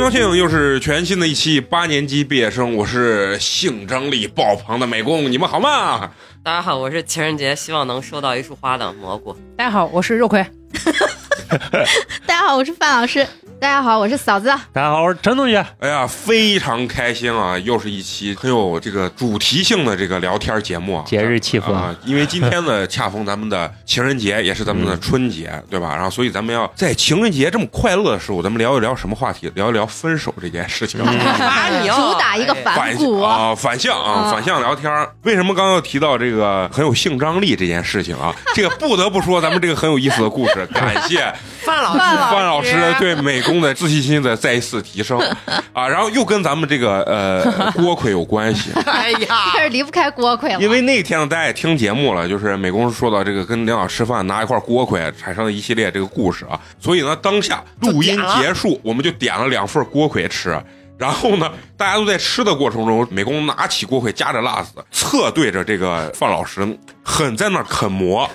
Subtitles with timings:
[0.00, 6.10] 高兴，又是全新的一期八年级毕业生，我是性张力爆棚的美工，你们好吗？
[6.42, 9.36] 大家好，我是情人节希望能收到一束花的蘑菇。
[9.58, 10.42] 大家好，我是肉葵。
[12.26, 13.26] 大家好，我是范老师。
[13.60, 14.48] 大家好，我是嫂子。
[14.72, 15.58] 大家好，我是陈同学。
[15.80, 17.58] 哎呀，非常开心啊！
[17.58, 21.94] 又是一期很有这个主题性的这个聊天节目啊，节日气氛啊。
[22.06, 25.94] 因为今天呢，恰逢咱们的情人节，也是咱们的春节，对吧？
[25.94, 29.52] 然后，所以咱们要在情人节这么快乐的时候，咱们聊一聊什么话题？
[29.54, 30.98] 聊一聊分手这件事情。
[31.04, 34.90] 主打一个反骨啊，反向啊，反向聊天。
[35.24, 38.34] 为什么刚刚要提到这个很有性张力这件事情啊？
[38.54, 40.66] 这个不得不说，咱们这个很有意思的故事。
[40.72, 41.30] 感谢
[41.70, 41.98] 范老师，
[42.30, 44.36] 范老师对美工的自信心的。
[44.36, 45.18] 再一次提升
[45.72, 48.70] 啊，然后又跟咱们这个呃 锅盔有关系。
[48.86, 50.60] 哎呀，这是离不开锅盔了。
[50.60, 56.58] 因为那天呢，大家也听节目了，就是美工说到这个跟领导吃饭拿一块锅盔产生了一系列这个故事啊。
[56.80, 60.60] 所以呢，当下录音结束，我们就点了两份锅盔吃。
[60.98, 66.60] 然后呢， 大家都在吃的过程中，美工拿起锅盔夹着辣子，侧对着这个范老师，
[67.02, 68.28] 狠在那啃馍。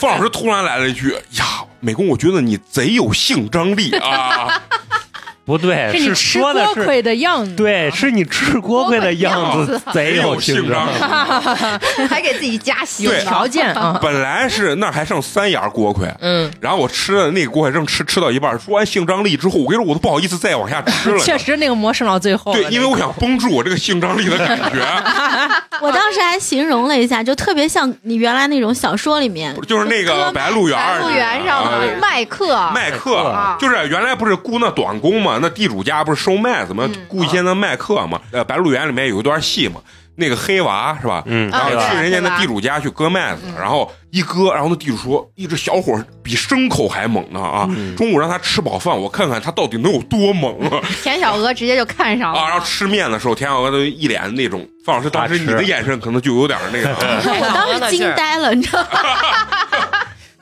[0.00, 1.44] 范老师突然来了一句：“呀，
[1.84, 4.62] 美工，我觉得你贼有性张力啊。
[5.44, 10.98] ”不对，是你吃锅盔的样子，对，是你吃锅盔的样子，贼有性张力，
[12.08, 13.98] 还给自己加戏有条件啊。
[14.00, 21.18] 本来是那还剩三牙锅盔，嗯，然后我吃的那个锅盔正吃吃到一半，说完性张力之后，我跟你说我都不好意思再往下吃了。
[21.24, 24.80] 确实，那个馍剩到最后，对，因为我想绷住我这个性张力的感觉。
[25.82, 35.33] 我当时还形容了一下，就特别像你原来那种小说里面，就是那个白鹿原，白鹿原上的麦克，麦克，就是原来不是雇那短工嘛。
[35.40, 36.88] 那地主家不是收麦子吗？
[37.08, 38.20] 雇一些那麦客嘛。
[38.30, 39.80] 呃，《白鹿原》里面有一段戏嘛，
[40.16, 41.22] 那个黑娃是吧？
[41.26, 47.68] 嗯，然后去人家那地主家去割麦子，然后一割，然后那地主说：“一只小伙比牲口还猛呢啊！
[47.96, 50.56] 中午让他吃饱饭，我看看他到底能有多猛。
[51.02, 52.48] ”田小娥直接就看上了啊！
[52.50, 54.66] 然后吃面的时候，田小娥都一脸那种。
[54.84, 58.88] 范老师，当时你的眼神可能就有点那个， 我当时惊呆了，你知道吗？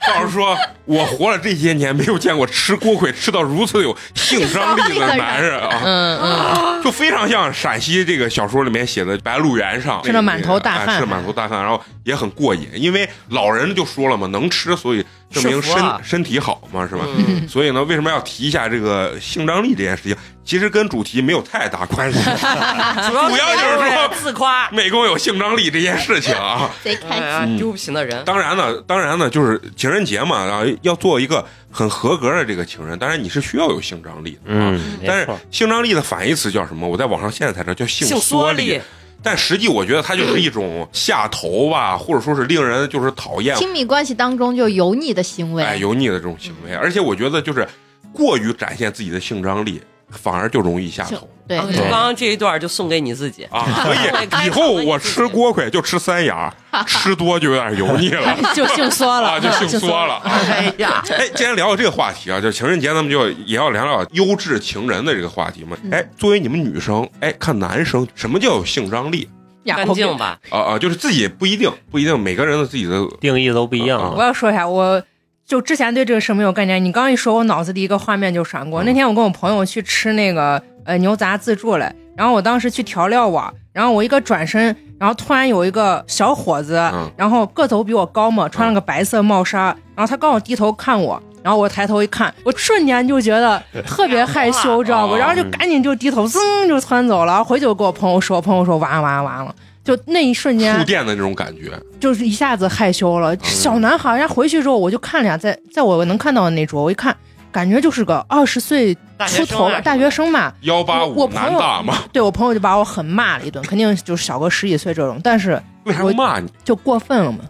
[0.09, 5.81] 老师说：“我活了这些年，没有见过吃锅盔吃到如此有性张力的男人啊！
[5.85, 12.69] 嗯嗯，就非常像陕西这个小说里面写的《白鹿原上》，吃的满头大汗，吃满头大汗，然后也很过瘾。
[12.75, 17.05] 因为老人就说了嘛，能吃，所以证明身身体好嘛，是吧？
[17.49, 20.17] 所以呢，为什么要提一下这个性张力这件事情？
[20.45, 28.25] 其实跟主题没有太大关系， 主要就是说自夸美工有性张力这件事情啊，贼开心，丢不起的人。
[28.25, 36.89] 当然呢，当然呢，就是情人节嘛，然后要做一个很合格的这个情人，当然你是需要有性张力的，嗯，但是性张力的反义词叫什么？
[36.89, 38.81] 我在网上现在才知道叫性缩力，
[39.23, 43.57] 但实际我觉得它就是一种下头吧，或者说是令人就是讨厌。
[43.57, 47.67] 亲密关系当中就油腻的行为，哎，油腻的这种行为，而且我觉得就是
[48.13, 49.81] 过于展现自己的性张力。
[50.15, 51.27] 反而就容易下头。
[51.61, 53.67] 对，刚刚这一段就送给你自己啊！
[53.83, 53.99] 可以
[54.47, 56.53] 以后我吃锅盔就吃三牙，
[56.87, 60.21] 吃多就有点油腻了， 就性缩了，就性缩了。
[60.25, 65.77] 哎呀，哎，既然聊到这个话题啊，就情人节，咱们就也要聊聊优质情人的这个话题嘛。
[65.91, 69.29] 哎，作为你们女生，哎，看男生什么叫有性张力？
[69.65, 70.39] 干净吧？
[70.51, 74.15] 啊啊，就是自己不一定，不一定，每个人的自己的定义都不一样。
[74.17, 75.03] 我要说一下我。
[75.45, 78.85] 就之前对这个事没有概念，你刚一说，我脑子里一个画面就闪过。
[78.85, 86.75] 那天我跟我朋友去吃那个呃牛杂自助嘞，然后我当时去调料网，然后我一个转身，然后突然有一个小伙子，
[87.17, 95.17] 然后个头比我高嘛，穿了个白色帽衫，然后他刚好低头看我，然后我抬头一看，我瞬间就觉得特别害羞， 知道不？
[95.17, 96.39] 然后就赶紧就低头，噌
[96.69, 97.43] 就窜走了。
[97.43, 99.55] 回去我跟我朋友说，朋友说完完完了。
[99.85, 103.37] 就那一瞬间，触电的那种感觉，就是一下子害羞了。
[103.41, 107.13] 小男孩，人家回去之后，我就看了下，在在我能看到的那桌，我一看，
[107.53, 108.95] 感觉就是个二十岁
[109.29, 111.99] 出头大学生嘛，幺八五男大嘛。
[112.13, 115.21] 对我朋友就把我狠骂了一顿，肯定就是小个十几岁这种。
[115.23, 116.51] 但是为啥骂你？
[116.65, 117.41] 就过分了嘛。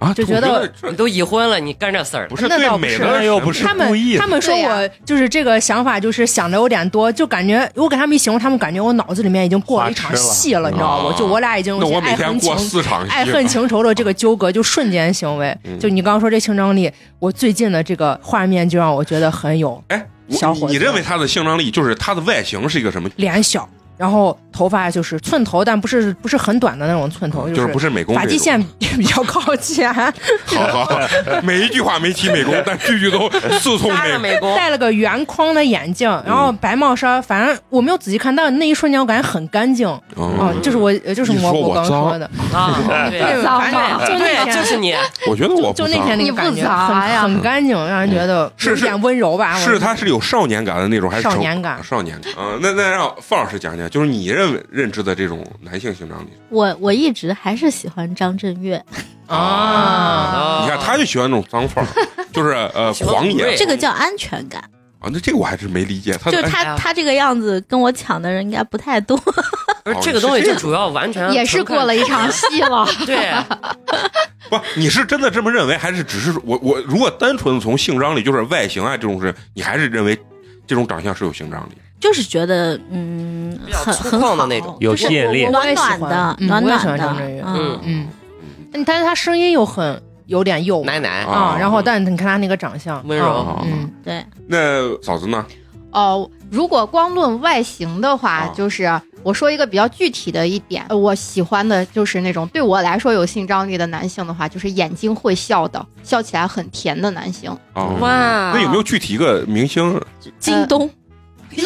[0.00, 3.86] 啊，就觉得你都已婚了，你干这事儿不是对美的又不是他们
[4.18, 11.18] 他们说我就是这个想法，就是想的有点多，就感觉我给他们一形容，他们感觉我脑子里面已经过了一场戏了，你知道不？
[11.18, 12.52] 就我俩已经爱恨情
[13.10, 15.56] 爱恨情仇的这个纠葛，就瞬间行为。
[15.78, 19.84] 就你刚刚说这性张力，我最近的这个画面就让我觉得很有。
[19.88, 23.10] 哎，小伙，你认为他的性张力就是他的外形是一个什么？
[23.16, 23.68] 脸小。
[24.00, 28.58] 然后头发就是寸头，但不是不是很短的那种寸头，就是不是美工发际线
[28.96, 30.98] 比较靠前，好好，好
[31.44, 33.92] 每一句话没提美工， 但句句都刺痛
[34.22, 34.38] 美。
[34.38, 39.86] 工，戴了个圆框的眼镜，然后白帽衫，反正我没有仔细看，但那一瞬间我感觉很干净。
[40.16, 42.24] 嗯啊，这是我呃就是蘑菇我刚说的，
[42.54, 42.74] 啊，
[43.10, 44.94] 对对，脏反吗正就那对，天就是你，
[45.28, 46.00] 我觉得我不就那脏。
[46.00, 49.58] 你不天那个感觉很呀很干净，让人觉得是是有点温柔吧。
[49.58, 51.74] 是他是有少年感的那种，还是少年感。
[51.74, 52.32] 啊少年感。
[52.38, 56.28] 嗯，那那让范老师讲讲，就是你认为认知的这种男性性张力。
[56.48, 58.82] 我我一直还是喜欢张震岳，
[59.26, 61.88] 啊，你看，他就喜欢那种脏范儿，
[62.32, 64.62] 就是呃狂野这个叫安全感。
[65.00, 65.10] 啊。
[65.12, 69.16] 那这个我还是没理解，他就他他这个样子跟我抢的人应该不太多。
[69.82, 72.86] 不是这个东西就主要完全也是过了一场戏了。
[73.06, 73.32] 对，
[74.50, 80.16] 不，你是真的这么认为，还是只是我我如果单纯从性张力，就是外形啊这种事，你还是认为
[80.66, 81.72] 这种长相是有性张力？
[82.00, 84.76] 就是觉得嗯很很好的那种。
[84.80, 85.46] 有吸引力。
[85.46, 88.08] 暖我也喜欢暖的，嗯我也喜暖暖的欢张震岳，嗯，嗯，
[88.72, 95.44] 但但是他声音又很有点幼奶奶啊啊，然后但你看他那个长相温柔啊嗯，对，那嫂子呢？
[95.92, 98.52] 哦，如果光论外形的话，啊。
[98.54, 98.88] 就是
[99.24, 107.50] 我说一个比较具体的一点，呃我喜欢的就是那种对我来说有性张力的男性的话，就是眼睛会笑的，笑起来很甜的男性。
[107.74, 108.52] 啊，哇。
[108.54, 110.00] 那有没有具体一个明星？
[110.38, 110.88] 京东。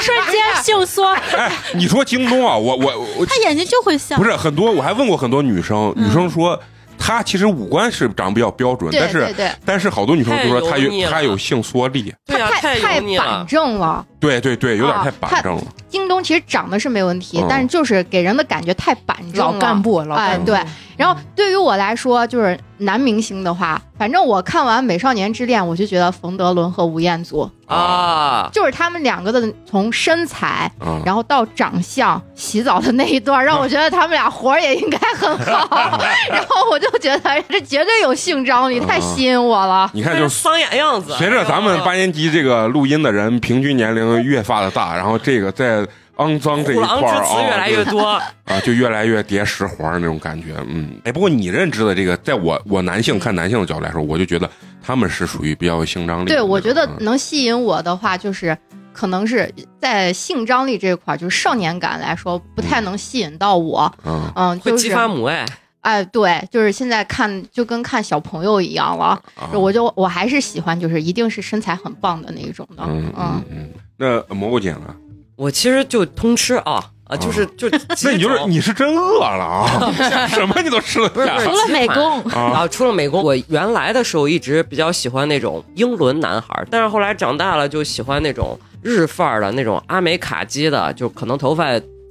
[0.00, 1.06] 瞬间秀缩，
[1.36, 4.16] 哎，你说京东啊，我我我他眼睛就会笑。
[4.16, 4.24] 不。
[4.24, 6.58] 是很多，我还问过很多女生，女生说
[6.98, 11.10] 她其实五官是长得比较标准，对但是但是好多女生都说她太油腻了。
[11.10, 14.04] 有她有性缩力，对呀，太太板油腻了，正了。
[14.24, 15.62] 对对对，有点啊太板正了。
[15.88, 19.52] 京东其实长得是没问题，嗯但是就是给人的感觉太板正了。
[19.52, 20.60] 老干部，老哎干部，对
[20.96, 35.68] 然后对于我来说，就是男明星的话，反正我看完《美少年之恋》，我就觉得冯德伦和吴彦祖，啊，就是他们两个的从身材，啊，然后到长相、洗澡的那一段，让我觉得他们俩活儿也应该很好。
[36.30, 39.90] 然后我就觉得这绝对有性张力，太吸引我了。
[39.94, 41.12] 你看，就是桑眼样子。
[41.14, 48.02] 随着咱们八年级这个录音的人平均年龄越发的大，然后这个在肮脏这一块儿狼之词越来越啊，多，
[48.44, 50.54] 啊，就越来越叠石环儿那种感觉。
[50.68, 54.48] 嗯，哎，不过你认知的这个，在我我男性看男性的角度来说，我就觉得
[54.82, 58.56] 他们是属于比较有性张力对，我觉得嗯能吸引我的话，就是
[58.92, 63.92] 可能是在性张力这一块儿，就是少年感来说，不太能吸引到我。
[64.04, 65.44] 嗯嗯，会激就是发母爱。
[65.80, 69.20] 哎，对，就是现在看就跟看小朋友一样了。
[69.34, 72.84] 啊我就我还是喜欢，就是一定是身材很棒的那一种的。
[72.86, 74.94] 嗯嗯嗯，那蘑菇姐呢？
[75.36, 77.68] 我其实就通吃啊啊，就是就
[78.04, 79.92] 那你就是你是真饿了啊？
[80.28, 82.40] 什么你都吃得下不是除了美工，啊？
[82.62, 91.66] 啊，除了美工，我原来的时候一直比较喜欢那种英伦男孩儿，但是后来长大了就喜欢那种日范儿的那种阿美卡基的，就可能头发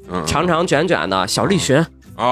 [0.10, 1.78] 嗯长长卷卷的小栗旬
[2.16, 2.26] 啊，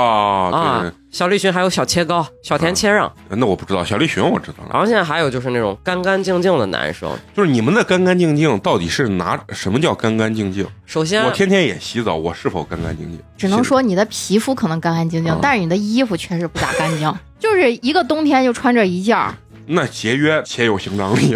[0.51, 4.69] 啊，小栗旬还有小切糕、小田切让，对，那我不知道，小栗旬我知道了。
[4.71, 7.11] 然后现在还有就是那种干干净净的男生。
[7.35, 10.65] 就是你们的干干净净到底是拿什么叫干干净净？
[10.85, 13.19] 首先我，天天也洗澡，我是否干干净净？
[13.37, 17.13] 只能说你的皮肤可能干干净净，嗯但是你的衣服确实不咋干净。
[17.37, 19.33] 就是一个冬天就穿这一件儿，
[19.65, 21.35] 那节约且有性张力。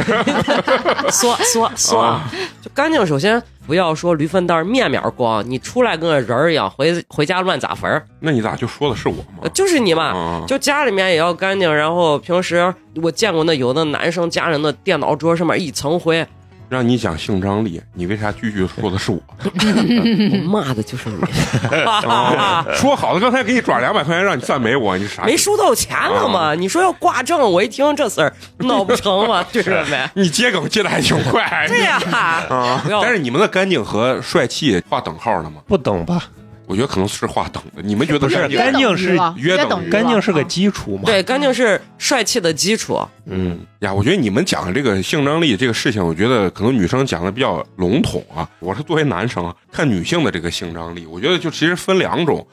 [1.11, 2.31] 缩缩缩啊，
[2.61, 3.05] 就干净。
[3.05, 9.49] 首先不要说驴粪蛋儿面面光，你出来跟个人儿一样，回回家乱砸坟儿，那你咋就说的是我吗呃？
[9.49, 10.03] 就是你嘛。
[10.05, 16.25] 啊，就家里面也要干净，然后平时我见过那有的男生家人的电脑桌上面一层灰，
[16.69, 19.19] 让你讲性张力，你为啥句句说的是我？
[19.43, 25.23] 我骂的就是你， 啊 说好的刚才给你转两百块钱让你赞美我，你啥？
[25.23, 26.55] 没收到钱了吗？
[26.55, 30.09] 你说要挂证，我一听这事儿闹不成嘛，对不对？
[30.15, 31.65] 你接梗接的还挺快。
[31.67, 35.61] 对呀、啊但是你们的干净和帅气划等号了吗？
[35.67, 36.23] 不等吧？
[36.67, 37.81] 我觉得可能是划等的。
[37.81, 38.97] 你们觉得不是干净？
[38.97, 41.03] 是约等干净是个基础嘛？
[41.05, 42.99] 对，干净是帅气的基础。
[43.25, 48.47] 嗯呀，我觉得你们讲的这个性张力这个事情，我觉得可能女生讲的比较笼统啊。
[48.59, 52.45] 我是作为男生啊，看女性的这个性张力，我觉得就其实分两种，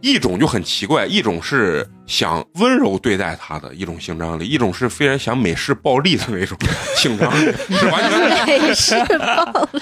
[0.00, 6.56] 一种就很奇怪，一种是想温柔对待他的一种性张力，一种是非常想美式暴力的那种
[6.96, 9.80] 性张力， 是完全美式暴力。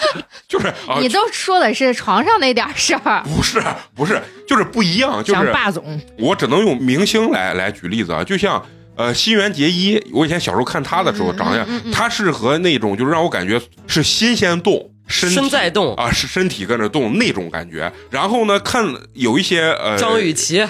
[0.49, 3.63] 就是啊，你都说的是床上那点事儿，不是
[3.95, 8.65] 不是，就是不一样，就想是霸总，我只能用明星来来举例子啊，就像
[8.97, 11.93] 呃新垣结衣，我以前小时候看她的时候，嗯长相嗯嗯嗯。
[11.93, 17.93] 她是和那种就是让我感觉是新鲜动，身在动，啊，是身体跟着动那种感觉。
[18.11, 18.85] 然后呢，看
[19.15, 20.61] 有一些呃张雨绮，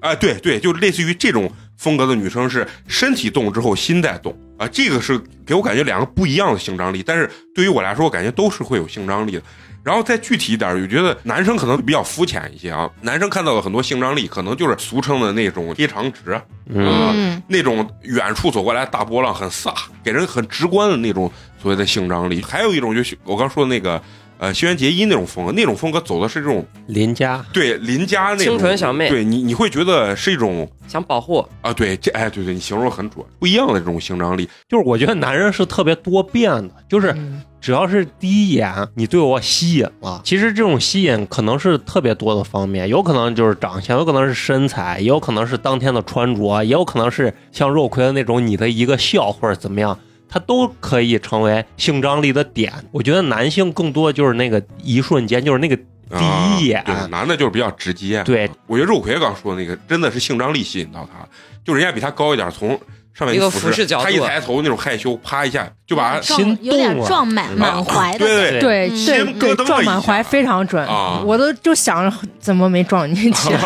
[0.00, 9.42] 啊，对对，就类似于这种风格的女生是身体动之后心在动啊，这个是给我感觉两个不一样的性张力，但是对于我来说，我感觉都是会有性张力的。
[9.82, 12.88] 然后再具体一点，我觉得男生可能比较肤浅一些啊。
[13.00, 22.42] 男生看到的很多性张力，可能就是俗称的那种黑长直，嗯，嗯，那种远处走过来大波浪很飒，给人很直观的那种所谓的性张力。
[22.42, 24.00] 还有一种就是我刚说的那个
[24.40, 34.48] 呃轩辕结衣那种风格，那种风格走的是这种邻家对邻家那种清纯小妹对你你会觉得是一种想保护，啊，对这哎对对，你形容很准，不一样的这种性张力。
[34.68, 49.98] 就是我觉得男人是特别多变的，就是嗯只要是第一眼你对我吸引了，其实这种吸引可能是特别多的方面，有可能就是长相，有可能是身材，也有可能是当天的穿着，也有可能是像肉葵的那种你的一个笑或者怎么样，
[50.30, 52.72] 它都可以成为性张力的点。
[52.92, 56.24] 我觉得男性更多就是那个一瞬间，就是那个第
[56.58, 58.22] 一眼，啊对，男的就是比较直接。
[58.24, 61.26] 对，我觉得肉葵刚说的那个真的是性张力吸引到他，
[61.64, 62.80] 就人家比他高一点，从
[63.12, 64.04] 上面一个俯俯视角度。
[64.04, 68.88] 他一抬头那种害羞，啪一下就把他心有点撞满嗯满怀的对对对。
[68.88, 70.86] 嗯对撞满怀非常准。
[70.86, 73.50] 啊，我都就想着怎么没撞进去。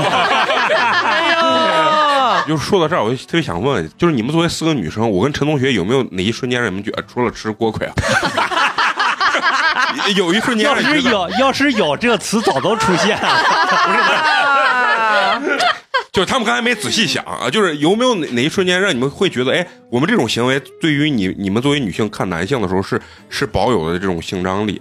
[2.47, 7.95] 就是说到这儿，我就特别想问，就是你们作为四个女生，我跟陈同学有没有哪一瞬间让你们觉得除了吃锅盔啊？
[10.17, 13.29] 有一瞬间要让你觉得是有要是有这个词早都出现了，
[16.13, 24.81] 就是他们刚才没仔细想啊，就是有没有哪哪一瞬间让你们会觉得，哎，我们这种行为对于你你们作为女性看男性的时候是是保有的这种性张力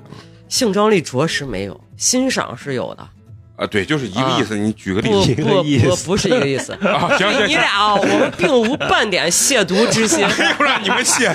[0.49, 3.07] 性张力着实没有，欣赏是有的，
[3.63, 3.67] 啊？
[3.67, 4.57] 对，就是一个意思。
[4.57, 6.73] 你举个例子一个不意思不不是一个意思。
[6.73, 7.07] 啊？
[7.17, 10.19] 行行行，你俩啊，我们并无半点亵渎之心。
[10.37, 11.31] 没有让你们 谢，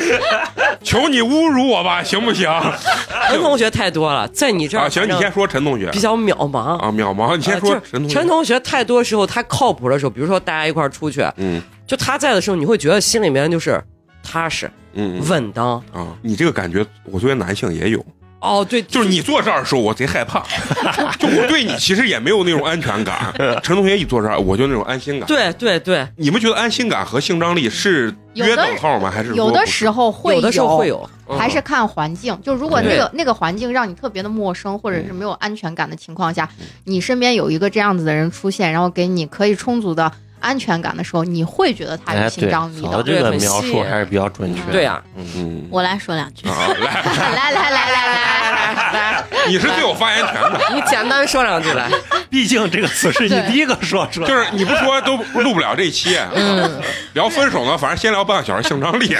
[0.82, 2.48] 求你侮辱我吧，行不行？
[3.28, 6.76] 陈同学太多了，在你这儿啊，行，你先说陈同学比较渺茫。
[6.78, 8.14] 啊，渺茫，你先说啊就是陈同学。
[8.14, 13.82] 陈同学太多时候他靠谱的时候，比如说大家一块儿出去，嗯就他在的时候，你会觉得心里面就是
[14.22, 15.76] 踏实嗯嗯稳当。
[15.92, 18.04] 啊，你这个感觉，我作为男性也有，
[18.40, 20.40] 哦，对，就是你坐这儿的时候，我贼害怕，
[21.18, 23.34] 就我对你其实也没有那种安全感。
[23.62, 25.26] 陈同学一坐这儿，我就那种安心感。
[25.26, 29.10] 对对对，你们觉得安心感和性张力是约等号吗？
[29.10, 32.38] 还是有的时候会有的时候会，有，嗯还是看环境。
[32.42, 36.48] 就如果那个那个环境让你特别的陌生，或者是没有安全感的情况下，
[36.84, 43.02] 你身边有一个这样子的人出现，然后给你可以充足的安全感的时候，你会觉得他有哎，性，张力的。
[43.02, 44.60] 这个对描述还是比较准确。
[44.72, 46.54] 对呀，嗯我来说两句，来
[47.52, 51.90] 来来来来来来，你是最有发言权的， 你简单说两句来。
[52.30, 56.18] 毕竟这个词是你第一个说出来，就是你不说都录不了这一期。
[56.34, 56.80] 嗯，
[57.14, 59.16] 聊分手呢，反正先聊半个小时性张力。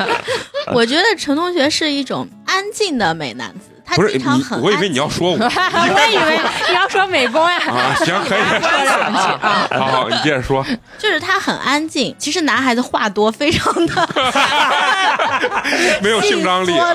[0.72, 10.64] 我觉得陈同学是一种安静的美男子，他不是你经常很， 我以为你要说我我以为你要说美工呀，啊，行 可以，啊，好好，你接着说。
[10.98, 12.14] 就是他很安静。
[12.18, 14.08] 其实男孩子话多，非常的
[16.00, 16.88] 没有性张力啊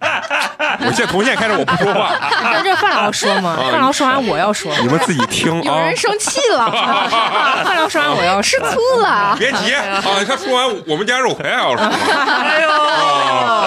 [0.00, 0.06] 啊！
[0.06, 2.12] 啊我现在从现在开始我不说话，
[2.52, 5.96] 那这范老说嘛，范老说完我要说，你们自己听啊有人。
[5.96, 6.66] 生气了，
[7.64, 9.34] 范老说完我要吃说，醋了。
[9.38, 10.02] 别急啊！
[10.26, 11.84] 他说完，我们家肉葵还要说。
[11.86, 13.66] 哎呦，啊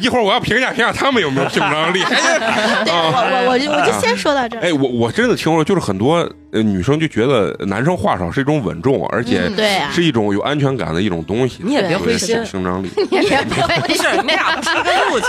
[0.00, 2.00] 一会儿我要评价评价他们有没有性张力。
[2.84, 4.60] 对我我我就我就先说到这儿。
[4.62, 6.16] 哎，我我真的听说，就是很多
[6.52, 9.50] 呃女生就觉得男生话少是一种稳重，而且
[9.92, 11.60] 是一种有安全感的一种东西。
[11.62, 12.90] 你也别灰心对性张力。
[12.96, 15.28] 你也别不是你俩不是个路径，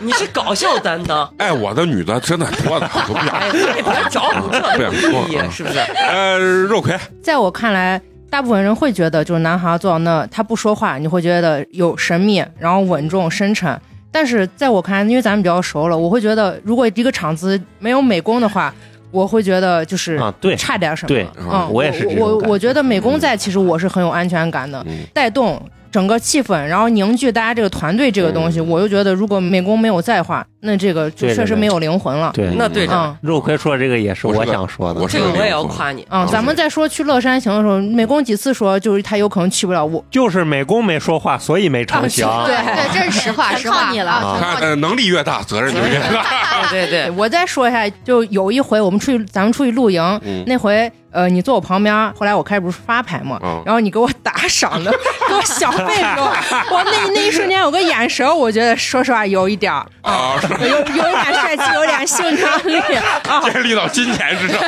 [0.00, 1.28] 你是搞笑担当。
[1.38, 5.78] 哎，我的女的真的多的，我都不想哎，你别找补这不想说是不是？
[5.78, 8.00] 呃，肉葵，在我看来。
[8.30, 13.78] 大部分人会觉得，就是男孩坐到那，他不说话，你会觉得有神秘，然后稳重深沉。
[14.12, 18.72] 但是在我看来，因为咱们比较熟了，我会觉得，如果一个厂子没有美工的话，
[19.10, 21.08] 我会觉得就是啊，对，差点什么。
[21.08, 21.84] 对嗯，我
[22.18, 22.72] 我我觉。
[22.72, 25.00] 得美工在，其实我是很有安全感的，嗯。
[25.12, 25.60] 带动
[25.92, 28.68] 整个气氛，然后凝聚大家这个团队这个东西，嗯。
[28.68, 32.30] 我就觉得如果美工没有在的话，那这个就确实没有灵魂了。
[32.34, 33.16] 对，那对长嗯。
[33.20, 35.06] 肉葵说这个也是我想说的。
[35.06, 36.06] 这个我也要夸你。
[36.10, 42.26] 嗯，咱们在说去乐山行的时候，美工几次说就是他有可能去不了，我 就是美工没说话，所以没成行。
[42.26, 43.84] 啊对对，这是实话，实话。
[43.86, 46.68] 靠你了能力越大，责任就越大。
[46.70, 46.86] 对。
[46.86, 50.42] 对对，我再说一下，就有一回我们出去，咱们出去露营，嗯。
[50.46, 54.90] 那回呃你坐我旁边，后来我开始不是发牌嘛，嗯然后你给我打赏的，
[55.28, 56.34] 给我小费给我，
[56.72, 63.42] 我那那一瞬间有个眼神，我觉得说实话有一点儿啊，是有有一点帅气，有点性张力啊。
[63.52, 64.58] 建立到金钱之上。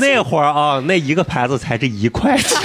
[0.00, 2.58] 那会儿啊，那一个牌子才这一块钱，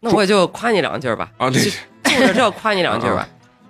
[0.00, 1.28] 那我就夸你两句吧。
[1.38, 1.70] 啊对就
[2.20, 3.26] 就着这夸你两句吧。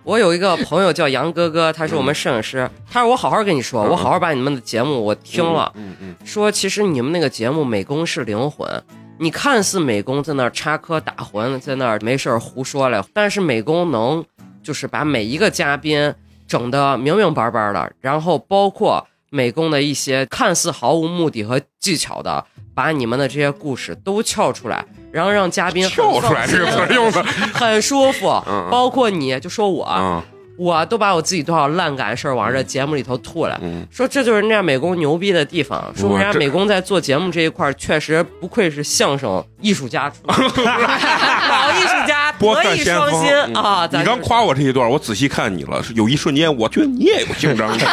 [0.07, 2.71] 我有一个朋友叫杨哥哥，他是我们摄影师。
[2.89, 8.71] 他说我好好跟你说，我好好把你们的节目我听了，嗯嗯说其实你们那个节目美工是灵魂。
[9.19, 14.25] 你看似美工在那儿插科打诨，在那儿没事儿胡说来，但是美工能
[14.63, 16.15] 就是把每一个嘉宾
[16.47, 22.47] 整得明明白白的，然后包括美工的一些看似毫无目的和技巧的，
[22.77, 24.87] 把你们的这些故事都撬出来，
[25.17, 28.29] 然后让嘉宾跳出来这个词儿用的， 很舒服。
[28.47, 30.23] 嗯包括你就说我，啊，
[30.59, 43.89] 我都把我自己多少烂感事儿往这节目里头吐了，嗯，说这就是人家美工牛逼的地方，说明人家美工在做节目这一块确实不愧是相声艺术家 老艺术家，播德艺双馨嗯啊！
[43.89, 47.81] 咱你刚夸我这一段，我仔细看你了，有一瞬间我觉得你也有性张力。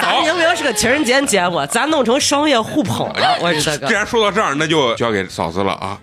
[0.00, 3.92] 咱明明是个情人节节目，咱弄成商业互捧了，我是这既。
[3.92, 5.98] 然说到这儿，那就交给嫂子了啊！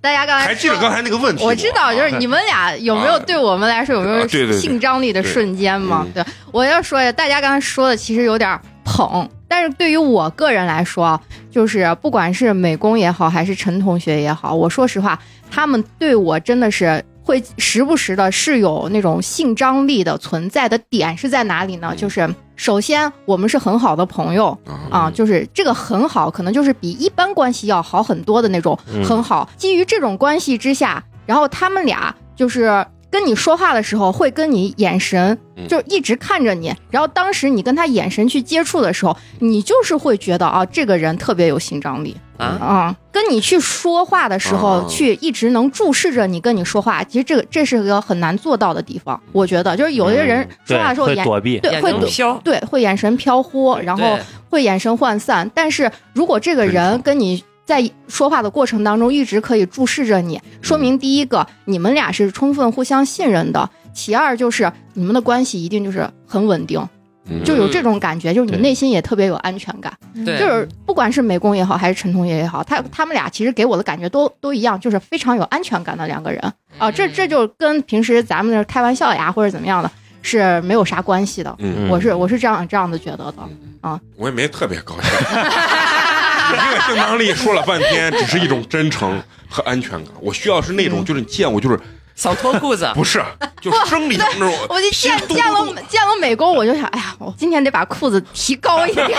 [0.00, 1.44] 大家刚才还记得刚才那个问题？
[1.44, 6.06] 我知道，就是你们俩有没有对我们来说有没有性张力的瞬间吗？
[6.12, 15.18] 对对，我要说一下，大家刚才说的其实有点捧，但是对于我个人来说，就是不管是美工也好，还是陈同学也好，我说实话，
[15.50, 17.04] 他们对我真的是。
[17.24, 21.88] 会时不时的是有那种性张力的存在的点是在哪里呢？
[21.90, 24.56] 嗯就是首先我们是很好的朋友
[24.90, 29.48] 啊，就是这个很好，可能就是比一般关系要好很多的那种嗯很好。
[29.56, 35.68] 基于这种关系之下，然后他们俩就是跟你说话的时候，会跟你眼神嗯。
[35.68, 42.16] 就一直看着你，然后当时你跟他眼神去接触的时候，你就是会觉得啊，这个人特别有性张力。
[42.36, 42.96] 啊，啊。
[43.12, 49.18] 跟你去说话的时啊候，去一直能注视着你跟你说话，其实这个这是个很难做到的地方。
[49.30, 54.18] 我觉得，就是有些人说话的时候眼对会躲避，对会飘，对会眼神飘忽，然后
[54.50, 55.48] 会眼神涣散。
[55.54, 66.86] 但是如果这个人跟你在说话的过程当中一直可以注视着你，说明第一个你们俩是充分互相信任的，其二就是你们的关系一定就是很稳定，
[67.26, 69.92] 嗯就有这种感觉，就是你对内心也特别有安全感。
[70.26, 76.90] 对，就是不管是美工也好，还是陈同学也好，他他们俩其实给我的感觉都都一样，就是非常有安全感的两个人啊。
[76.90, 79.90] 这这就跟平时咱们那开玩笑呀或者怎么样的
[80.20, 81.54] 是没有啥关系的。
[81.58, 83.48] 嗯，我是我是这样这样子觉得的
[83.80, 83.98] 啊。
[84.16, 85.10] 我也没特别高兴。
[86.52, 90.06] 你 这个性张力说了半天，只是一种真诚和安全感。
[90.20, 91.78] 我需要是那种，就是你见我就是
[92.14, 93.24] 想脱裤子，不是，
[93.60, 94.54] 就是生理上那种。
[94.68, 99.08] 我就见见了见了美工，我就想，哎呀，我今天得把裤子提高一点。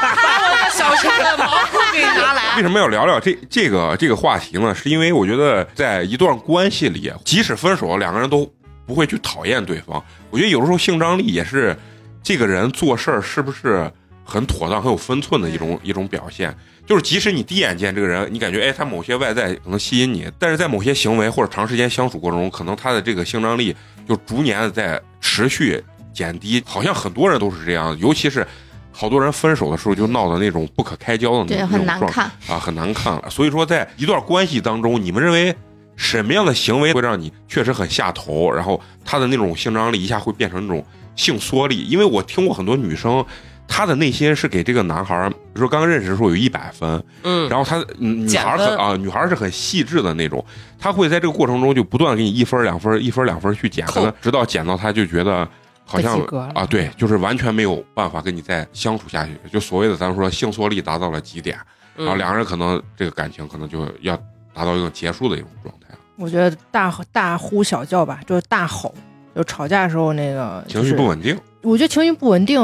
[0.00, 2.56] 把我的小时候的毛裤给拿来。
[2.56, 4.72] 为什么要聊聊这这个这个话题呢？
[4.74, 8.48] 是因为我觉得在一段关系里，即使分手，两个人都
[8.86, 10.02] 不会去讨厌对方。
[10.30, 11.76] 我觉得有的时候性张力也是
[12.22, 13.90] 这个人做事儿是不是
[14.24, 16.54] 很妥当、很有分寸的一种一种表现。
[16.86, 23.74] 就是即使你第一眼见这个人，你感觉哎他某些外在可能吸引你，但是在某些行为或者长时间相处过程中，可能他的这个性张力
[24.08, 25.82] 就逐年的在持续
[26.12, 26.62] 减低。
[26.66, 28.46] 好像很多人都是这样，尤其是。
[28.94, 32.54] 好多人分手的时候就闹的那种不可开交的那对，种很难那种状态看。
[32.54, 33.30] 啊，很难看了。
[33.30, 35.56] 所以说，在一段关系当中，你们认为
[35.96, 38.52] 什么样的行为会让你确实很下头？
[38.52, 40.84] 然后他的那种性张力一下会变成那种
[41.16, 41.86] 性缩力？
[41.88, 43.24] 因为我听过很多女生，
[43.66, 50.44] 她的内心是给这个男孩，比如说刚认识的时候有一百分，嗯，然后她嗯女孩很啊，女孩是很细致的那种，
[50.78, 55.48] 她会在这个过程中就不断给你一分两分一分两分去减，可能直到减到她就觉得。
[55.84, 56.18] 好像
[56.54, 61.58] 啊，对，就是完全没有办法跟你再相处下去，就所谓的咱们说性缩力达到了极点，
[61.96, 62.06] 嗯。
[62.06, 64.16] 然后两个人可能这个感情可能就要
[64.54, 68.94] 达到一种结束的一种状态，我觉得大大呼小叫吧，就是大吼，
[69.34, 71.06] 就吵架的时候那个、情绪不。
[71.06, 71.36] 稳定。
[71.62, 72.60] 我觉得情绪不稳定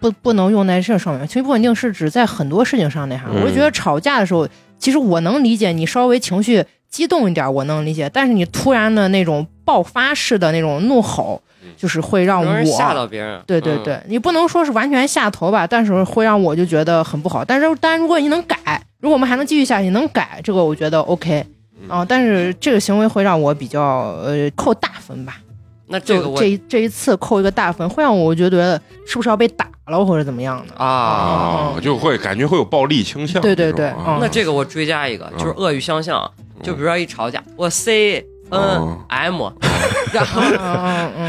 [0.00, 3.24] 不不能用在这上面，情绪不稳定是指在很多事情上那啥。
[3.28, 12.94] 嗯我就觉得吵架的时候，其实我能理解你稍微情绪激动一点，我能理解，但是你突然的那种爆发式的那种怒吼嗯，就是会让容易吓我。
[12.94, 13.36] 到别人。
[13.38, 17.44] 嗯，对对对，你不能说是完全下头吧，但是会让我就觉得很不好。
[17.44, 18.56] 但是，但如果你能改，
[19.00, 21.44] 如果我们还能继续下去，能改，这个我觉得 OK
[21.82, 22.06] 嗯啊。
[22.08, 23.82] 但是这个行为会让我比较
[24.22, 25.38] 呃扣大分吧，
[25.86, 30.74] 那这个我这一这一次扣一个大分，会让我觉得是不是要被打了或者怎么样的？
[30.76, 30.86] 啊。
[30.86, 33.40] 啊，就会感觉会有暴力倾向。
[33.42, 36.30] 对对对嗯那这个我追加一个，就是恶语相向，
[36.62, 39.42] 就比如说一吵架，我 C N 哦 M，
[40.12, 40.40] 然后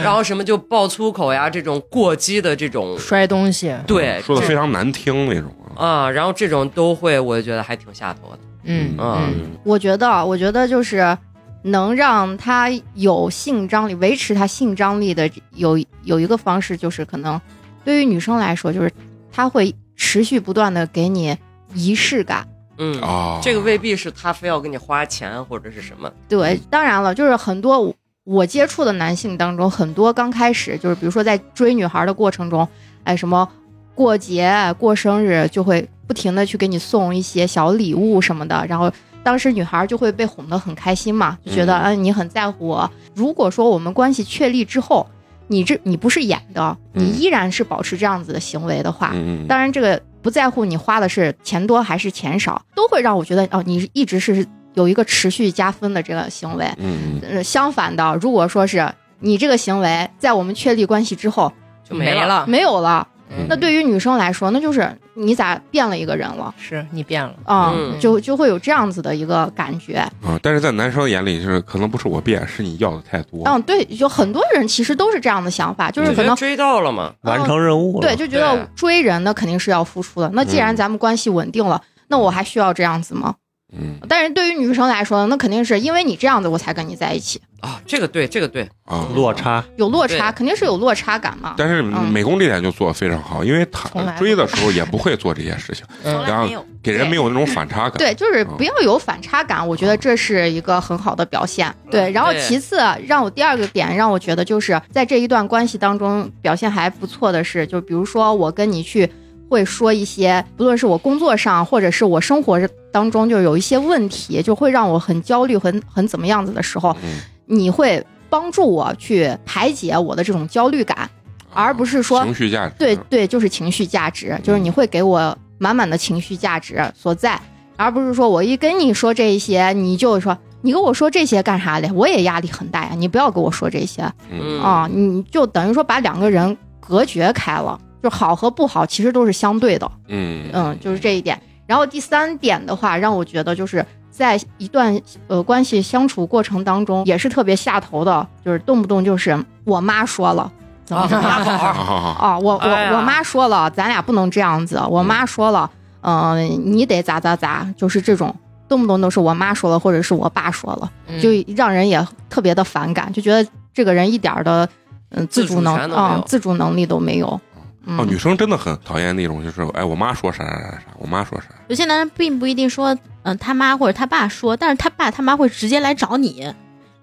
[0.04, 5.86] 然后什么就爆粗口呀，这种过激的这种，摔东西，对，说的非常难听那种啊。
[5.86, 8.40] 啊，然后这种都会，我觉得还挺下头的。
[8.64, 11.18] 嗯嗯嗯我觉得，我觉得就是
[11.66, 17.42] 能让他有性张力，维持他性张力的有有一个方式，就是可能
[17.84, 18.92] 对于女生来说，就是
[19.32, 21.36] 他会持续不断的给你
[21.74, 22.48] 仪式感。
[22.78, 26.12] 嗯，啊，这个未必是他非要给你花钱或者是什么。
[26.28, 32.68] 对，当然了，就是很多我我接触的男性当中，很多刚开始就是比如说在追女孩的过程中，
[33.06, 33.48] 哎，什么
[33.96, 38.92] 过节、过生日就会不停的去给你送一些小礼物什么的，然后
[39.26, 42.90] 当时女孩就会被哄得很开心嘛，就觉得嗯嗯、你很在乎我。
[43.16, 45.08] 如果说我们关系确立之后，
[45.48, 56.66] 你这你不是演的，你嗯依然是保持这样子的行为的话，嗯，当然这个不在乎你花的是钱多还是钱少，都会让我觉得哦，你一直是有一个持续加分的这个行为。
[56.78, 58.88] 嗯相反的，如果说是
[59.20, 61.52] 你这个行为在我们确立关系之后
[61.84, 61.96] 就。
[61.96, 62.46] 没了。
[62.48, 69.98] 没有了，嗯，那对于女生来说，那就是你咋变了一个人了是你变了，啊、嗯就就会有这样子的一个感觉。
[70.24, 73.42] 啊，但是在男生眼里就是可能不是我变，是你要的太多。
[73.46, 78.08] 嗯，对，有很多人其实都是这样的想法，就是可能追到了嘛，完成任务了。
[78.08, 80.30] 对，就觉得追人那肯定是要付出的。
[80.34, 83.36] 那既然嗯咱们关系稳定了，那我还需要这样子吗？
[83.80, 83.96] 嗯。
[84.08, 91.56] 但是对于女生来说，那肯定是因为你这样子我才跟你在一起，啊，这个对，这个对，啊，落差，有落差，肯定是有落差感嘛。
[91.58, 92.12] 但是嗯。
[92.12, 96.48] 美工这点就做的非常好，因为他追的时候也不会做这些事情， 然后。
[96.86, 97.94] 给人没有那种反差感。
[97.98, 98.58] 对，就是嗯。
[98.58, 101.74] 不要有反差感，我觉得这是一个很好的表现。
[101.90, 109.10] 对，然后其次让我第二个点让我觉得就是在这一段关系当中表现还不错的是，就比如说我跟你去
[109.50, 112.60] 会说一些，不论是我工作上或者是我生活
[112.96, 121.10] 当中就有一些问题，就会让我很焦虑、很很怎么样子的时候，嗯，你会帮助我去排解我的这种焦虑感，
[121.54, 122.76] 而不是说情绪价值。
[122.80, 127.38] 对对，就是情绪价值，就是你会给我满满的情绪价值所在，
[127.76, 131.92] 而不是说我一跟你说这些，你就说你跟我说这些干啥嘞？
[131.92, 134.10] 我也压力很大呀，你不要跟我说这些。
[134.32, 134.62] 嗯。
[134.62, 140.50] 啊，你就等于说把两个人隔绝开了，就好和不好其实都是相对的，嗯。
[140.54, 141.38] 嗯，就是这一点。
[141.68, 150.52] 然后第三点的话，让我觉得就是在一段呃关系相处过程当中，也是特别下头的，就是动不动就是我妈说了。
[150.86, 154.80] 怎么怎么样好好好，啊，我我、我妈说了，咱俩不能这样子。
[154.88, 155.68] 我妈说了，
[156.02, 158.36] 嗯、你得咋咋咋，就是这种，
[158.70, 164.70] 动不动都是我妈说了，或者是我爸说了，嗯就让人也特别的反感，就觉得这个人一点儿的
[165.10, 167.42] 嗯自自主主能啊、自主能力都没有。
[167.86, 171.48] 嗯，哦，女生真的很讨厌那种，就是哎，我妈说啥啥啥啥，我妈说啥。
[171.68, 176.52] 有些男人并不一定说，嗯、他妈或者他爸说，但是他爸他妈会直接来找你，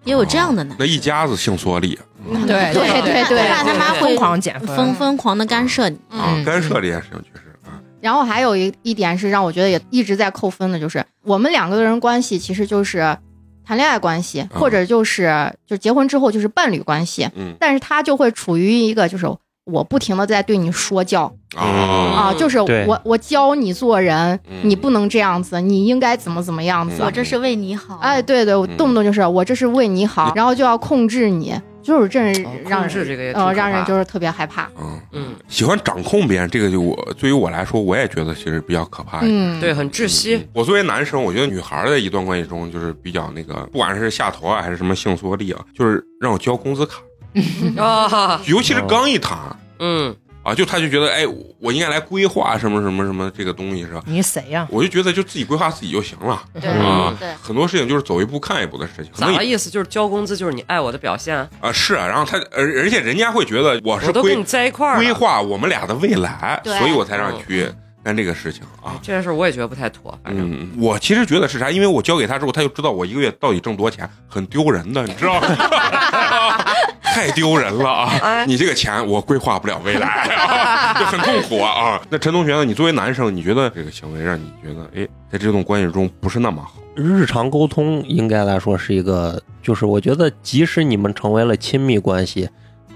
[0.05, 1.99] 也有这样的男那一家子性缩力。
[2.29, 2.47] 嗯。
[2.47, 5.97] 对对对对他爸他妈疯会狂减分，疯疯狂的干涉你。
[6.11, 6.45] 啊，嗯。
[6.45, 13.17] 干涉这件事情确实啊，然后还有一一点是让我觉得也一直在扣分的，就是我们两个人关系其实就是
[13.65, 17.55] 谈恋爱关系，或者就是就结婚之后就是伴侣关系，嗯。
[17.61, 19.27] 但是他就会处于一个就是
[19.65, 27.07] 我不停的在对你说教啊就是我我教你做人，嗯你不能这样子，你应该怎么怎么样子嗯。
[27.07, 27.97] 我这是为你好。
[27.99, 34.69] 哎，对对，我动不动就是我这是为你好，然后就要控制你，就是这哦让控制这个也挺呃可怕让人就是特别害怕。
[34.81, 39.21] 嗯嗯，喜欢掌控别人，这个就我对于我来说，我也觉得其实比较可怕。
[39.23, 40.45] 嗯，对，很窒息。
[40.53, 47.01] 我作为男生，我觉得女孩儿在一段关系中就是比较那个，不管是下头啊还是什么性缩力啊，就是让我交工资卡，
[47.79, 49.39] 啊，尤其是刚一谈
[49.79, 51.25] 嗯，啊，就他就觉得哎，
[51.59, 54.03] 我应该来规划什么什么什么这个东西是吧？
[54.07, 54.67] 你谁呀？
[54.71, 59.11] 我就觉得就自己规划自己就行了对啊对，很多事情就是走一步看一步的事情。
[59.15, 59.71] 可能也个意思？
[59.71, 67.69] 就是交工资就是你爱我的表现，啊是啊，然后他而而且人家会觉得我是规我都跟你在一块儿了规划我们俩的未来，对所以我才让你去
[68.05, 68.99] 干这个事情啊。
[69.03, 70.51] 这件事我也觉得不太妥，反正。
[70.51, 71.71] 嗯，我其实觉得是啥？
[71.71, 75.47] 因为我交给他之后，他就知道我一个月到底挣多少钱，很丢人的，你知道吗？
[77.13, 78.11] 太丢人了啊！
[78.23, 82.03] 哎你这个钱我规划不了未来、啊， 就很痛苦啊啊！
[82.11, 82.65] 那陈同学呢？
[82.65, 86.75] 你作为男生，你觉得这个行为让你觉得，哎，在这种关系中不是那么好？
[86.95, 92.49] 日常沟通应该来说是一个，就是我觉得即使你们成为了亲密关系，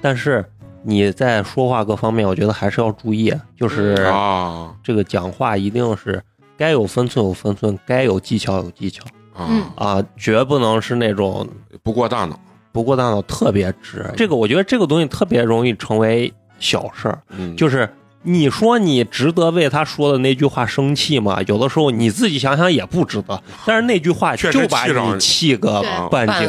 [0.02, 0.44] 但是
[0.82, 6.22] 你在说话各方面，我觉得还是要注意，就是啊这个讲话一定是
[6.58, 9.02] 该有分寸有分寸，该有技巧有技巧
[9.34, 11.46] 啊，嗯啊，绝不能是那种
[11.82, 12.38] 不过大脑，
[12.76, 14.04] 不过大脑特别直。
[14.14, 17.88] 这个我觉得这个东西特别容易成为小事儿，嗯，就是
[18.22, 21.38] 你说你值得为他说的那句话生气吗？
[21.46, 26.46] 有的时候你自己想想也不值得，但是那句话确实就把你气个半截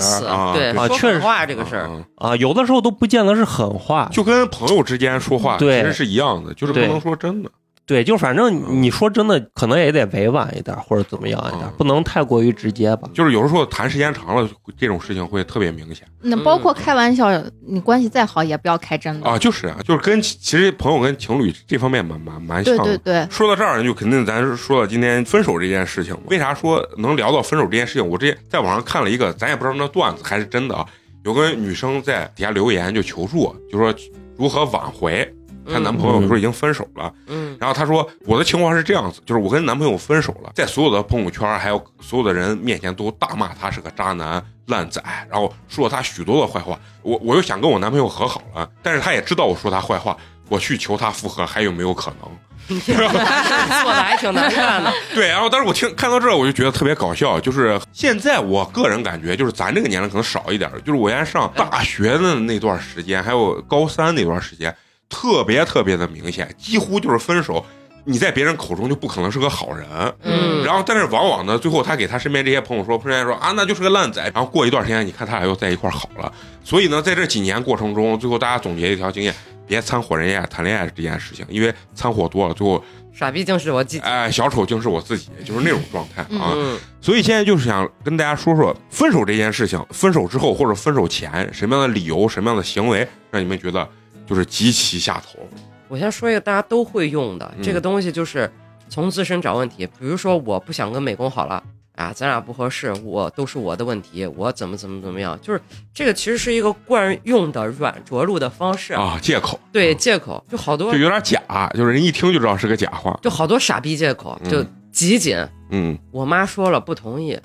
[0.53, 7.49] 对，说啊确实话这个事儿，嗯啊，有的时候都不见得是狠话，就跟朋友之间说话其实是一样的，就是不能说真的。
[7.87, 13.09] 对，就反正你说真的，可能也得委婉一点，或者怎么样一点嗯，不能太过于直接吧。
[13.13, 17.29] 就是有时候谈时间长了，这种事情会特别明显那包括开玩笑，
[17.65, 19.29] 你关系再好也不要开真的。
[19.29, 19.37] 啊。
[19.39, 22.83] 就是啊，就是跟其实朋友跟情侣这方面蛮蛮蛮像的。
[22.83, 26.13] 对对对，说到这儿，就肯定咱说到今天分手这件事情。
[26.27, 28.05] 为啥说能聊到分手这件事情？
[28.05, 30.85] 我之前在网上看了一个，咱也不知道那段子还是真的啊。
[31.23, 33.93] 有个女生在底下留言就求助，就说
[34.37, 35.33] 如何挽回
[35.71, 37.13] 她男朋友，嗯说已经分手了。
[37.27, 46.79] 嗯然后她说我的情况是这样子，就是我跟男朋友分手了，在所有的朋友圈还有所有的人面前都大骂他是个渣男，烂仔，然后说了他许多的坏话。
[47.01, 50.15] 我我又想跟我男朋友和好了，但是他也知道我说他坏话，
[50.49, 52.29] 我去求他复合还有没有可能？
[52.67, 54.91] 做的还挺难看的。
[55.15, 57.39] 对，然后当时我听看到这儿，我就觉得特别搞笑。
[57.39, 64.75] 就是现在我个人感觉，就是咱这个年龄可能少一点，就是我原来上大学的那段时间，还有高三那段时间，
[65.09, 67.65] 特别特别的明显，几乎就是分手，
[68.03, 69.87] 你在别人口中就不可能是个好人。
[70.23, 74.21] 嗯然后，但是往往呢，最后他给他身边这些朋友说，朋友说啊，那就是个烂仔。
[74.33, 76.31] 然后过一段时间，你看他俩又在一块儿好了。
[76.63, 79.33] 所以呢，在这几年过程中，最后大家总结一条经验：
[79.65, 83.99] 别掺和人家谈恋爱这件事情，因为掺和多了，最后傻逼竟是我自己。
[84.03, 86.51] 哎，小丑竟是我自己，就是那种状态啊。
[86.53, 93.87] 嗯，所以现在就是想跟大家说说分手这件事情，分手之后或者分手前什么样的理由、什么样的行为让你们觉得
[94.27, 95.39] 就是极其下头？
[95.87, 98.51] 我先说一个大家都会用的，嗯这个东西就是
[98.89, 99.87] 从自身找问题。
[99.97, 101.63] 比如说，我不想跟美工好了。
[101.95, 105.59] 啊，咱俩不合适，我都是我的问题，我怎么怎么怎么样，就是
[105.91, 111.41] 这个其实是一个惯用的软着陆的方式，啊，借口对借口，就好多就有点假，
[111.73, 113.19] 就是人一听就知道是个假话。
[113.23, 115.43] 就好多傻逼借口，嗯就极紧。
[115.71, 117.35] 嗯我妈说了不同意，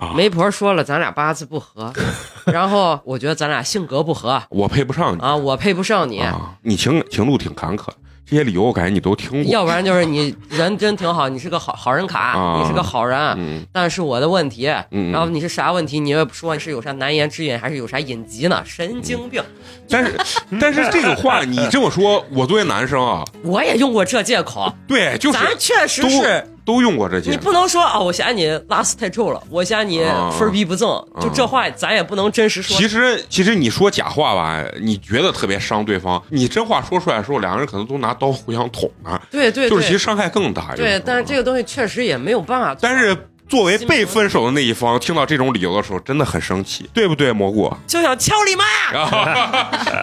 [0.00, 1.92] 啊，媒婆说了咱俩八字不合，
[2.50, 7.88] 然后我觉得咱俩性格不合我配不上你啊，我配不上你，啊，你情情路挺坎坷，
[8.24, 9.52] 这些理由我感觉你都听过。
[9.52, 18.62] 要不然就是你人真挺好，你是个好好人卡，啊你是个好人，嗯但是我的问题，嗯，然后你是啥问题，你也不说，你是有啥难言之隐，还是有啥隐疾呢？
[18.64, 19.42] 神经病！
[19.86, 20.18] 但是
[20.58, 26.46] 但是这个话你这么说，我作为男生啊，我也用过这借口，对，就是咱确实是。
[26.64, 27.36] 都用过这些你。
[27.36, 30.88] 不能说啊，我嫌你拉丝太臭了，我嫌你啊分儿逼不正，
[31.20, 32.76] 就这话咱也不能真实说。
[32.76, 40.74] 其实其实你说假话吧，你觉得特别伤对方，你真话说出来的时候，两个人可能都拿刀互相捅呢，对对对就是其实伤害更大。
[40.76, 42.76] 对，但是这个东西确实也没有办法。
[42.80, 43.16] 但是
[43.50, 47.70] 作为被分手的那一方，听到这种理由的时候，真的很生气，对不对，蘑菇？
[47.84, 48.64] 就想敲你妈！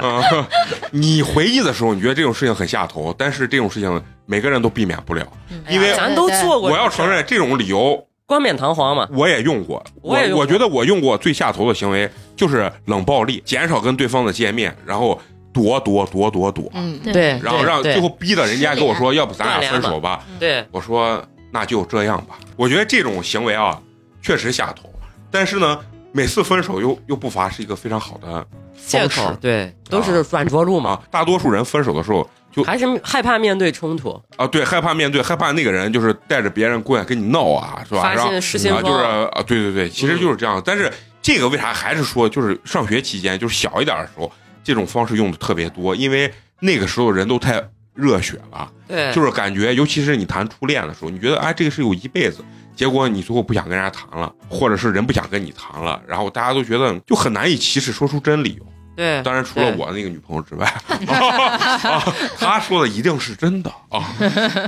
[0.03, 0.45] 嗯
[0.91, 5.25] 你回忆的时候，你觉得这种事情很下头，但是这种事情每个人都避免不了，
[5.69, 6.69] 因为咱都做过。
[6.69, 9.07] 我要承，认这种理由冠冕堂皇嘛。
[9.13, 15.17] 我也用过，我也我觉得我用过最下头的行为就是冷暴力，减少跟对方的见面，然后
[15.53, 20.25] 躲躲躲躲躲，嗯，对对，然后让最后逼的人家跟我说，要不咱俩分手吧？
[20.37, 22.37] 对我说那就这样吧。
[22.55, 23.81] 我觉得这种行为啊，
[24.21, 24.89] 确实下头，
[25.31, 25.79] 但是呢，
[26.11, 28.45] 每次分手又又不乏是一个非常好的
[28.85, 31.01] 借方式口，对，都是软着陆嘛，啊。
[31.09, 38.01] 大多数人分手的时候就还是害怕面对冲突，啊，对，害怕面对，害怕那个人就是带着别人过来跟你闹啊，是吧？
[38.01, 39.03] 发然后现失心啊，就是。
[39.03, 40.61] 啊，对对对，其实就是这样。
[40.65, 44.31] 但是这个为啥还是说，就是上学期间，就是小一点的时候，
[44.63, 47.61] 这种方式用的特别多，因为那个时候人都太
[47.97, 52.37] 热血了，对，就是感觉，尤其是你谈初恋的时候，你觉得哎，这个是有一辈子。
[52.75, 58.63] 结果你最后不想跟人家谈了，或者是人不想跟你谈了，然后大家都觉得就很难以启齿说出真理由。
[58.95, 60.65] 对，当然，除了对我那个女朋友之外，
[61.09, 62.03] 啊，
[62.37, 64.07] 她说的一定是真的 啊。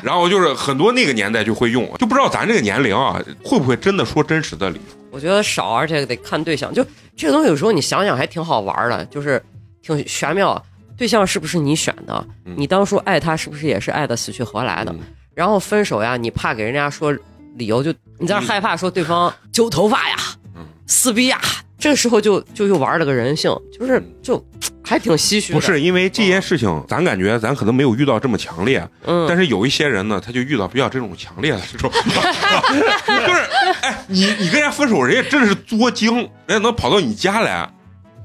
[0.03, 4.95] 然后就是很多那个年代就会用，就不知道咱这个年龄啊，会不会真的说真实的理由？
[5.11, 6.73] 我觉得少，而且得看对象。
[6.73, 6.83] 就
[7.15, 9.39] 这个东西，有时候你想想还挺好玩的，就是
[9.83, 10.63] 挺玄妙。
[10.99, 12.27] 对象是不是你选的？
[12.45, 14.91] 嗯你当初爱他是不是也是爱的死去活来的？
[14.91, 14.99] 嗯
[15.33, 17.13] 然后分手呀，你怕给人家说
[17.55, 20.15] 理由，就你在那害怕说对方揪头发呀、
[20.53, 21.39] 嗯撕逼呀，
[21.77, 24.43] 这个时候就就又玩了个人性，就是就
[24.83, 25.53] 还挺唏嘘。
[25.53, 31.89] 不是因为这件事情，咱感觉咱可能没有遇到这么强烈，嗯，但是有一些人呢，他就遇到比较这种强烈的这种，
[33.07, 33.39] 就是
[33.81, 37.71] 哎，你你跟人家分手，人家真的是作精，人家能跑到你家来，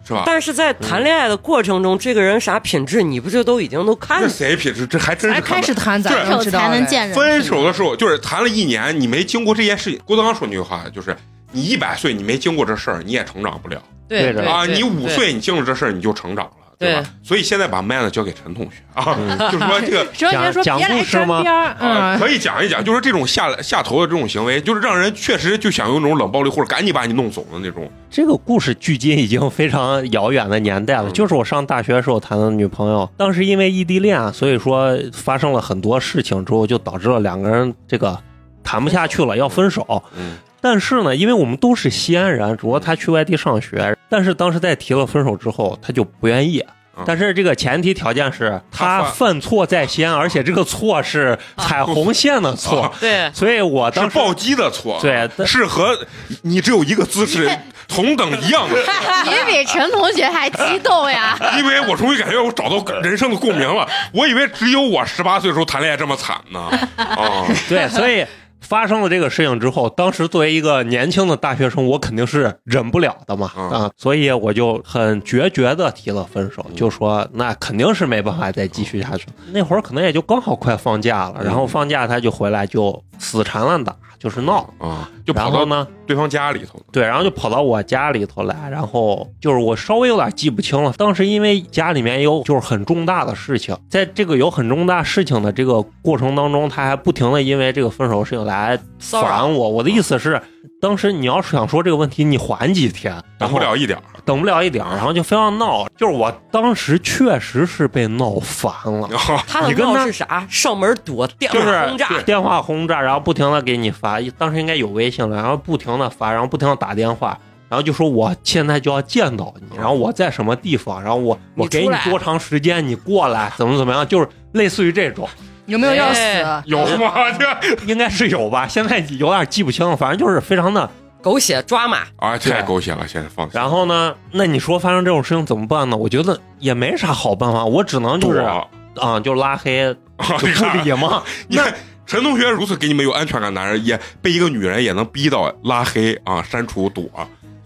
[0.06, 0.24] 是吧？
[0.26, 4.86] 但是在谈恋爱的过程中，这个人啥品质，你不就都已经都看这谁品质？
[4.86, 7.16] 这还真是开始谈，咱对能知道才能见人。
[7.16, 9.98] 分手的时候，就是谈了一年，你没经过这件事情。
[10.04, 11.16] 郭德纲说那句话，就是
[11.52, 14.66] 你一百岁，你没经过这事儿，你也成长不了对对啊。
[14.66, 17.02] 对你五岁，你经历这事儿，你就成长了，对吧？
[17.22, 19.16] 所以现在把麦呢交给陈同学啊，
[19.50, 20.04] 就是说这个。
[20.12, 27.90] 哲学说讲别来讲故事吗沾边儿，啊，嗯，可以讲一讲，就是这种下下头的这种行为，就是让人确实就想用那种冷暴力或者赶紧把你弄走的那种。
[28.10, 38.18] 这个故事距今已经非常遥远的年代了，嗯就是我上大学的时候谈的女朋友，当时因为异地恋，所以说发生了很多事情之后，就导致了两个人这个
[38.62, 40.02] 谈不下去了，要分手。
[40.16, 46.64] 嗯但是呢，因为我们都是西安人，主要他去外地上学，但是当时在提了分手之后，他就不愿意
[46.96, 47.04] 嗯。
[47.06, 55.98] 但是这个前提条件是他他犯犯错在先，而且这个错是踩红线的错， 对所以我当时是暴击的错，对是和
[56.42, 57.50] 你只有一个姿势
[57.88, 58.92] 同等一样的错。
[59.26, 61.36] 你比陈同学还激动呀！
[61.58, 63.88] 因为我终于感觉我找到人生的共鸣了。
[64.12, 66.60] 我以为只有我十八岁的时候谈恋爱这么惨呢。
[66.96, 68.24] 啊，对，所以
[68.64, 73.70] 发生了这个事情之后，当时作为一个年轻的大学生，我肯定是忍不了的嘛嗯。
[73.70, 79.26] 啊，所以我就很决绝的提了分手，就说那肯定是没办法再继续下去。
[79.52, 84.68] 那会儿可能也就刚好快放假了，然后放假他就回来就死缠烂打，就是闹。
[84.78, 86.80] 啊，就跑到呢，对方家里头。
[86.90, 90.92] 对，然后就跑到我家里头来，然后就是我稍微有点记不清了。
[90.96, 99.68] 当时因为家里面有就是很重大的事情，在这个有很重大事情的这个过程当中，他还不停的因为这个分手事情来烦我。
[99.68, 100.40] 我的意思是，
[100.84, 105.88] 当时你要是想说这个问题，你缓几天，等不了一点儿，等不了一点儿，然后就非要闹。
[105.96, 109.08] 就是我当时确实是被闹烦了。
[109.48, 110.46] 他的你跟他闹是啥？
[110.50, 117.38] 上门堵，电就是话轰炸，电话轰炸，然后不停的给你发，当时应该有微信了，然后不停的发，然后不停的打电话，
[117.70, 125.26] 然后就说我现在就要见到你，然后我在什么地方，然后我我给你多长时间，你过来，怎么怎么样，就是类似于这种，
[125.66, 126.20] 有没有要死？
[126.20, 127.12] 哎有吗？
[127.38, 130.88] 这应该是有吧，现在有点记不清了，反正就是非常的。
[131.22, 133.58] 狗血抓马，啊，太狗血了，现在放心。
[133.58, 135.96] 然后呢，那你说发生这种事情怎么办呢？
[135.96, 141.22] 我觉得也没啥好办法，我只能就是躲啊、就拉黑， 啊，就不理嘛。
[141.48, 141.72] 你看
[142.04, 147.04] 陈同学如此给你们有安全感的男人，也被一个女人也能逼到拉黑啊、删除、躲，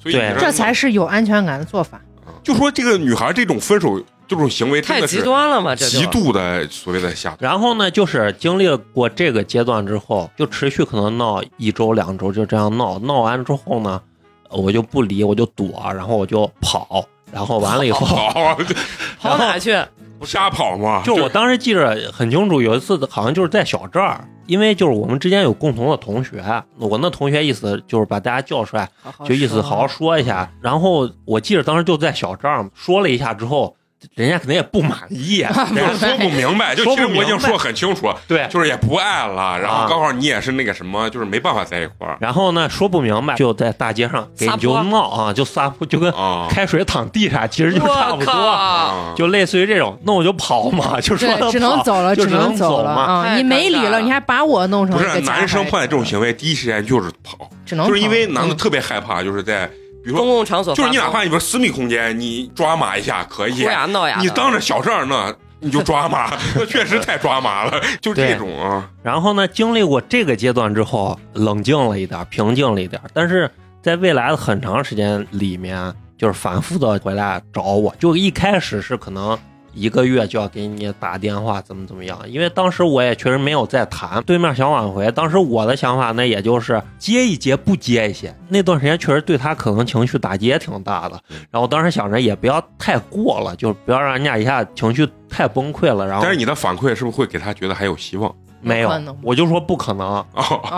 [0.01, 2.01] 所以对这才是有安全感的做法。
[2.49, 5.75] 就说这个女孩这种分手这种行为太极端了嘛？
[5.77, 12.99] 这就极度的所谓的下然后呢，就是经历过这个阶段之后，就持续可能闹一周两周，就这样闹。
[13.01, 14.01] 闹完之后呢，
[14.49, 18.59] 我就不理，我就躲，然后我就跑，然后完了以后， 跑，
[19.21, 19.79] 跑哪去？
[20.23, 21.03] 瞎跑吗。
[21.05, 26.43] 就我当时记着很清楚，有一次好像就是在小寨儿，因为就是我们之间有共同的同学，
[26.79, 30.51] 我那同学意思就是把大家叫出来，好好就意思好好说一下。
[30.61, 33.75] 然后我记着当时就在小寨儿说了一下之后，
[34.15, 35.39] 人家肯定也不满意，
[35.75, 39.83] 人家说不明白，就其实我已经说很清楚，对，就是也不爱了，然啊。
[39.83, 42.17] 后刚好你也是那个什么，就是没办法在一块儿。
[42.21, 44.91] 然后呢说不明白，就在大街上给你就撒泼。
[44.91, 46.47] 闹啊，就撒泼，就跟啊。
[46.51, 48.31] 开水淌地上，其实就差不多。
[48.33, 53.03] 啊，就类似于这种，那我就跑嘛， 就说对，只能走了，就只能了走嘛。
[53.03, 53.25] 啊！
[53.25, 59.69] 太你没理了，你还把我弄成不是男生碰见这种行为，第一时间就是跑，只能就是因为男的特别害怕，就是在
[60.09, 73.51] 比如公，共场所，就是你哪怕你说私密空间，你抓马一下可以，呀闹呀，你当着小事儿呢，你就抓马，那确实太抓马了，就 这种啊，然后呢，经历过这个阶段之后，冷静了一点，平静了一点，但是
[73.83, 77.95] 在未来的很长时间里面，就是反复的回来找我。
[77.99, 79.39] 就一开始是可能
[79.79, 88.35] 一个月就要给你打电话，怎么怎么样，因为当时我也确实没有在谈，对面想挽回，当时我的想法呢，也就是接一接不接一些。
[88.49, 96.07] 那段时间确实对他可能情绪打击也挺大的，然后当时想着也不要太过了，就不要让人家一下情绪太崩溃了。
[96.07, 98.35] 然后但是你的反馈是不是会给他觉得还有希望？
[98.61, 98.91] 没有
[99.23, 100.25] 我就说不可能。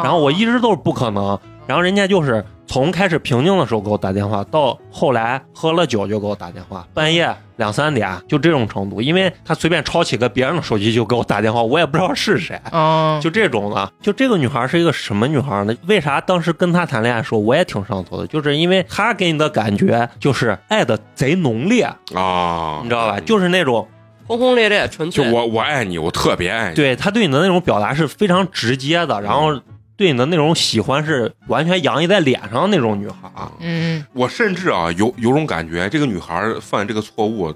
[0.03, 1.39] 然后我一直都是不可能，
[1.71, 12.61] 然后人家就是从开始平静的时候给我打电话，到后来喝了酒就给我打电话，半夜两三点就这种程度，因为他随便抄起个别人的手机就给我打电话，我也不知道是谁。
[12.73, 15.73] 嗯，就这种的，就这个女孩是一个什么女孩呢？
[15.87, 18.27] 为啥当时跟她谈恋爱的时候我也挺上头的？
[18.27, 21.85] 就是因为她给你的感觉就是爱的贼浓烈，
[22.17, 23.21] 啊，你知道吧？
[23.21, 23.87] 就是那种
[24.27, 25.25] 轰轰烈烈、纯粹。
[25.25, 29.61] 就我我爱你，我特别爱你，对他对你的那种表达是非常直接的，然后
[30.01, 33.53] 对你的那种喜欢是完全洋溢在脸上的那种女孩儿。
[33.61, 37.55] 嗯，我甚至啊有有种感觉，这个女孩犯这个错误，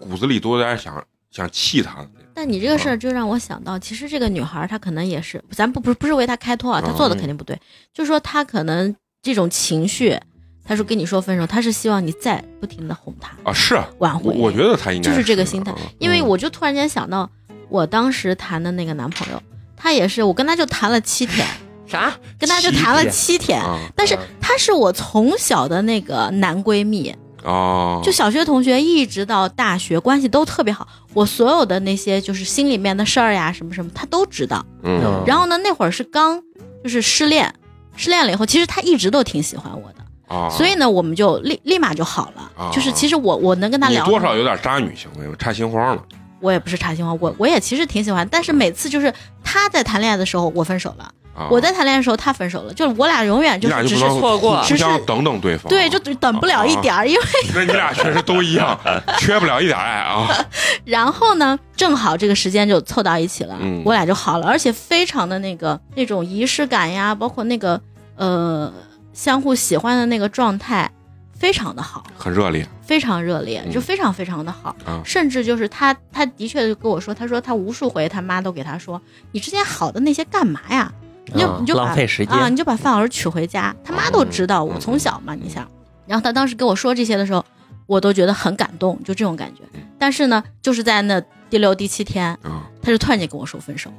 [0.00, 2.04] 骨子里都有点想想气她。
[2.34, 7.56] 但你这个事儿就让我想到，其实这个女孩儿她可能也是，咱不不是不是为她开脱啊，她做的肯定不对，
[7.94, 10.18] 就是说她可能这种情绪，
[10.64, 14.34] 她说跟你说分手，她是希望你再不停的哄她啊，是挽回。
[14.34, 17.30] 我我觉得她应该就是这个心态啊因为我就突然间想到，
[17.68, 19.40] 我当时谈的那个男朋友，
[19.76, 21.46] 他也是，我跟他就谈了七天，
[21.86, 22.12] 啥？
[22.38, 34.64] 跟他就谈了七天，啊但是他是我从小的那个男闺蜜，哦，就小学同学一直到大学关系都特别好，我所有的那些就是心里面的事儿呀什么什么他都知道。
[34.82, 36.42] 嗯然后呢，那会儿是刚
[36.82, 37.54] 就是失恋，
[37.96, 42.50] 失恋了以后，其实他一直都挺喜欢我的，啊，所以呢，我们就立立马就好了。
[42.56, 46.02] 啊就是其实我我能跟他聊，多少有点渣女行为，差心慌了
[46.40, 51.48] 我也不是差心慌，我我也其实挺喜欢，但是每次就是他在谈恋爱的时候我分手了，啊。
[51.50, 57.22] 我在谈恋爱的时候他分手了，就是我俩永远就是只俩就不能错过只是等等对方，对，就等不了一点儿，因为
[57.54, 58.78] 那你俩确实都一样，
[59.18, 60.26] 缺不了一点爱啊。
[60.84, 67.80] 然后呢，正好这个时间就凑到一起了，嗯我俩就好了，而且非常的那个那种仪式感呀，包括那个
[68.16, 68.72] 呃
[69.12, 70.90] 相互喜欢的那个状态，
[71.38, 74.74] 非常的好，很热烈非常热烈，嗯就非常非常的好。
[74.86, 79.00] 啊甚至就是他，他的确就跟我说，他说他无数回他妈都给他说，
[79.32, 80.92] 你之前好的那些干嘛呀？
[81.28, 85.68] 啊你就你就把浪费时间啊，你就把范老师娶回家，他妈都知道，我嗯从小嘛，你想，
[86.06, 87.44] 然后他当时跟我说这些的时候，
[87.86, 89.62] 我都觉得很感动，就这种感觉。
[89.98, 91.20] 但是呢，就是在那
[91.50, 93.90] 第六、第七天，啊，他就突然间跟我说分手，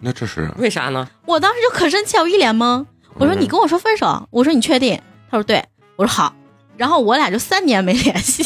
[0.00, 1.08] 那这是为啥呢？
[1.26, 2.84] 我当时就可生气，我一脸懵。
[3.16, 5.00] 我说嗯你跟我说分手，我说你确定？
[5.30, 5.64] 他说对，
[5.96, 6.34] 我说好。
[6.76, 8.44] 然后我俩就三年没联系，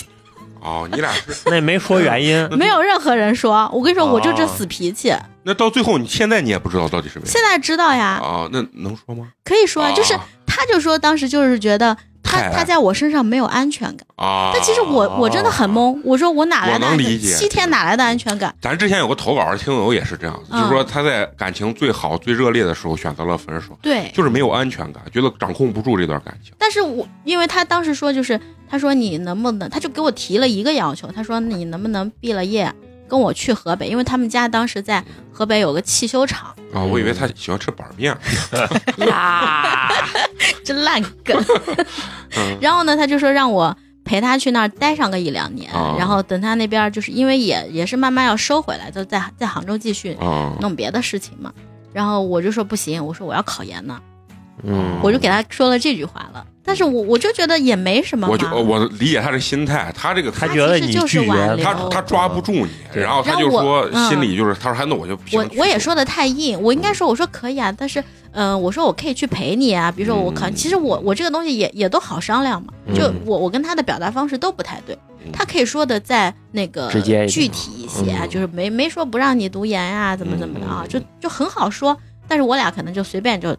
[0.61, 3.69] 哦，你俩是 那也没说原因，没有任何人说。
[3.73, 8.49] 我跟你说，我就这哦死脾气，那到最后你现在你也不知道到底是为啥现在知道呀，啊？
[8.53, 9.29] 那能说吗？
[9.45, 11.97] 可以说，就是啊他就说当时就是觉得
[12.29, 14.07] 他他在我身上没有安全感。
[14.17, 16.91] 啊，但其实我我真的很懵，我说我哪来的安全？
[16.91, 18.55] 我能理解七天哪来的安全感？
[18.61, 26.53] 咱之前有个投稿的听友也是这样子，嗯就是说他在感情最好、最热烈的时候选择了分手，对，就是没有安全感，觉得掌控不住这段感情。
[26.59, 32.73] 但是我因为他当时说就是他说你能不能，他就给我提了一个要求，他说你能不能毕了业
[33.09, 35.03] 跟我去河北，因为他们家当时在
[35.33, 38.17] 河北有个汽修厂，啊，我以为他喜欢吃板面。
[39.09, 39.89] 呀，
[40.65, 41.37] 真烂梗。
[42.37, 51.53] 嗯然后呢，他就说让我陪他去那儿待上个一两年，哦然后等他那边就是因为也也是慢慢要收回来，就在在杭州继续啊，弄别的事情嘛。
[51.93, 53.99] 然后我就说不行，我说我要考研呢，
[54.63, 56.45] 嗯，我就给他说了这句话了。
[56.69, 67.99] 但是我我就觉得也没什么，我就我理解他的心态，他这个他觉得你其实就是拒绝他他抓不住你，然后他就说心里就是他说，哎那我就我我也说的太硬，我应该说我说可以啊，但是
[68.33, 70.55] 嗯、呃我说我可以去陪你啊，比如说我考，嗯。
[70.55, 74.95] 其实我我这个东西也也都好商量嘛，就嗯我我跟他的表达方式都不太对，
[75.25, 75.33] 嗯。
[75.33, 78.29] 他可以说的再那个直接具体一些啊，嗯。
[78.29, 81.97] 就是没没说不让你读研啊，怎么怎么的啊，嗯就就很好说，
[82.29, 83.57] 但是我俩可能就随便就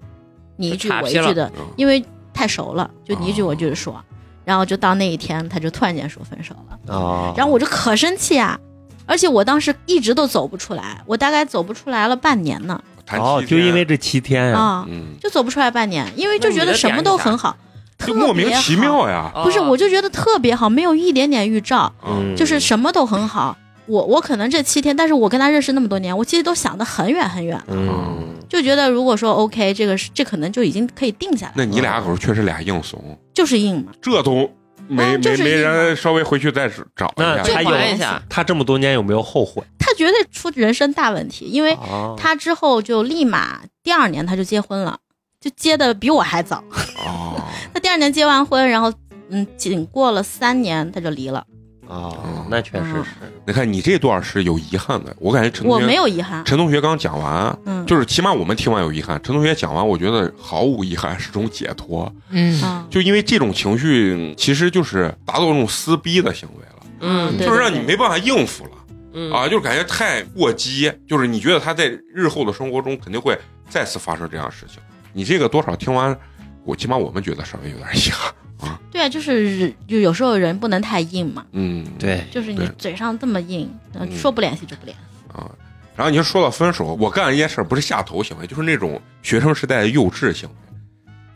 [0.58, 1.66] 你一句我一句的，嗯。
[1.76, 2.04] 因为
[2.40, 4.02] 太熟了，就你一句哦我一句的说，
[4.46, 6.96] 然后就到那一天他就突然间说分手了。
[6.96, 8.58] 啊，然后我就可生气啊！
[9.06, 12.82] 而且我当时一直都走不出来，我大概走不出来了半年呢，
[13.12, 17.58] 哦，就因为这七天，啊，嗯，就走不出来半年，因为就觉得什么都很好，
[18.06, 18.96] 就莫名其特别好。
[18.96, 23.58] 妙呀，不是，哦我就觉得特别好，没有一点点预兆，嗯，就是什么都很好。
[23.90, 33.92] 我我可能这七天，但是我跟他认识那么多年，我其实都想的很远很远，嗯，就觉得如果说 OK，这个是这可能就已经可以定下来，那你俩可是确实俩硬怂，就是硬嘛。
[34.00, 34.50] 这都
[34.88, 39.64] 没啊没没人稍微回去再找一下他有一下他这么多年有没有后悔？
[39.80, 45.00] 他绝对出人生大问题，因为啊，他之后就立马第二年他就结婚了，
[45.42, 46.64] 就结的比我还早。
[47.06, 47.42] 哦，
[47.74, 48.94] 他第二年结完婚，然后
[49.30, 51.44] 嗯，仅过了三年他就离了。
[51.90, 52.14] 啊，
[52.50, 53.10] 那确实嗯是，
[53.48, 62.14] 你看你这段是有遗憾的，我感觉陈同我学没有遗憾，陈同学刚讲完，嗯，就是起码我们听完有遗憾，陈同学讲完，我觉得毫无遗憾，是种解脱。
[62.30, 68.72] 嗯，啊，就因为这种情绪，其实就是达到那种撕逼的行为了，嗯就是让你没办法应付了
[69.14, 73.36] 嗯啊，就是感觉太过激，就是你觉得他在日后的生活中肯定会
[73.68, 74.78] 再次发生这样的事情。
[75.12, 76.16] 你这个多少听完，
[76.64, 78.32] 我起码我们觉得稍微有点遗憾。
[78.92, 83.70] 对啊，就是就有时候人不能太硬嘛，嗯，对，就是你嘴上这么硬，
[84.16, 85.38] 说不联系就不联系。
[85.38, 85.50] 啊。
[85.96, 90.56] 然后你就说到分手，我干了一件事儿，不是下头行为，就是那种学生时代的幼稚行为。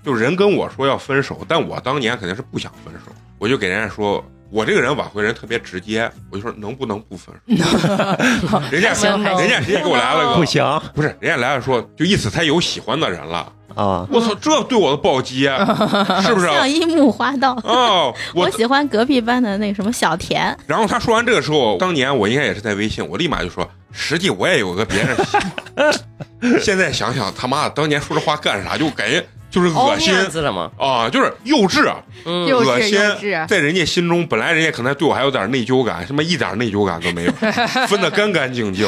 [0.04, 8.62] 就人跟我说要分手，但我当年肯定是不想分手，我就给人家说，我这个人挽回人特别直接，我就说能不能不分手？
[8.70, 13.52] 人家行人家直接给我来了个不行不是，人家来了说，就意思他有喜欢的人了。
[13.74, 15.46] 啊，我操，这对我的暴击，
[16.24, 16.46] 是不是？
[16.46, 25.18] 像樱木花道，哦， 我我喜欢隔壁班的那个什么小田，然后他说完这个时候，当年我应该也是在微信，我立马就说，实际我也有个别人。
[26.62, 28.78] 现在想想，他妈的，当年说这话干啥？
[28.78, 30.12] 就感觉就是恶心？
[30.80, 31.94] 啊，就是幼稚、
[32.26, 32.98] 嗯，恶心，
[33.48, 37.32] 在人家心中，本来人家可能对我还有点内疚感，什么一点内疚感都没有，
[37.88, 38.88] 分得干干净净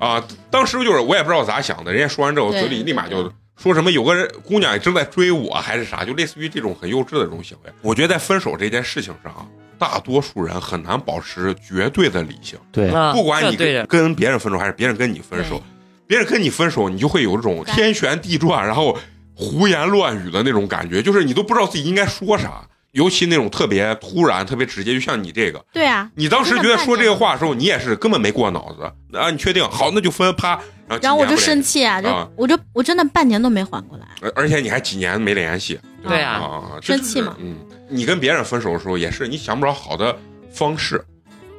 [0.00, 0.20] 啊。
[0.50, 7.70] 当时就是我也不知道咋想的，人家说完之后，对嘴里立马就说什么有个人姑娘正在追我，还是啥，就类似于这种很幼稚的这种行为。
[7.80, 9.46] 我觉得在分手这件事情上啊，
[9.78, 12.58] 大多数人很难保持绝对的理性。
[12.72, 15.62] 对，啊不管你跟跟别人分手还是别人跟你分手，
[16.06, 18.98] 别人跟你分手，你就会有这种天旋地转，然后
[19.38, 22.62] 胡言乱语的那种感觉，就是你都不知道自己应该说啥。
[22.92, 28.82] 尤其那种特别突然、特别直接，就像你这个，对啊，你当时觉得说这个话的时候，你也是根本没过脑子
[29.16, 29.30] 啊！
[29.30, 30.58] 你确定好，那就分，啪，
[30.88, 37.58] 然后然后我就生气啊，就啊我就我真的半年都没缓过来，而且你还几年没联系对啊，啊，生气嘛嗯，
[37.90, 40.18] 你跟别人分手的时候，也是你想不着好的
[40.50, 41.04] 方式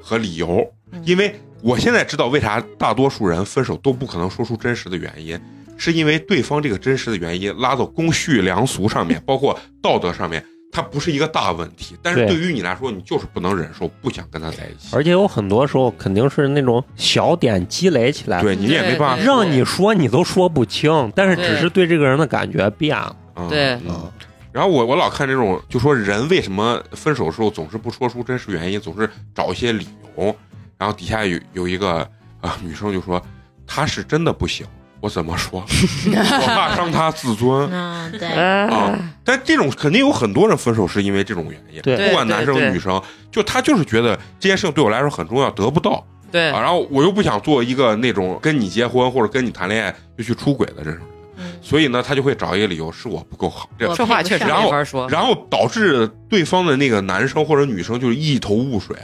[0.02, 5.40] 和理由，嗯因为我现在知道为啥大多数人分手都不可能说出真实的原因，
[5.80, 10.40] 是因为对方这个真实的原因拉到公序良俗上面， 包括道德上面，
[10.72, 14.96] 他它不是一个大问题，但是对对于你来说，你就是不能忍受，不想跟他在一起。
[14.96, 23.16] 而且有很多时候肯定是那种小点积累起来，对你也没办法让你说你都说不清，但是只是对这个人的感觉变了。
[23.36, 24.12] 嗯对嗯
[24.52, 30.36] 然后我我老看这种，就说人为什么分手的时候总是不说出真实原因，总是找一些理由。
[30.78, 32.08] 然后底下有有一个
[32.42, 33.22] 啊女生就说，
[33.68, 34.66] 他是真的不行，
[35.02, 35.64] 我怎么说？
[36.08, 38.98] 我怕 伤他自尊嗯，对，啊。
[39.24, 46.60] 但这种肯定有很多人分手是因为这种原因，对不管男生女生，就他就是觉得这件事情对我来说很重要，得不到对啊。
[46.60, 51.02] 然后我又不想做一个那种跟你结婚或者跟你谈恋爱就去出轨的这种人，
[51.38, 55.08] 嗯所以呢，他就会找一个理由是我不够好，这话确实然后没法说。
[55.10, 58.96] 然后导致对方的那个男生或者女生就是一头雾水，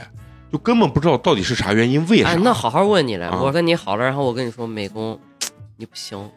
[0.52, 2.30] 就根本不知道到底是啥原因，为啥？
[2.30, 5.18] 哎，那好好问你来，啊我跟你好了，然后我跟你说，美工，
[5.76, 6.30] 你不行。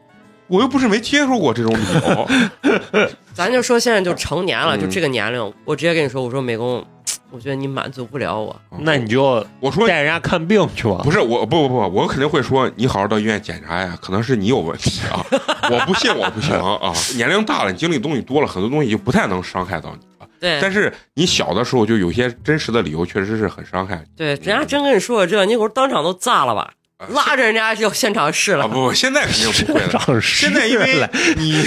[0.47, 6.83] 我又不是没接受过这种理由， 咱就说现在就成年了，嗯就这个年龄，我直接跟你说，我说美工，
[7.29, 8.59] 我觉得你满足不了我。
[8.79, 11.01] 那你就我说带人家看病去吧。
[11.03, 15.23] 不是我不不不，我肯定会说你好好到医院检查呀，可能是你有问题啊，
[15.69, 20.27] 我不信我不行啊，年龄大了，你经历东西多了，很多东西就不太能伤害到你了。
[20.39, 24.03] 对但是你小的时候就有些真实的理由，确实是很伤害。
[24.17, 26.71] 对，人家真跟你说这，你给我当场都炸了吧，啊
[27.07, 28.65] 拉着人家就现场试了。
[28.65, 30.01] 啊不不，现在肯定不会了。
[30.21, 31.63] 现在因为你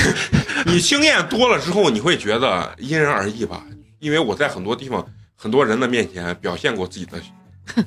[0.66, 3.62] 你经验多了之后，你会觉得因人而异吧。
[3.98, 5.04] 因为我在很多地方、
[5.36, 7.12] 很多人的面前表现过自己的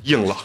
[0.04, 0.38] 硬朗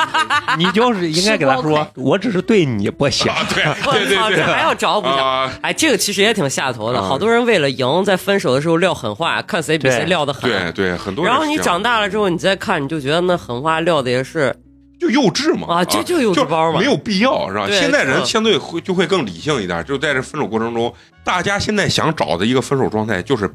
[0.56, 3.30] 你就是应该给他说，我只是对你不行。
[3.30, 5.22] 啊，对 我对对操，对这还要找补一下。
[5.22, 10.50] 啊，哎，这个其实也挺下头的，啊好多人为了赢，在分手的时候撂狠话，看谁比谁撂的狠。
[10.50, 14.56] 对对，很多人然后你长大了之后，你再看，你就觉得那狠话撂的也是
[15.00, 16.84] 就幼稚嘛啊，就就有这包嘛没。
[16.84, 17.66] 有必要，是吧？
[17.70, 20.92] 现在人嗯相对会就会更理性一点，就在这分手过程中，
[21.24, 23.50] 大家现在想找的一个分手状态就是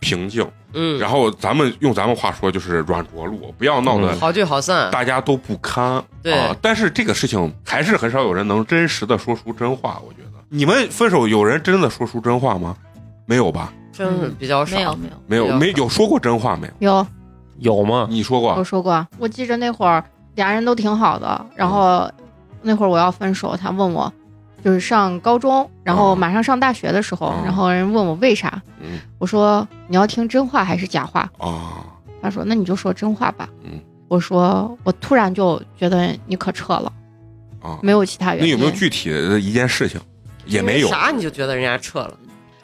[0.00, 4.90] 平静，嗯，然后咱们用咱们话说就是软着陆，不要闹得嗯好聚好散。
[4.90, 6.02] 大家都不堪。
[6.22, 10.00] 对啊，但是这个事情还是很少有人能真实的说出真话。
[10.04, 12.76] 我觉得你们分手有人真的说出真话吗？
[13.26, 13.72] 没有吧？
[13.92, 14.76] 真的比较少。
[14.76, 17.06] 没有没有，没有，没有说过真话没有？
[17.58, 18.08] 有有吗？
[18.10, 20.02] 你说过我说过，我记着那会儿
[20.34, 22.10] 俩人都挺好的，然后
[22.62, 24.12] 那会儿我要分手，他问我，
[24.64, 31.30] 就是上高中，然后哦马上上大学的时候，哦然后人问我为啥，嗯我说你要听真话还是假话？
[31.38, 31.84] 啊，
[32.22, 33.48] 他说那你就说真话吧。
[33.64, 36.92] 嗯我说我突然就觉得你可撤了，
[37.62, 38.44] 啊，没有其他原因。
[38.44, 39.98] 那有没有具体的一件事情？
[40.44, 40.88] 也没有。
[40.88, 42.14] 啥你就觉得人家撤了？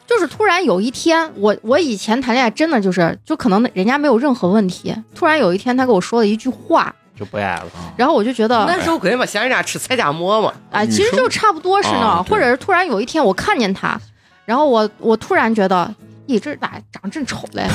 [0.05, 7.65] 就是突然有一天，我我以前谈恋爱真的就是，就可能人家没有任何问题，突然有一天他跟我说了一句话，就不爱了。
[7.97, 10.53] 然后我就觉得，那时候肯定嘛，嫌人家吃菜夹馍嘛。
[10.71, 13.99] 哎，其实就差不多是呢，啊或者是突然有一天我看见他，
[14.45, 15.93] 然后我我突然觉得，
[16.27, 17.67] 咦，这咋长真丑嘞？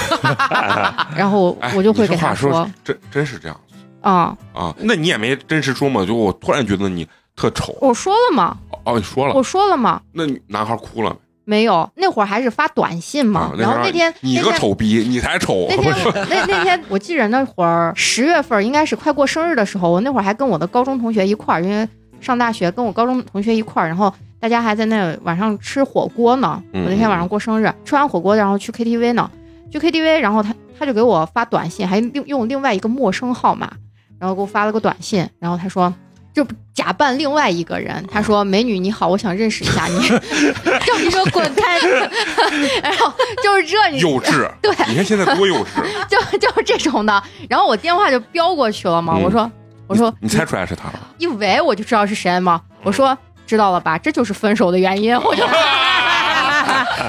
[1.14, 3.60] 然后哎我就会给他说，真真是这样
[4.00, 4.74] 啊、啊？
[4.78, 6.04] 那你也没真实说嘛？
[6.06, 7.76] 就我突然觉得你特丑。
[7.80, 11.14] 我说了嘛，哦，你说了我，说了嘛，那男孩哭了
[11.44, 11.62] 没？
[11.64, 15.66] 有，那会儿还是发短信嘛，啊，然后那天你个丑逼，你才丑。
[15.70, 21.88] 那天那那天我记着那会儿十月份应该是快过生日的时候，我那会儿还跟我的高中同学一块儿，因为
[22.20, 26.62] 上大学跟我高中同学一块儿，然后大家还在那晚上吃火锅呢。
[26.72, 29.30] 嗯我那天晚上过生日，吃完火锅然后去 KTV 呢，
[29.70, 33.70] 去 KTV，然后他他就给我发短信，还另用另外一个陌生号码，
[34.18, 35.92] 然后给我发了个短信，然后他说。
[36.34, 40.08] 就假扮另外一个人，他说：“美女你好，我想认识一下你。
[40.84, 41.78] ”叫你说滚开！
[42.82, 43.12] 然后
[43.42, 44.50] 就是这，你幼稚。
[44.60, 45.68] 对你看现在多幼稚。
[46.08, 47.22] 就就是这种的。
[47.48, 49.50] 然后我电话就飙过去了嘛，嗯我说
[49.86, 50.98] 我说你猜出来是他了？
[51.18, 53.16] 一喂我就知道是谁嘛，我说
[53.46, 55.46] 知道了吧，这就是分手的原因，我就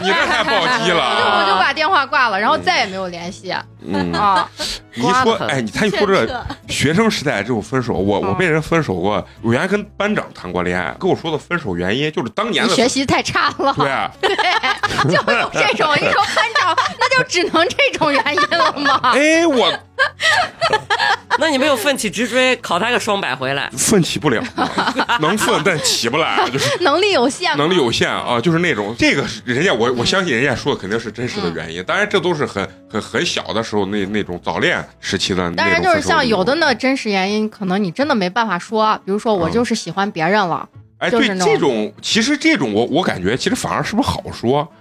[0.01, 1.25] 你这太暴击了我就！
[1.39, 3.65] 我就把电话挂了，然后再也没有联系嗯，
[4.13, 4.49] 啊。
[4.97, 14.09] 你一说，哎，你他一说这学生时代这种分手，我我嗯被人分手过，我原来跟班长谈过恋爱，跟我说的分手原因就是当年的学习太差了，对啊，
[15.03, 18.99] 就有这种，一说班长，那就只能这种原因了吗？
[19.13, 19.69] 哎，我
[21.37, 23.69] 那你没有奋起直追，考他个双百回来？
[23.77, 24.41] 奋起不了，
[25.19, 40.69] 能奋但起不来，就是能力有限，能力有限啊，就是那种这个是人家我我相信人家说的肯定是真实的原因，当然这都是很很很小的时候那那种早恋时期的当然就是像有的那真实原因，可能你真的没办法说，比如说我嗯就是喜欢别人了，
[40.99, 44.71] 哎，对这种，其实这种我我感觉其实反而是不是好说？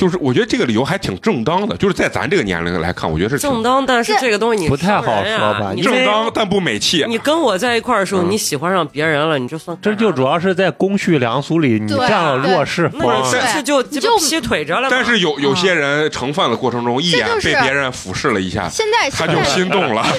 [0.00, 7.04] 就是我觉得这个理由还挺正当的，就是在咱这个年龄来看，我觉得是正当，但是这个东西你不太好说吧你正当但不美气。
[7.06, 13.30] 你跟我在一块儿的时候，嗯你喜欢上别人了，你就算这就主要是在公序良俗里，你占了弱势那方你。
[13.30, 14.88] 对这就就劈腿着了。
[14.90, 20.02] 但是有有些人盛饭的过程中，一眼被别人俯视了一下，现在他就心动了。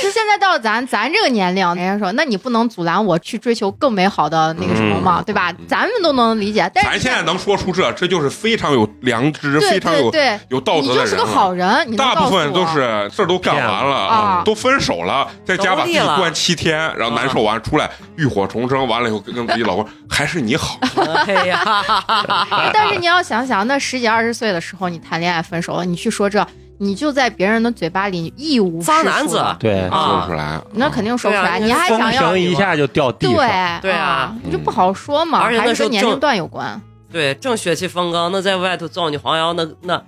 [0.00, 5.52] 现在到了咱咱这个年龄，人家说，那你不能阻拦我去追求更美好的那个什么嘛，嗯对吧？
[5.68, 10.12] 咱们都能理解，但是咱现在能说出这，这就是非常有良知、非常有
[10.48, 11.26] 有道你就是个德的人了。
[11.26, 14.42] 好人，大部分都是事儿都干完了啊。
[14.44, 20.78] 都分手了，在家把自己关七天，然后难受完出来浴火重生，完了以后跟跟自己老公还是你好，
[21.26, 21.84] 哎呀，
[22.72, 26.46] 但是你要想想，那十几二十岁的时候，你谈恋爱分手了，你去说这，
[26.78, 29.30] 你就在别人的嘴巴里义无脏男子。
[29.30, 30.06] 是处了对，啊。
[30.06, 30.60] 说不出来。
[30.72, 33.80] 那肯定说不出来，啊你还想要行一下就掉地对上。
[33.80, 34.34] 对啊。
[34.44, 36.80] 你就不好说嘛，而且还是跟年龄段有关。
[37.10, 40.02] 对，正血气方刚，那在外头造你黄谣，那那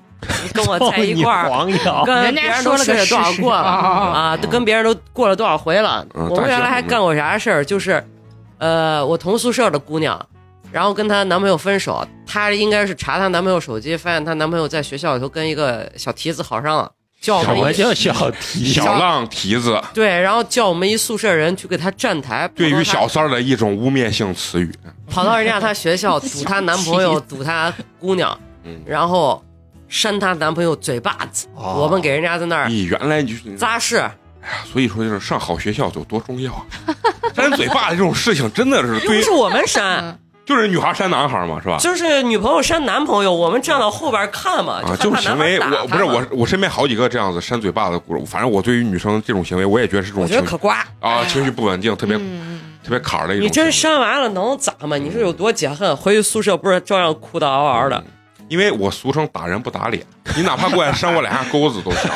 [0.53, 3.79] 跟我在一块儿，黄谣，跟人家别人都说了多少过了啊
[4.19, 4.37] 啊？
[4.37, 6.05] 都跟别人都过了多少回了？
[6.15, 7.65] 嗯我们原来还干过啥事儿？
[7.65, 8.05] 就是，
[8.59, 10.21] 呃，我同宿舍的姑娘，
[10.73, 16.91] 然后跟她男朋友分手，她应该是查她男朋友手机，发现她男朋友在学校里头跟一个小蹄子好上了，
[17.21, 18.65] 叫我什们叫小题？
[18.73, 24.73] 小浪蹄子对，然后叫我们一宿舍人去给他站台，对于小三儿的一种污蔑性词语，
[25.09, 29.45] 跑到人家她学校 堵她男朋友，堵她姑娘，嗯，然后
[29.89, 34.09] 扇她男朋友嘴巴子，哦我们给人家在那儿你原来你就是扎势。
[34.73, 36.65] 所以说就是上好学校有多重要啊！
[37.35, 40.19] 扇嘴巴子这种事情真的是对不是我们扇，嗯
[40.49, 41.77] 就是女孩扇男孩嘛，是吧？
[41.77, 50.83] 就是女朋友扇男朋友，我们站到后边看嘛，啊，这种害怕男行为我不是我，我身边好几个这样子扇嘴巴的故事，反正我对于女生这种行为，我也觉得是这种我觉得可瓜。
[51.01, 53.71] 啊，情绪不稳定，特别嗯，特别坎儿的一种你真。
[53.71, 54.97] 扇完了能咋嘛？
[54.97, 55.95] 你是有多解恨？
[55.95, 58.03] 回去宿舍不是照样哭的嗷嗷的？
[58.49, 60.05] 因为我俗称打人不打脸，
[60.37, 62.11] 你哪怕过来扇我两下钩子都行，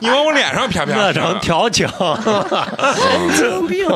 [0.00, 1.88] 你往我脸上啪啪那扇成调情，
[2.94, 3.88] 神经病！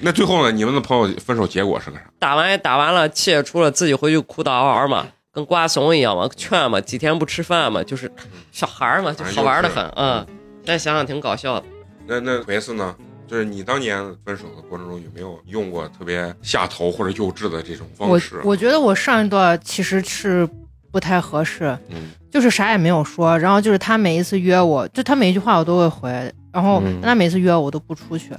[0.00, 0.52] 那最后呢？
[0.52, 2.02] 你们的朋友分手结果是个啥？
[2.18, 8.10] 打完也打完了，气也出了，自己回去哭的嗷嗷嘛，跟瓜怂一样嘛，劝嘛，几天不吃饭嘛，就是
[8.52, 9.84] 小孩嘛，就好玩的很。
[9.96, 10.24] 嗯，
[10.64, 11.66] 现在想想挺搞笑的。
[12.06, 12.94] 那那维斯呢？
[13.30, 18.40] 就是你当年分手的过程中有没有用过特别下头或者幼稚的这种方式？
[18.42, 20.48] 我觉得我上一段其实是
[20.90, 26.10] 不太合适，嗯就是啥也没有说，然后就是他每一次约我，就他每一句话我都会回，
[26.52, 28.30] 然后嗯他每次约我我都不出去，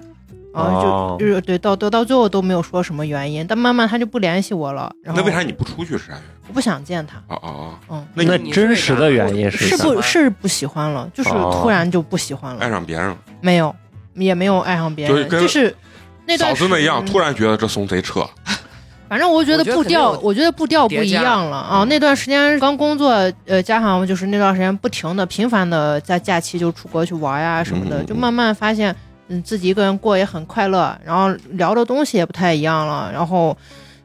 [0.54, 6.28] 然后哦就就是对到到到最后都没有说什么原因，但慢慢他就不联系我了，然后那为啥你不出去是啥原因？
[6.50, 7.18] 我不想见他？
[7.30, 7.50] 哦哦
[7.88, 7.98] 哦！
[8.02, 9.78] 嗯，那那你真实的原因是是？
[9.78, 13.74] 不是不喜欢了，就是哦突然就不喜欢了爱，上别人了，没有
[14.16, 15.76] 也没有爱上别人，就是跟就是
[16.26, 18.28] 那段嫂子那样，突然觉得这怂贼扯。
[19.10, 21.84] 反正我觉得步调，我觉得步调不一样了啊！
[21.90, 23.10] 那段时间刚工作，
[23.46, 28.96] 呃，加上就是那段时间不停的、频繁的在假期就出国去玩呀什么的，嗯就慢慢发现，
[29.28, 33.58] 嗯，自己一个人过也很快乐，然后聊的东西也不太一样了，然后，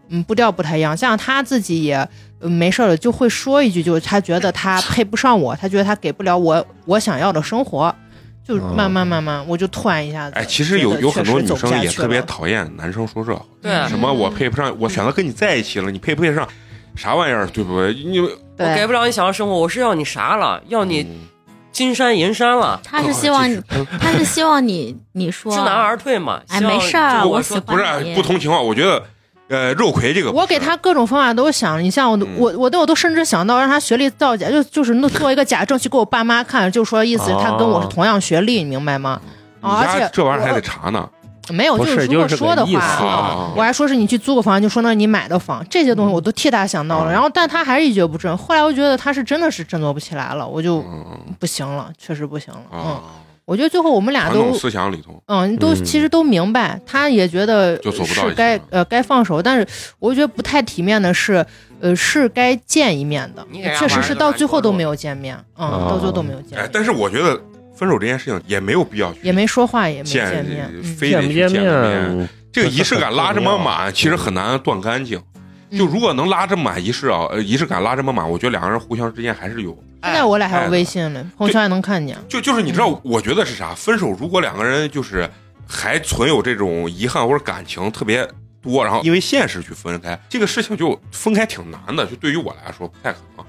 [0.09, 0.97] 嗯，步调不太一样。
[0.97, 1.95] 像他自己也、
[2.41, 7.95] 呃没事了就会说一句，就是他觉得他配不上我，他觉得他给不了我我想要的生活，
[8.47, 12.47] 就哦慢慢慢慢，我就突然一下子，哎，其实有有很多女生也特别讨。
[12.47, 16.49] 厌男生说这话，对什么我配不上，我选择跟你在一起了，你配不配上？
[16.94, 17.92] 啥玩意儿，对不对？
[17.92, 20.62] 你我给，不了你想要生活，我是要你啥了？
[20.68, 21.26] 要你嗯
[21.72, 23.61] 金山银山了，他是希望你，
[24.01, 26.40] 他是希望你你说知难而退嘛。
[26.49, 27.61] 哎没事儿我不是
[28.14, 29.03] 不同情况，我觉得，
[29.49, 39.20] 呃，肉葵这个，我给他各种方法都想，你像我，嗯我我都我都甚至想到让他学历造假，就就是弄做一个假证去给我爸妈看，就说意思他跟我是同样学历，你明白吗？
[39.61, 41.09] 啊，而且这玩意儿还得查呢。
[41.51, 48.36] 没有，就是如果是就是说的话，我还说是你去租个房，就说那你买的房，这些东西我都替他想到了，嗯然后但他还是一蹶不振。
[48.36, 51.05] 后来我觉得他是真的是振作不起来了，我就嗯
[51.38, 52.61] 不行了，确实不行了。
[52.72, 53.03] 嗯，啊，
[53.47, 59.66] 我觉得最后我们俩都思想里头，嗯，都嗯其实都明白，他也觉得就走不到一起是该呃该放手，但是
[60.01, 61.47] 我觉得不太体面的是，
[61.80, 63.47] 呃是该见一面的
[63.78, 67.40] 确实是到最后都没有见面，嗯，哦到最后都没有见面，，哎但是我觉得
[67.76, 72.28] 分手这件事情也没有必要去也没说话，也没见见面，嗯非得见面。
[72.53, 75.22] 这个仪式感拉这么满，其实很难断干净。
[75.70, 79.76] 就如果能拉这么满仪式啊，呃，仪式感拉这么满，我觉得两个人互相之间还是有。
[80.07, 82.17] 现在我俩还哎有微信呢，朋友圈还能看见。
[82.29, 83.75] 就就是你知道，我觉得是啥？
[83.75, 85.29] 分手如果两个人就是
[85.67, 88.27] 还存有这种遗憾或者感情特别
[88.63, 92.07] 多，然后因为现实去分开，这个事情就分开挺难的。
[92.07, 93.45] 就对于我来说不太可能。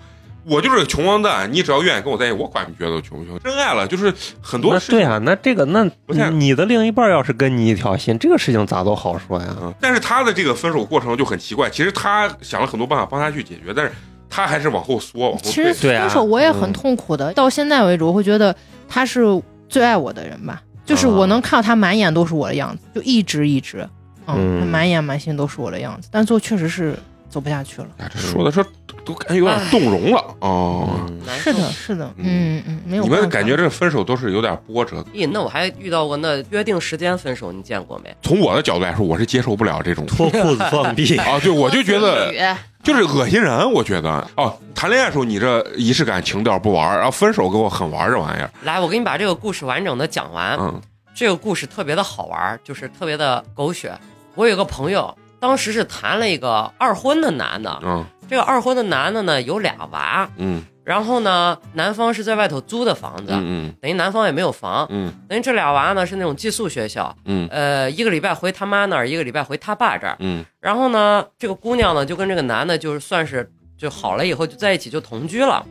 [0.50, 3.38] 我就是个穷光蛋，你只要愿意跟我在一起，我管你觉得穷不穷。
[3.40, 9.54] 真爱了，就是很多事情那对啊，那这个那你的另一半要是跟你一条心，这个事情咋都好说呀？
[9.62, 11.70] 嗯，但是他的这个分手过程就很奇怪。
[11.70, 13.92] 其实他想了很多办法帮他去解决，但是
[14.30, 15.52] 他还是往后缩，往后退。
[15.52, 15.74] 其实。
[15.74, 16.74] 分手我也很嗯。
[16.74, 18.56] 痛苦的，到现在为止，我会觉得
[18.88, 19.24] 他是
[19.70, 23.88] 最爱我的人吧，就是我能看到他满眼都是我的样子，就一直一直，
[24.28, 24.60] 嗯，嗯。
[24.60, 26.98] 他满眼满心都是我的样子，但最后确实是
[27.38, 27.88] 走不下去了。
[28.00, 28.66] 哎，这说的说
[29.06, 30.90] 都感觉有点动容了哦。
[31.08, 33.10] 嗯是的，是的，嗯嗯嗯，没有你。
[33.10, 35.06] 们感觉这分手都是有点波折？
[35.14, 38.16] 咦，那我还遇到过那约定时间分手，你见过没？
[38.24, 42.34] 从我的角度来说，我是接受不了这种脱裤子放屁， 啊，对，我就觉得
[42.82, 50.58] 就是恶心人，我觉得哦，谈恋爱的时候你这仪式感情调不玩，然后分手给我狠玩这玩意儿，来，我给你把这个故事完整的讲完。
[50.60, 50.82] 嗯
[51.14, 53.92] 这个故事特别的好玩，就是特别的狗血。
[54.36, 55.12] 我有个朋友，
[55.48, 58.06] 当时是谈了一个二婚的男的，嗯。
[58.28, 60.62] 这个二婚的男的呢有俩娃，嗯。
[60.84, 65.10] 然后呢男方是在外头租的房子，嗯等于男方也没有房，嗯。
[65.30, 67.48] 等于这俩娃呢是那种寄宿学校，嗯。
[67.50, 70.18] 呃，一个礼拜回他妈那儿，一个礼拜回他爸这儿。
[70.20, 70.44] 嗯。
[70.60, 75.66] 然后呢，这个姑娘呢就跟这个男的，就是算是就好了以后就在一起就同居了。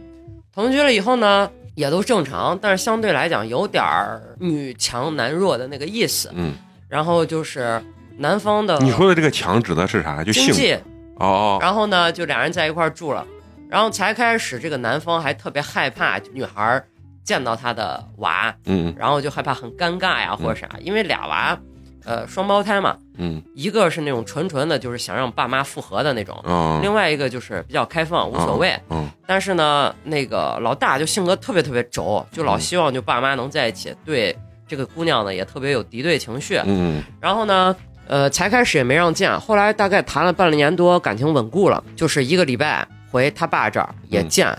[0.54, 6.30] 同居了以后呢，也都正常，但是相对来讲有点儿女强男弱的那个意思。
[6.32, 6.54] 嗯，
[6.88, 7.82] 然后就是
[8.18, 10.22] 男方的你说的这个强指的是啥？
[10.24, 10.72] 就性经济，
[11.16, 11.58] 哦哦。
[11.60, 13.26] 然后呢就俩人在一块儿住了，
[13.68, 16.86] 然后才开始这个男方还特别害怕女孩儿
[17.24, 18.94] 见到他的娃，嗯。
[18.98, 21.58] 然后就害怕很尴尬呀或者啥，因为俩娃，
[22.04, 23.42] 呃，双胞胎嘛，嗯。
[23.54, 26.78] 一个是那种纯纯的，就是想让爸妈复合的那种，哦。
[26.82, 28.78] 另外一个就是比较开放，无所谓。
[28.90, 34.36] 嗯但是呢，那个老大就性格特别特别轴，就老希望就爸妈能在一起，对
[34.68, 36.60] 这个姑娘呢也特别有敌对情绪。
[36.64, 37.02] 嗯。
[37.20, 37.74] 然后呢，
[38.08, 44.56] 呃，才开始也没让见，后来大概谈了半年多，感情稳固了，就是一个礼拜回他爸这儿也见，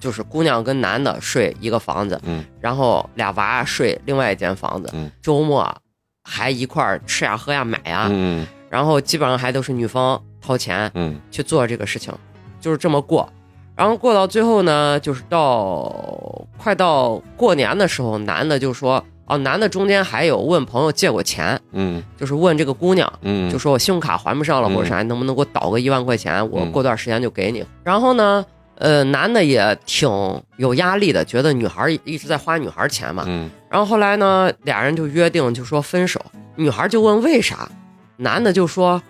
[0.00, 2.44] 就是姑娘跟男的睡一个房子，嗯。
[2.60, 5.10] 然后俩娃睡另外一间房子，嗯。
[5.22, 5.72] 周末
[6.24, 8.46] 还一块儿吃呀喝呀买呀，嗯。
[8.68, 11.20] 然后基本上还都是女方掏钱嗯。
[11.30, 12.12] 去做这个事情，
[12.60, 13.28] 就是这么过。
[13.76, 22.02] 然后过到最后呢，就是到快到过年的时候，男的就说，哦，男的中间还有问朋友借过钱，嗯。
[22.16, 24.74] 就是问这个姑娘，嗯，就说我信用卡还不上了嗯。
[24.74, 26.72] 或者啥，能不能给我倒个一万块钱，我嗯。
[26.72, 27.64] 过段时间就给你。
[27.84, 28.44] 然后呢，
[28.76, 30.08] 呃，男的也挺
[30.56, 33.24] 有压力的，觉得女孩一直在花女孩钱嘛。
[33.26, 33.50] 嗯。
[33.68, 36.20] 然后后来呢，俩人就约定就说分手，
[36.56, 37.68] 女孩就问为啥，
[38.16, 39.00] 男的就说，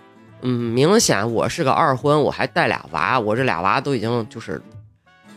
[0.41, 4.61] 嗯，明显我是个二婚，我还带俩娃，我这俩娃都已经就是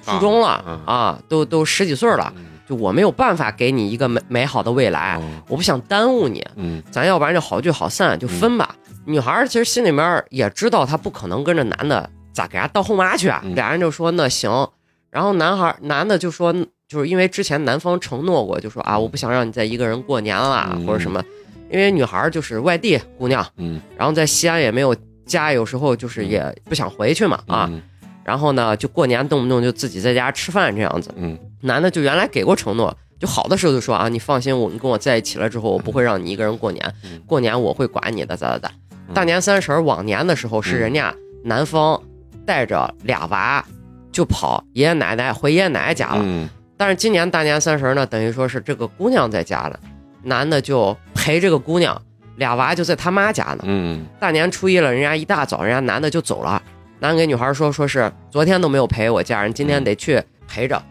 [0.05, 8.75] 初中了啊啊，都都十几岁了，嗯就我没有办法给你一个美美好的未来，嗯我不想耽误你，嗯咱要不然就好聚好散，就分吧。
[9.05, 13.43] 女孩儿其实心里面也知道，她不可能跟着男的咋给人家当后妈去啊。
[13.45, 14.67] 嗯俩人就说那行，
[15.11, 16.51] 然后男孩儿男的就说，
[16.89, 21.23] 就是因为之前男方承诺过，就说啊，我不想让你再一个人过年了、嗯或者什么，
[21.71, 24.97] 因为女孩儿就是外地姑娘，嗯然后在西安也没有
[25.27, 27.67] 家，有时候就是也不想回去嘛啊。
[27.71, 27.83] 嗯
[28.25, 31.13] 然后呢，就过年动不动就自己在家吃饭这样子。
[31.17, 38.69] 嗯男的就原来给过承诺，就好的时候就说啊，你放心，我你跟我在一起了之后，我不会让你一个人过年嗯，过年我会管你的，咋咋咋。
[38.69, 42.01] 嗯大年三十儿往年的时候是嗯人家男方
[42.47, 43.63] 带着俩娃
[44.11, 49.79] 就跑爷爷奶奶回爷爷奶奶家了，嗯但是今年大年三十儿呢，等于说是这个姑娘在家了，
[50.23, 52.01] 男的就陪这个姑娘，
[52.37, 53.65] 俩娃就在他妈家呢。
[53.65, 56.63] 嗯大年初一了，人家一大早，人家男的就走了。
[56.99, 60.83] 男的给女孩说，说是昨天都没有陪我家人，今天得去陪着。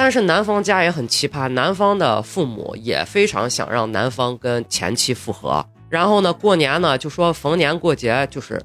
[0.00, 5.66] 但是男方家也很奇葩，男方的父母也非常想让男方跟前妻复合。
[5.88, 8.62] 然后呢，过年呢就说逢年过节就是，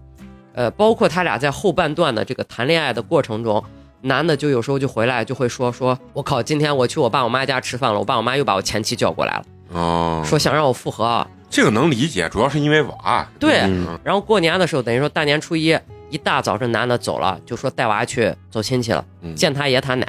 [0.54, 3.64] 呃，包括他俩在后半段的这个谈恋爱的过程中，
[4.02, 11.26] 男的就有时候就回来就会说说，我靠，今天我去我爸我妈家吃饭了，我爸我妈又把我前妻叫过来了，哦，说想让我复合。
[11.50, 13.28] 这个能理解，主要是因为娃。
[13.40, 15.76] 对嗯然后过年的时候，等于说大年初一
[16.12, 20.08] 一大早，这男的走了，就说带娃去走亲戚了，嗯见他爷他奶，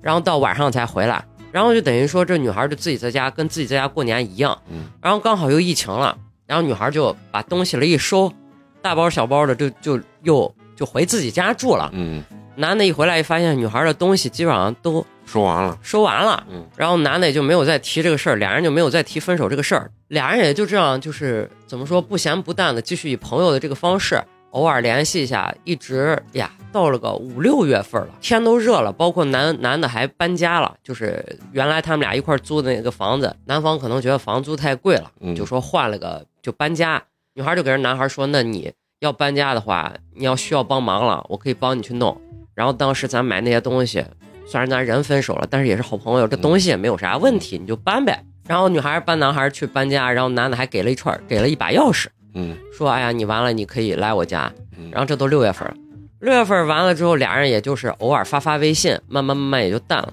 [0.00, 8.32] 然后到晚上才回来，然后就等于说这女孩就自己在家跟自己在家过年一样，嗯然后刚好又疫情了，然后女孩就把东西了一收，
[8.80, 11.90] 大包小包的就就又就回自己家住了。
[11.92, 12.22] 嗯，
[12.56, 15.78] 男的一回来一发现女孩的东西基本上都收完了。
[15.82, 37.02] 收完了，嗯然后男的也就没有再提这个事儿，俩人就没有再提分手这个事儿，俩人也就这样，就是怎么说不咸不淡的继续以朋友的这个方式偶尔联系一下，一直呀到了个五六月份了，天都热了，包括男男的还搬家了，就是原来他们俩一块租的那个房子，男方可能觉得房租太贵了，嗯就说换了个就搬家，
[37.34, 42.20] 女孩就给人男孩说，那你要搬家的话，你要需要帮忙了，我可以帮你去弄，
[42.54, 44.04] 然后当时咱买那些东西。
[44.46, 48.24] 虽然咱人分手了，但是也是好朋友，这东西也没有啥问题，你就搬呗。
[48.48, 52.56] 然后女孩搬男孩去搬家，然后男的还给了一串，给了一把钥匙，嗯。
[52.72, 55.74] 说：“哎呀，你完了，你可以来我家。”嗯，然后这都六月份了，
[56.20, 60.12] 六月份完了之后，俩人也就是偶尔发发微信，慢慢慢慢也就淡了。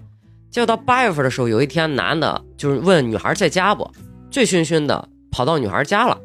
[0.49, 3.89] 结果到八月份的时候，有一天男的就是问女孩在家不，
[4.31, 6.17] 醉醺醺的跑到女孩家了，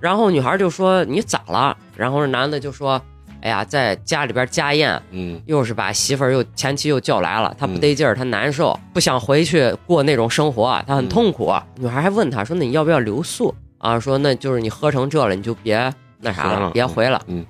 [0.00, 1.76] 然后女孩就说你咋了？
[1.96, 3.00] 然后男的就说，
[3.40, 5.40] 哎呀，在家里边家宴，嗯。
[5.46, 11.52] 又是把媳妇儿又前妻又叫来了，他不得劲儿，他难受，不想回去过那种生活，他很痛苦。
[11.76, 17.20] 女孩还问他说：“那你要不要留宿啊？”说那就是你喝成这了，你就别那啥了了，别回了。
[17.26, 17.44] 嗯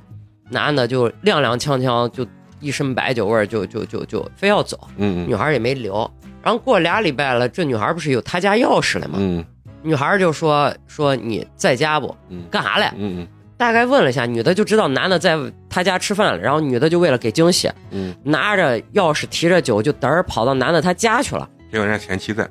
[0.50, 2.26] 男的就踉踉跄跄，就
[2.60, 4.78] 一身白酒味儿，就就就就非要走。
[4.96, 6.10] 嗯女孩也没留。
[6.42, 9.18] 然后过俩礼拜了，这女孩不是有他家钥匙了吗？
[9.20, 9.44] 嗯
[9.84, 12.14] 女孩就说说你在家不？
[12.28, 12.90] 嗯干啥嘞？
[12.96, 13.26] 嗯
[13.56, 15.38] 大概问了一下，女的就知道男的在
[15.70, 21.48] 他家吃饭了，然后女的就为了给惊喜，嗯，拿着钥匙提着酒就嘚儿跑到男的他家去了。
[21.70, 22.46] 结果人家前妻在，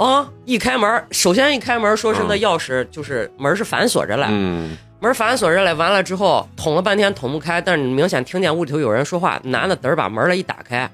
[0.00, 2.40] 啊、一开门，首先一开门说是那嗯。
[2.40, 4.74] 钥匙就是门是反锁着嘞，嗯。
[4.98, 10.90] 门反锁着嘞，完了之后捅了半天捅不开，但是你明显听见屋里头有人说话，男的嘚儿把门了一打开，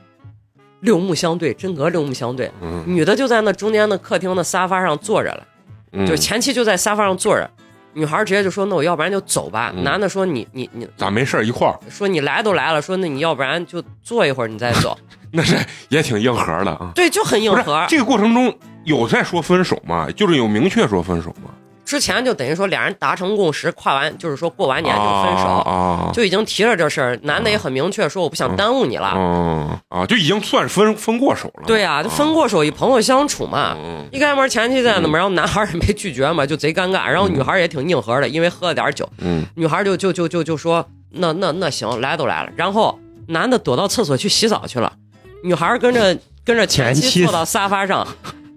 [0.81, 2.83] 六目相对，真格六目相对，嗯。
[2.85, 5.47] 女的就在那中间的客厅的沙发上坐着了，
[5.93, 7.49] 嗯，就是前妻就在沙发上坐着，
[7.93, 9.85] 女孩直接就说那我要不然就走吧，嗯。
[9.85, 11.79] 男的说你你你咋没事一块儿？
[11.89, 14.99] 说你来都来了，说那你要不然就坐一会儿你再走，
[15.31, 15.57] 那是
[15.91, 16.91] 也挺硬核的啊。
[16.93, 17.87] 对，就很硬核。
[17.89, 18.53] 这个过程中
[18.87, 20.09] 有在说分手吗？
[20.17, 21.51] 就是有明确说分手吗？
[21.85, 29.13] 之前就等于说俩人达成共识，跨完就是说过完年就分手，啊，就已经提了这事儿，男的也很明确说我不想耽误你了。
[29.17, 31.63] 嗯啊，就已经算是分分过手了。
[31.65, 33.77] 对呀、就分过手，以朋友相处嘛。
[33.77, 37.07] 嗯一开门前妻在那嘛，然后男孩也没拒绝嘛，就贼尴尬。
[37.07, 42.51] 然后女孩也挺硬核的，因为喝了点酒，嗯女孩就就就就就说那那那行，来都来了。
[42.57, 44.93] 然后男的躲到厕所去洗澡去了，
[45.45, 48.05] 女孩跟着跟着前妻坐到沙发上。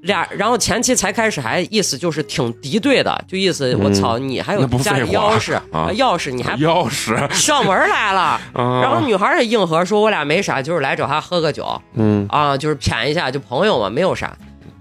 [0.01, 14.35] 俩，然后前期才开始还意思就是挺敌对的，就意思我操你还有家里钥匙啊钥匙你还钥匙， 上门来了，然然后女孩也硬核说，我俩没啥，就是来找他喝个酒嗯，啊，就是谝一下，就朋友嘛，没有啥，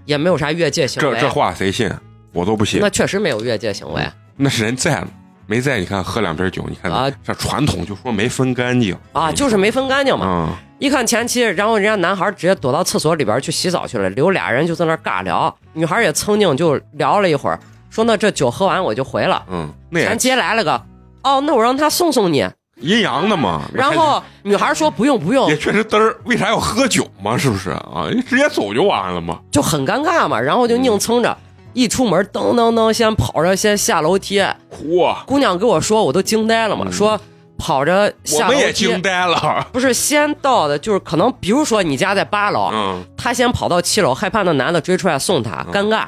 [0.05, 1.15] 也没有啥越界行为。
[1.15, 1.91] 这这话谁信？
[2.31, 2.89] 我都不信那。
[2.89, 4.01] 确实没有越界行为
[4.37, 5.07] 那是人在了，
[5.49, 5.79] 没在？
[5.79, 10.25] 你看喝两瓶酒，你看啊这传统就说没分干净啊，就是没分干净嘛。
[10.25, 10.49] 啊。
[10.77, 15.53] 一看前妻，然后人家男孩直接躲到厕所里边去洗澡去了，留俩人就在那尬聊。
[15.73, 19.43] 女孩也蹭净就聊了一会儿，说那这酒喝完我就回了。
[19.49, 20.79] 嗯，那也前妻来了个，
[21.23, 22.47] 哦，那我让他送送你。
[22.79, 23.63] 阴阳的嘛。
[23.73, 27.35] 然后女孩说不用不用也，确实嘚儿，为啥要喝酒嘛？
[27.35, 28.07] 是不是啊？
[28.13, 29.39] 你直接走就完了嘛。
[29.51, 30.39] 就很尴尬嘛。
[30.39, 31.37] 然后就硬撑着，
[31.73, 34.39] 一出门噔噔噔，先跑着先下楼梯。
[34.71, 37.19] 嚯，姑娘跟我说，我都惊呆了嘛，嗯说
[37.57, 39.67] 跑着我们也下楼梯惊，呆了。
[39.71, 46.05] 不是先到的，就是可能比如说你家在八楼，嗯他先跑到七楼，害怕那男的追出来送他，嗯尴尬，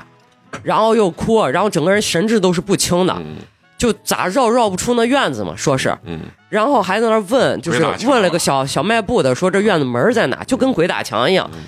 [0.63, 3.37] 然后又哭，然后整个人神志都是不清的，嗯
[3.77, 11.49] 就咋绕绕不出那院子嘛，说是，嗯然后还在那问，就是问了个小小卖部的，说这院子门在哪，就跟鬼打墙一样。
[11.53, 11.59] 嗯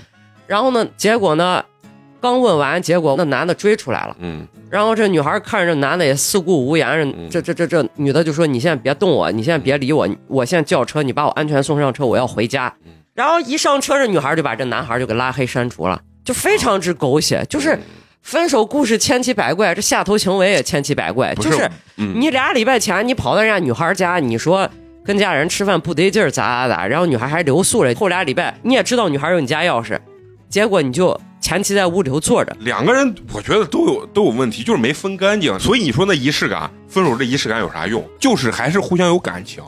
[0.45, 1.63] 然后呢，结果呢，
[2.23, 4.15] 刚问完，结果那男的追出来了。
[4.21, 12.73] 嗯然后这女孩看着这男的也四顾无言，嗯这这这这女的就说：“你现在别动我，你现在别理我，我现在叫车，你把我安全送上车，我要回家。
[12.85, 17.77] 嗯”然后一上车，这女孩就把这男孩就给拉黑删除了，就非常之狗血，就是
[18.21, 24.69] 分手故事千奇百怪，这下头行为也千奇百怪，不就是你俩礼拜前你跑到人家女孩家，你说。
[25.05, 27.93] 跟家人吃饭不得劲儿，咋咋咋，然后女孩还留宿了。
[27.95, 29.99] 后俩礼拜你也知道女孩有你家钥匙，
[30.47, 35.59] 结果你就前妻在屋里头坐着，两个人我觉得都有都有问题，就是没分干净。
[35.59, 38.01] 所以你说那仪式感，分手这仪式感有啥用？
[38.17, 39.61] 就是还是互相有感情，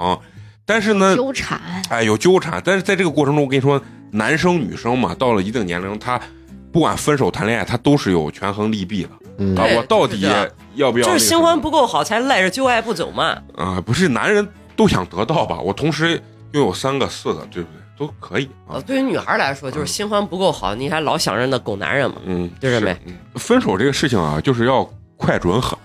[0.65, 1.59] 但是呢，纠缠，
[1.89, 2.61] 哎，有纠缠。
[2.63, 3.79] 但是在这个过程中，我跟你说，
[4.11, 6.17] 男生女生嘛，到了一定年龄，他
[6.71, 9.09] 不管分手谈恋爱，他都是有权衡利弊的
[9.39, 9.65] 嗯啊。
[9.75, 10.25] 我到底
[10.75, 13.37] 要不要、就是新欢不够好，才赖着旧爱不走嘛。
[13.57, 14.47] 啊、不是男人
[14.77, 15.59] 都想得到吧？
[15.59, 16.21] 我同时
[16.53, 17.84] 拥有三个、四个，对不对？
[17.97, 18.81] 都可以啊呃，。
[18.81, 22.17] 对于女孩来说，就是新欢不够好，你还老想着那狗男人嘛。
[22.25, 22.95] 嗯，就这没
[23.35, 24.83] 分手这个事情啊，就是要
[25.17, 25.77] 快准狠，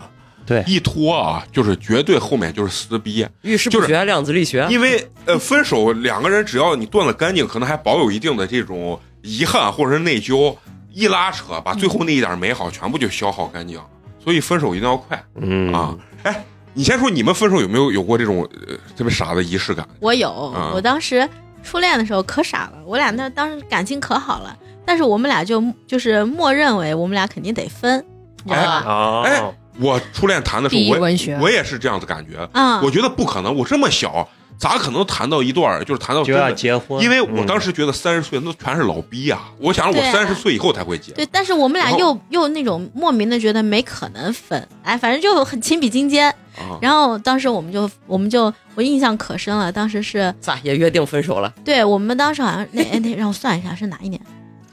[0.45, 3.27] 对，一拖啊，就是绝对后面就是撕逼。
[3.43, 4.67] 遇事就是不决，量子力学。
[4.71, 10.57] 因为呃，分手两个人只要你断了干净，可能还保有一定的这种遗憾或者是内疚，
[10.93, 13.81] 一拉扯，把最后那一点美好全部就消耗干净。
[14.23, 15.97] 所以分手一定要快嗯啊！
[16.25, 16.45] 哎，
[16.75, 19.89] 你先说你们分手有没有有过这种呃特别傻的仪式感？
[19.99, 21.27] 我有，嗯我当时
[21.63, 28.05] 初恋的时候可傻了，我俩那当时感情可好了，但是我们俩就就是默认为我们俩肯定得分，
[28.45, 28.85] 你知道吧？
[28.87, 29.43] 哦，哎
[29.79, 32.47] 我初恋谈的时候，我我也是这样的感觉。
[32.53, 34.29] 啊、我觉得不可能，我这么小，
[34.61, 36.53] 咋可能谈到一段儿就是谈到就要？
[36.53, 41.13] 结婚，因为我嗯当时觉得三十岁那全是老逼啊、我想着我三十岁以后才会结。
[41.13, 46.29] 对，但是我们俩又又那种莫名的觉得没可能分，哎，反正就很情比金坚。
[46.59, 51.51] 啊，然后当时我们就我们就我印象可深了，当时是 咋也约定分手了？
[51.65, 54.21] 对我们当时好像那哎那让我算一下是哪一年，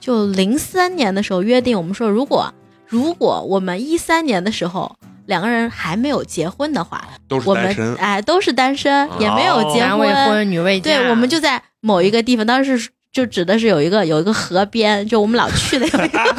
[0.02, 2.54] 就零三年的时候约定，我们说如果
[2.86, 4.94] 如果我们一三年的时候
[5.28, 7.96] 两个人还没有结婚的话，都是我们单身。
[7.96, 16.34] 哎都是单身，也没有结男未婚女未嫁，对，我们就在某一个地方，当时就指的是有一个有一个河边，就我们老去的有一个河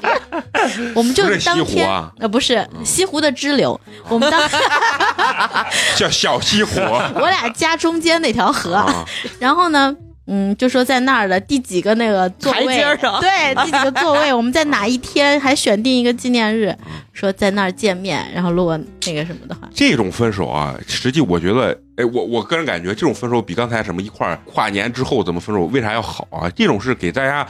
[0.00, 2.12] 边， 我们就当天湖啊。
[2.18, 4.40] 呃不是西湖的支流，我们当
[5.96, 6.80] 叫小西湖。
[7.14, 9.04] 我俩家中间那条河，啊，
[9.38, 9.96] 然后呢。
[10.26, 12.78] 嗯，就说在那儿的第几个那个座台位
[13.20, 26.48] 对，第几个座位，我们在哪一天还选定一个纪念日，嗯说在那儿见面，然后如果那个什么的话，这种分手啊，实际我觉得，哎，我我个人感觉这种分手比刚才什么一块儿跨年之后怎么分手，为啥要好啊？
[26.50, 27.46] 这种是给大家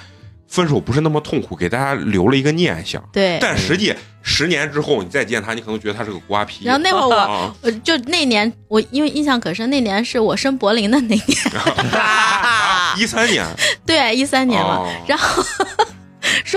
[0.53, 3.03] 分手不是那么痛苦，给大家留了一个念想。
[3.11, 3.38] 对。
[3.40, 6.66] 但实际十年之后你再见他，你可能觉得他是个瓜皮。
[6.66, 11.20] 然后那会儿我啊，我就那年我因为印象可深，那年是我升柏林的那年，
[13.00, 13.46] 一三年
[13.86, 14.80] 对，一三年嘛。
[14.80, 15.42] 哦然后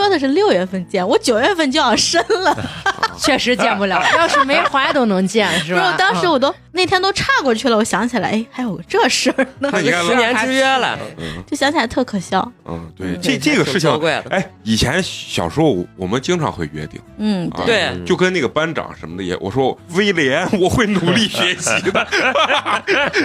[0.01, 2.55] 说的是六月份见，我九月份就要生了。
[3.17, 5.95] 确实见不了， 要是没怀都能见，是吧？
[5.97, 12.51] 当时嗯我都那天都岔过去了，我想起来，哎，还有个这事儿呢，那你看十年之约了，嗯 就想起来特可笑。
[12.65, 14.29] 嗯，对，嗯这这个事情挺，怪的。
[14.31, 22.05] 哎，以前小时候我们经常会约定，嗯，啊对就跟那个班长什么的也，我说威廉，我会努力学习的，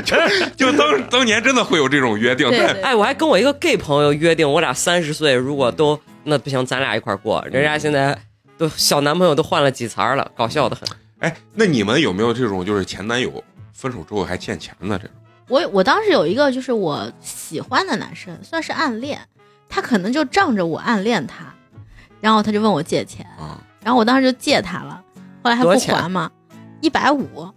[0.05, 0.16] 就
[0.57, 7.45] 就当当年真的会有这种约定，对哎，我还跟我一个 gay 朋友约定，我俩三十岁如果都那不行，咱俩一块儿过。
[7.51, 8.16] 人家现在
[8.59, 10.89] 都小男朋友都换了几茬了，搞笑的很。
[11.21, 13.43] 哎，那你们有没有这种就是前男友
[13.73, 15.16] 分手之后还欠钱的这种？
[15.49, 19.21] 我我当时有一个就是我喜欢的男生，算是暗恋，
[19.68, 21.53] 他可能就仗着我暗恋他，
[22.21, 23.61] 然后他就问我借钱，啊？
[23.83, 25.03] 然后我当时就借他了，
[25.43, 26.31] 后来还不还嘛，
[26.81, 27.55] 一百五，哦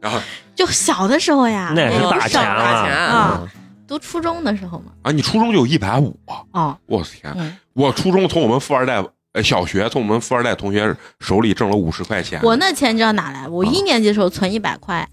[0.00, 0.18] 然后
[0.54, 3.46] 就小的时候呀，那也是不大钱啊，
[3.86, 6.42] 读初中的时候嘛，啊，你初中就有一百五啊！
[6.52, 9.04] 哦，我天，嗯，我初中从我们富二代。
[9.34, 13.48] 呃，小学从我们富二代同学手里挣了五十块钱，我那钱你知道哪来？
[13.48, 15.04] 我啊一年级的时候存一百块，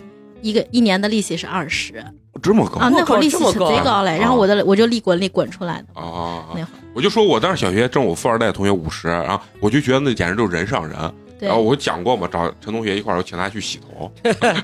[0.44, 2.06] 一个一年的利息是二十
[2.40, 4.16] 这么高啊，那会儿利息贼高嘞。
[4.20, 6.46] 然后我的我就利滚利滚出来的，啊！
[6.54, 10.96] 那会儿我就说我当时小学挣我富二代同学五十，然后我就觉得那简直就是人上人。
[11.42, 11.48] 对。
[11.48, 14.12] 然后我讲过嘛，找陈同学一块儿，我请他去洗头，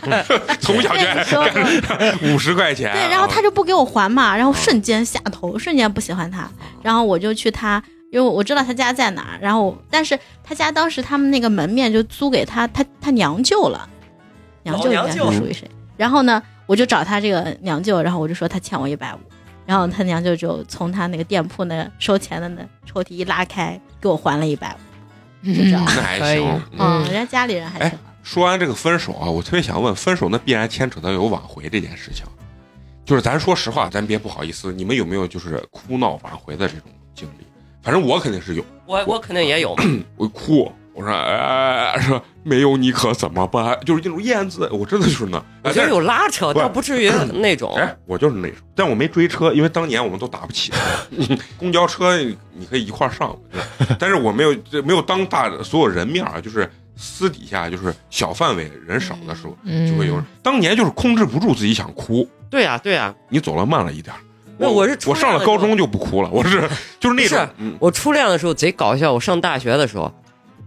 [0.62, 2.94] 从小就对你说过五十块钱。
[2.94, 6.48] 对，然后他就不给我还嘛，啊然后瞬间下头，瞬间不喜欢他，
[6.84, 13.90] 然后我就去他，因为我知道他家在哪儿，然后但是他家当时他们那个门面就租给他他他娘舅了，
[14.62, 15.68] 娘舅应该属于谁？
[15.98, 19.18] 然后呢，我就找他这个娘舅，然后我就说他欠我一百五，
[19.66, 24.78] 然后他娘舅就从他那个店铺那收钱的那抽屉一拉开，给我还了一百五，
[25.44, 25.84] 就这样。
[25.86, 26.62] 那还行。
[26.78, 27.98] 嗯，人家家里人还行。
[28.24, 32.26] 说完这个分手啊，我特别想问，分手那必然牵扯到有挽回这件事情。
[33.06, 37.46] 就是咱说实话，咱别不好意思，你们有没有就是哭闹挽回的这种经历？
[37.82, 39.74] 反正我肯定是有，我我肯定也有，
[40.18, 43.78] 我哭，我说哎，说没有你可怎么办？
[43.86, 45.40] 就是那种燕子，我真的就是那。
[45.64, 47.08] 我觉得有拉扯，倒不至于
[47.40, 47.76] 那种。
[47.78, 50.78] 哎，我就是那种，但我没追车，因为当年我们都打不起车，
[51.56, 53.38] 公交车你可以一块儿上，
[54.00, 60.24] 但是我没有这没有当大所有人面啊，就是私底下就是小范围人少的时候，嗯就会有人。
[60.42, 64.20] 当年就是控制不住自己想哭，对呀对呀，你走了慢了一点儿。
[64.60, 66.60] 那我是我上了高中就不哭了，我是
[67.00, 70.12] 就是那种是嗯我初恋的时候贼搞笑，我上大学的时候，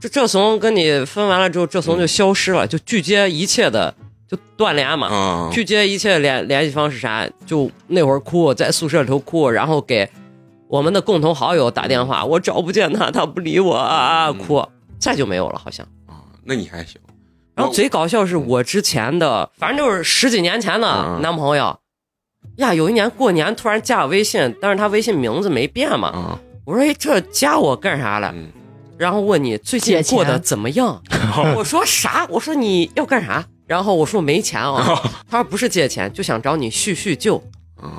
[0.00, 3.94] 这这怂跟你分完了之后，这怂就消失了，就拒接一切的
[4.26, 10.08] 就断联嘛，啊拒接一切联联系方式啥，就那会儿哭，在宿舍里头哭，然后给
[10.68, 14.66] 我们的共同好友打电话，我找不见他，他不理我啊，嗯哭，
[14.98, 15.86] 再就没有了，好像。
[16.06, 17.00] 啊，那你还行。
[17.54, 21.76] 然后最搞笑是我之前的，反正就是十几年前嗯的嗯男朋友
[22.56, 28.32] 呀，有一年过年突然加我微信，但是他微信名字没变嘛，啊，我说哎这加我干啥了？
[28.34, 28.48] 嗯，
[29.00, 31.02] 然后问你最近过得怎么样？
[31.56, 32.26] 我说啥？
[32.28, 33.42] 我说你要干啥？
[33.66, 37.42] 然后我说没钱啊，他说不是借钱，就想找你叙叙旧。
[37.82, 37.90] 嗯，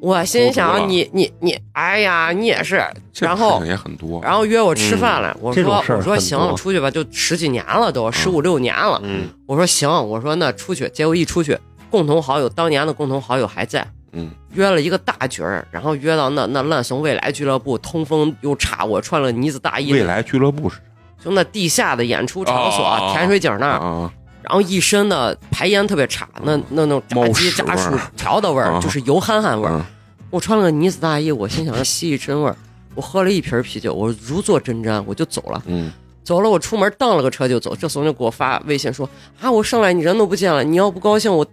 [0.00, 2.82] 我心想你你你，哎呀，你也是。
[3.20, 4.18] 然后也很多。
[4.22, 8.98] 然后约我吃饭了，我说我说行，出去吧，就十几年了都，十五六年了。
[9.04, 11.58] 嗯，我说行，我说那出去，结果一出去，
[11.90, 20.78] 共同好友当年的共同好友还在，嗯，约了一个大局儿，然后约到那那烂怂未来俱乐部，通风又差，我穿了呢子大衣，未来俱乐部是
[21.22, 29.72] 就那地下的演出场所，甜水井那儿，啊然后一身的排烟特别差，那那那种炸鸡猫屎炸薯条的味儿，啊就是油憨憨味儿。
[29.72, 29.84] 嗯。
[30.30, 32.56] 我穿了个呢子大衣，我心想吸一身味儿。
[32.94, 35.62] 我喝了一瓶啤酒，我如坐针毡，我就走了。
[35.66, 35.92] 嗯，
[36.22, 37.74] 走了，我出门荡了个车就走。
[37.74, 39.08] 这怂就给我发微信说
[39.40, 41.44] 啊，我上来你人都不见了，你要不高兴我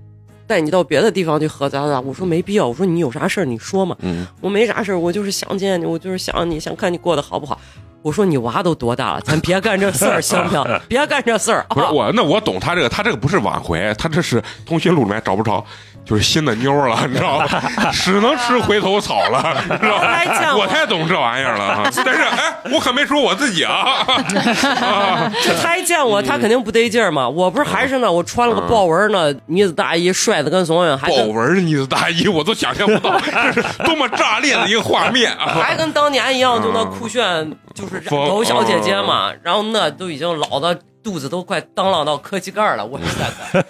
[0.47, 2.01] 带你到别的地方去喝咋咋咋。
[2.01, 3.95] 我说没必要，我说你有啥事儿你说嘛。
[3.99, 7.59] 嗯，我没啥事儿，我就是想见你，我就是想你，想看你过得好不好。
[8.01, 10.63] 我说你娃都多大了，咱别干这事儿行不行？
[10.87, 11.73] 别干这事儿啊！
[11.75, 15.63] 不是我，那我懂他这个，他这个不是挽回，他这是通讯录里面找不着。
[16.05, 17.61] 就是新的妞儿了，你知道吧？
[17.91, 20.23] 只能吃回头草了，你知道吧？
[20.53, 21.83] 我我太懂这玩意儿了。
[22.05, 24.05] 但是哎，我可没说我自己啊。
[24.05, 25.29] 啊
[25.61, 27.27] 他一见我，他肯定不得劲儿嘛。
[27.27, 35.59] 我不是还是那，我穿了个豹纹呢呢子大衣，帅的跟怂人，豹跟纹呢子大衣，我都想象不到，这是多么炸裂的一个画面啊！
[35.61, 39.31] 还跟当年一样，就那酷炫，就是染头小姐姐嘛。
[39.43, 43.65] 然后那都已经老的肚子都快当啷到磕膝盖了，我塞塞！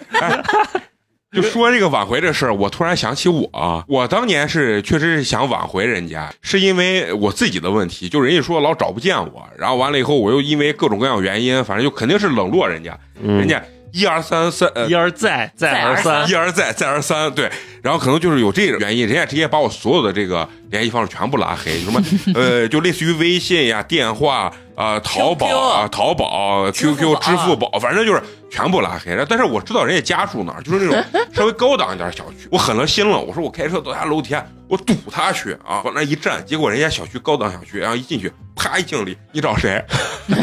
[1.30, 13.62] 就说这个挽回这事儿，我突然想起我啊，我当年是确实是想挽回人家，是因为我自己的问题，就人家说老找不见我，然后完了以后我又因为各种各样原因，反正就肯定是冷落人家，人家
[13.92, 17.50] 一而三三呃一而再，再而三，一而再，再而三，对，
[17.82, 22.02] 然后可能就是有这个原因，人家直接把我所有的这个联系方式全部拉黑，什么
[22.34, 29.26] 呃，就类似于微信呀、电话啊、淘宝啊、淘宝、QQ、支付宝，反正就是全部拉黑了。
[29.28, 31.04] 但是我知道人家家住哪儿，就是那种
[31.34, 39.84] 稍微高档一点小区，我狠了心了，我说我开车到他楼底下，我堵他去啊，往那一站，结果人家小区高档小区，然后一进去，啪一敬礼，你找谁？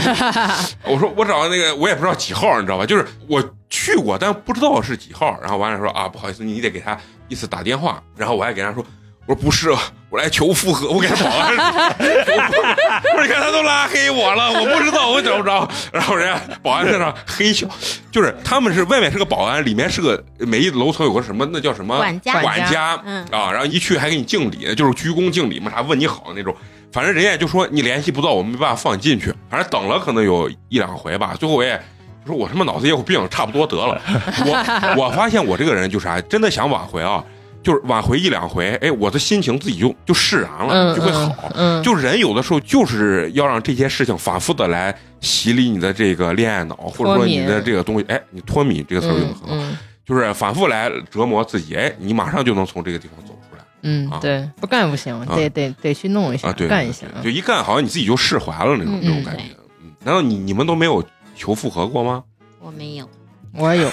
[0.84, 2.86] 我说我找那个，我也不知道几号，你知道吧？
[2.86, 5.38] 就是我去过，但不知道是几号。
[5.42, 6.98] 然后完了说啊，不好意思，你得给他
[7.30, 8.04] 一次打电话。
[8.18, 8.86] 然后我还给他说，
[9.26, 9.74] 我说不是，
[10.16, 11.64] 我来求复合，我给他保安说。
[13.04, 15.68] 我说你看他都拉黑我了，我不知道我找不着。
[15.92, 17.68] 然后人家保安在那黑笑，
[18.10, 26.56] 就是他们是外面是个保安，里面是个每一楼层有个什么那叫什么管家管家嗯啊，然后一去还给你敬礼，就是鞠躬敬礼嘛，啥问你好那种。
[26.94, 29.34] 反正人家就说你联系不到，我没办法放你进去。
[29.50, 31.78] 反正等了可能有一两回吧，最后我也
[32.26, 34.02] 说我他妈脑子也有病，差不多得了。
[34.46, 37.22] 我我发现我这个人就是啥，真的想挽回啊，
[37.66, 41.52] 就是挽回一两回，哎，我的心情自己就就释然了，嗯就会好。
[41.56, 53.62] 嗯，就人有的时候就是要让这些事情反复的来洗礼你的这个恋爱脑，或者说你的这个东西，哎，你脱敏这个词用的很好，嗯就是反复来折磨自己，哎，你马上就能从这个地方走出来。
[53.62, 57.08] 啊，嗯对，不干不行，得得得去弄一下啊，对，干一下。
[57.24, 59.44] 就一干好像你自己就释怀了那种嗯那种感觉。
[59.82, 61.04] 嗯，难道你你们都没有
[61.36, 62.24] 求复合过吗？
[62.62, 63.10] 我没有，
[63.58, 63.90] 我有，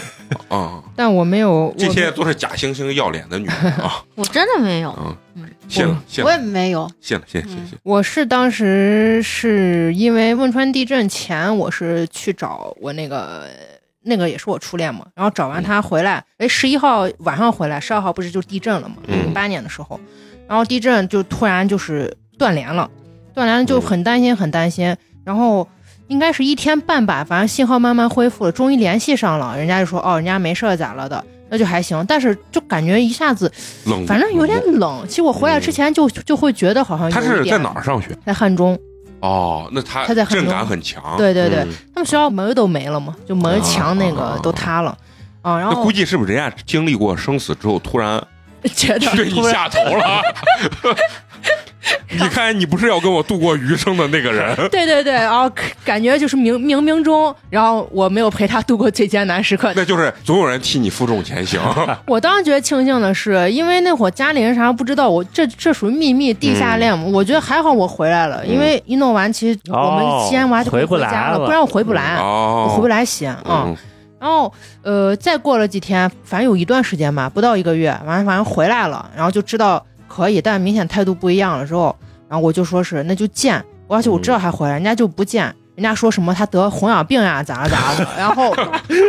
[0.49, 4.03] 啊，但我没有，这些都是假惺惺要脸的女人啊！
[4.17, 4.93] 我真的没有。
[4.99, 7.77] 嗯嗯，谢了，谢了我也，没有，谢了，谢谢谢谢。
[7.83, 13.49] 我是当时是因为汶川地震前，我是去找我那个
[14.03, 18.97] 那个也是我初恋嘛，然后找完他回来，哎，十一号晚上回来，十二号不是就地震了嘛？
[19.07, 19.99] 嗯零八年的时候，
[20.49, 22.91] 然后地震就突然就是断联了，
[23.33, 25.67] 断联了就很担心很担心，然后。
[26.13, 33.51] 应该是一天半吧，反正信号慢慢恢复了，终于联系上了，人家就说哦，人家没事儿咋了的，那就还行，但是就感觉一下子
[33.87, 35.03] 冷，反正有点冷。
[35.09, 38.15] 其实我回来之前就就会觉得好像他是在哪儿上学？
[38.27, 38.79] 在汉中，
[39.21, 41.03] 哦，那他他在汉中震感很强。
[41.17, 44.95] 对对对，嗯他们学校门都没了嘛，就门墙那个都塌了
[45.41, 45.59] 啊。
[45.59, 48.23] 然后估计是不是人家经历过生死之后，突然
[48.77, 50.21] 觉得对你下头了？
[52.11, 54.55] 你看，你不是要跟我度过余生的那个人。
[54.71, 55.51] 对 对对，然后
[55.85, 59.73] 感觉就是冥冥冥中，然后我没有陪他度过最艰难时刻。
[59.75, 61.61] 那就是总有人替你负重前行。
[62.07, 67.05] 我当时觉得庆幸的是，因为那会儿家里人啥不知道，我这这属于秘密地下恋嘛。
[67.13, 73.65] 我觉得还好我回来了，因为一弄完，其实我们西安娃就回不来回家了，不然我回不来，哦，我回不来西安啊。
[73.67, 73.77] 嗯
[74.23, 79.85] 然后呃，再过了几天，反正有一段时间吧，不到一个月，完了反正回来了，然后就知道
[80.15, 81.97] 可以，但明显态度不一样了之后，
[82.29, 85.45] 然后我就说是那就见，而且我知道他回来，人家就不见，
[85.75, 88.55] 人家说什么他得红眼病呀，咋了咋的，然后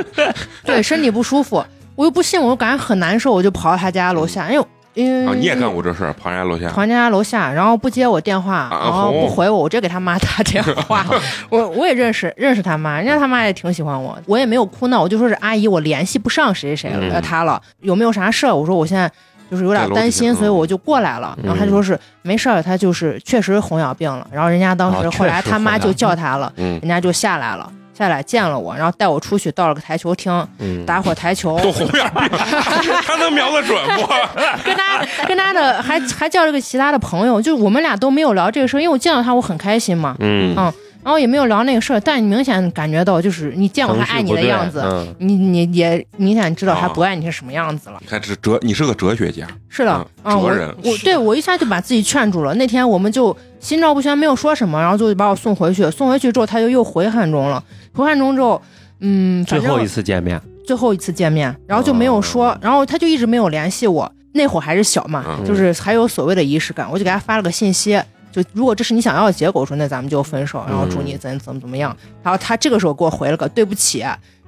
[0.63, 1.63] 对身体不舒服，
[1.95, 6.69] 我又不信，我就感觉很难受，我就跑到他家楼下，哎呦因为啊，你也干过这事儿，跑人家楼下。
[6.69, 11.03] 跑人家楼下，然后不接我电话，啊然后不回我，我直接给他妈打电话。
[11.49, 17.11] 我我也认识认识他妈，人家他妈也挺喜欢我，我也没有哭闹，我就说是阿姨，我联系不上谁谁谁了，嗯。
[17.13, 18.53] 呃他了，有没有啥事儿？
[18.53, 19.11] 我说我现在
[19.53, 21.37] 就是有点担心，所以我就过来了。
[21.37, 24.25] 嗯然后他就说是没事儿，他就是确实红眼病了。
[24.31, 27.71] 然后人家当时啊后来他妈就叫他了，嗯，人家就下来了。
[27.95, 32.39] 下来见了我，然后带我出去，到了个台球厅嗯，打会儿台球，都红眼病，
[33.05, 34.07] 他能瞄得准不？
[34.65, 40.15] 跟他跟他的还还叫了个其他的朋友，就我们俩都没有聊这个事儿，因为我见到他我很开心嘛。
[40.19, 40.73] 嗯嗯
[41.03, 47.97] 然后也没有聊那个事儿，但你明显感觉到，就是你见过他爱你的样子，嗯，你你也明显知道他啊不爱你是什么样子了。
[48.01, 52.53] 你看这哲，你是个哲学家，是的，哲人我对我一下就把自己劝住了。
[52.55, 55.89] 那天我们就心照不宣，没有说什么，然后就把我送回去。
[55.91, 57.63] 送回去之后，他就又回汉中了。
[57.93, 58.61] 回汉中之后，
[59.01, 64.11] 嗯，反正最后一次见面，最后一次见面，然后就没有说，哦然后他就一直没有联系我。
[64.35, 68.01] 那会儿还是小嘛，嗯就是还有所谓的仪式感，我就给他发了个信息，
[68.33, 71.95] 就如果这是你想要的结果，我说那咱们就分手，然后祝你怎怎么怎么样。
[72.23, 73.99] 然后他这个时候给我回了个对不起，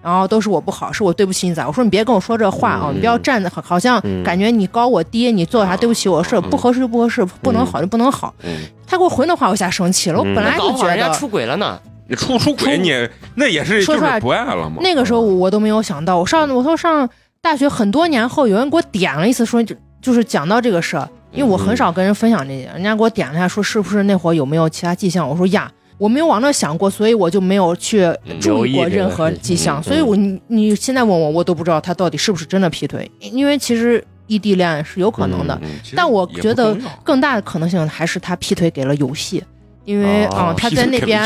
[0.01, 1.67] 然后都是我不好，是我对不起你咋？
[1.67, 8.33] 我说你别跟我说这话啊，嗯你不要站的好好像嗯感觉你高我低，你做啥对不起我事不合适就不合适，不能好就不能好。
[8.43, 8.57] 嗯，
[8.87, 11.11] 他给我回那话，我一下生气了，我嗯本来就觉得。
[11.13, 11.79] 出轨了呢。
[12.07, 12.93] 你出出轨你
[13.33, 14.75] 那也是就是说出来不爱了嘛。
[14.81, 17.09] 那个时候我都没有想到，我上我说上
[17.41, 25.71] 大学很多年后，有人给我点了一次说，就就是讲到这个事儿，因为我很少跟人分享这些，人家给我点了一下说是不是那会儿有没有其他迹象，我说呀。
[25.97, 28.05] 我没有往那想过，所以我就没有去
[28.41, 39.41] 注意过任何迹象，嗯所以我你你现在问我，我都不知道他到底是不是真的劈腿，因为其实异地恋是有可能的，嗯，但我觉得更大的可能性还是他劈腿给了游戏，
[39.85, 41.21] 因为哦啊、他在那边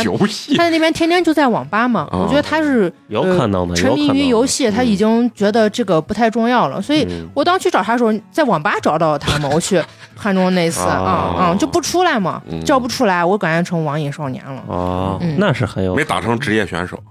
[0.55, 7.27] 他在那边天天就在网吧嘛，哦我觉得他是有可能的，沉迷于游戏，他已经觉得这个不太重要了，所以嗯。
[7.33, 9.81] 我当去找他的时候，在网吧找到他嘛，我去
[10.19, 11.39] 汉中那次啊哦。
[11.39, 14.63] 啊、就不出来嘛嗯，叫不出来，我感觉成网瘾少年了。
[14.67, 15.17] 哦。
[15.21, 17.01] 嗯，那是很有没打成职业选手，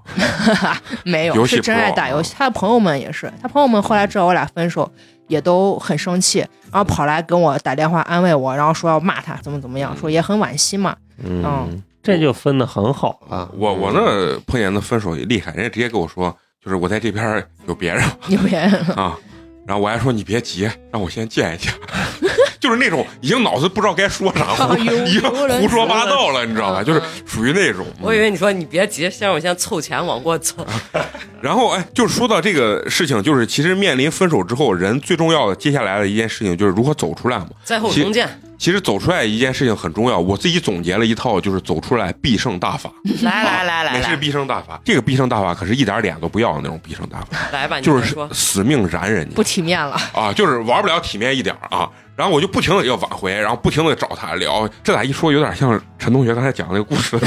[1.04, 2.34] 没有，游戏是真爱打游戏。
[2.36, 4.90] 他的朋友们也是，他朋友们后来知道我俩分手，
[5.26, 6.40] 也都很生气，
[6.70, 10.94] 然后跑来跟我打电话安慰我，然后说要骂他怎么怎么样，说也很惋惜嘛。
[11.24, 13.50] 嗯，这就分的很好了。
[13.56, 18.02] 我我那碰见的分手也厉害，人家直接跟我说，就是我在这边有别人。
[18.28, 18.72] 有别人。
[18.94, 19.16] 啊，
[19.66, 21.72] 然后我还说你别急，让我先见一下，
[22.60, 26.82] 就是那种已经脑子不知道该说啥，胡 哎呦 已经胡说八道了，你知道吧？
[26.82, 27.86] 嗯就是属于那种。
[28.00, 30.66] 我以为你说你别急，先让我先凑钱往过凑。
[31.40, 37.48] 然后哎，就是说到这个事情，就是其实面临分手之后，人最重要的接下来的一件事情就是如何走出来嘛。
[37.62, 38.28] 再后重建，
[38.58, 42.90] 其实走出来一件事情很重要，我自己总结了一套，就是走出来必胜大法。
[43.22, 44.80] 来来来来也是必胜大法？
[44.84, 48.28] 这个必胜大法可是一点脸都不要的那种必胜大法，来吧，就是说。
[48.32, 51.88] 死命燃人家不体面了，啊，就是玩不了体面一点儿啊。
[52.18, 54.68] 然后我就不停的要挽回，然后不停的找他聊。
[54.82, 57.16] 这俩一说有点像陈同学刚才讲那个故事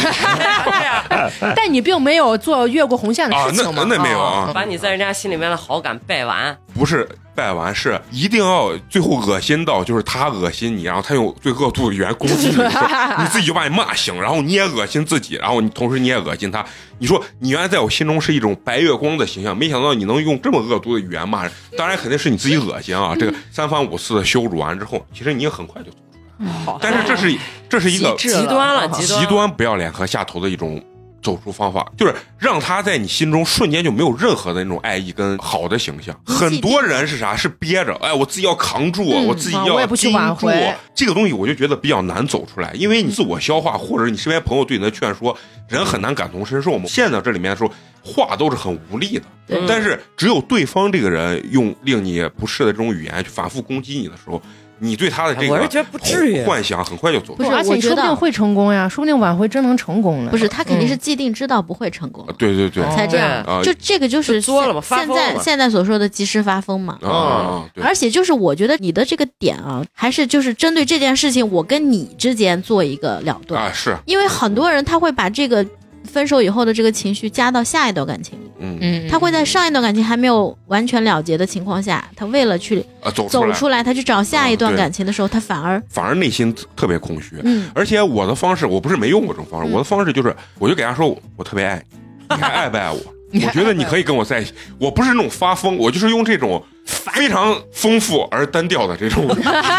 [1.55, 3.45] 但你并没有做越过红线的啊？
[3.49, 3.85] 那事情嘛？
[3.87, 12.55] 那那没有啊，把你在人家心里面的好感败完，不是败完，是一定要最后恶心到就是他恶心你，然后他用最恶毒的语言攻击你
[13.19, 16.65] 你自己就把你骂醒，然后你也恶心自己，然后你同时你也恶心他。
[16.99, 23.15] 你说你原来在我心中是一种白月光的形象，没想到你能用这么恶毒的语言骂人，当然肯定是你自己恶心啊。
[23.17, 26.63] 这个三番五次的羞辱完之后，其实你也很快就走出来了。
[26.65, 27.35] 好但是这是
[27.69, 30.79] 这是一个极端了，极端不要脸和下头的一种
[31.21, 36.19] 走出方法，就是让他在你心中瞬间就没有任何的那种爱意跟好的形象。
[36.25, 37.35] 很多人是啥？
[37.35, 40.59] 是憋着，哎，我自己要扛住，嗯我自己要啊我也不去盯挽回住
[40.93, 45.35] 这个东西，我就觉得比较难走出来，因为你自我消化，或者你身边朋友对你的劝说，
[45.67, 46.85] 人很难感同身受嘛。
[46.87, 47.71] 陷在这里面的时候，
[48.03, 49.23] 话都是很无力的。
[49.67, 54.41] 但是只有对方这个人用令你不适的这种语言去反复攻击你的时候，
[54.81, 57.49] 你对他的这个我是觉得不至于幻想很快就走出来。
[57.49, 60.31] 不是，而且我觉得说不定会成功呀，说不定挽回真能成功了。
[60.31, 63.43] 不是他肯定是嗯既定知道不会成功，对对对，哦才这样。
[63.43, 66.97] 啊就这个就是了嘛现现发疯了嘛在现在所说的及时发疯嘛。
[67.01, 67.69] 啊啊啊！
[67.73, 75.65] 对而且就是我觉得你的这个点啊，还是就是针对这件事情，我跟你之间做一个了断，啊是，因为很多人他会把这个
[76.11, 87.37] 分手以后的这个情绪加到下一段感情里，嗯嗯，他会在上一段感情还没有完全了结的情况下，他为了去啊走出来，走出来，他去找下一段感情的时候，他反而反而内心特别空虚。
[87.43, 91.83] 嗯，而且我的方式，我不是没用过这种方式，嗯我的方式就是，我就给他说我我特别爱
[92.29, 92.99] 你，你还爱不爱我？
[93.33, 94.51] 我觉得你可以跟我在一起。
[94.77, 99.27] 我不是那种发疯，我就是用这种非常丰富而单调的这种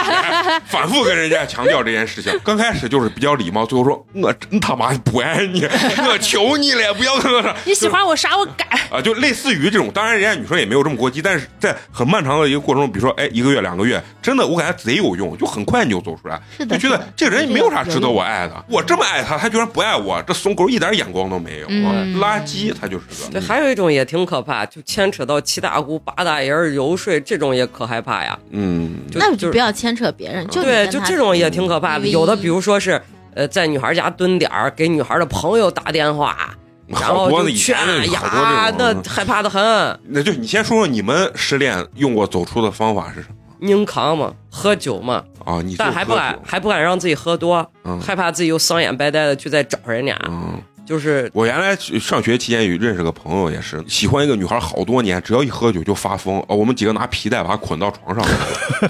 [0.67, 2.33] 反复跟人家强调这件事情。
[2.45, 5.65] 刚开始就是比较礼貌，最后说我真他妈不爱你，
[6.09, 7.55] 我求你了，不要跟我说。
[7.65, 8.67] 你喜欢我啥我改。
[8.91, 28.39] 啊，就类似于这种，当然人家女生也没有这么过激，但是在很漫长的一个过程中，比如说哎一个月两个月，真的我感觉贼有用，就很快你就走出来，是的，就觉得这个人没有啥值得我爱的，我这么爱他，他居然不爱我，这怂狗一点眼光都没有，嗯垃圾，他就是对，个，还有一种也挺可怕，就牵扯到七大姑八大姨儿游说，这种也可害怕呀。
[28.51, 32.07] 嗯，就那就不要牵扯别人，就对，就这种也挺可怕的。
[32.07, 33.01] 有的比如说是
[33.35, 36.55] 呃，在女孩家蹲点儿，给女孩的朋友打电话，
[36.87, 37.77] 然后好多呢，以就劝
[38.13, 39.61] 呀那，害怕的很。
[40.09, 43.35] 那就你先说说你们失恋用过走出的方法是什么
[43.69, 45.63] 硬扛嘛，喝酒嘛，啊？
[45.63, 50.19] 你但还不敢还不敢让自己喝多，嗯害怕自己又丧眼白呆的去再找人家。
[50.29, 56.39] 嗯就是我原来上学期间有认识个朋友，也是喜欢一个女孩好多年，只要一喝酒就发疯。
[56.49, 58.25] 哦，我们几个拿皮带把她捆到床上，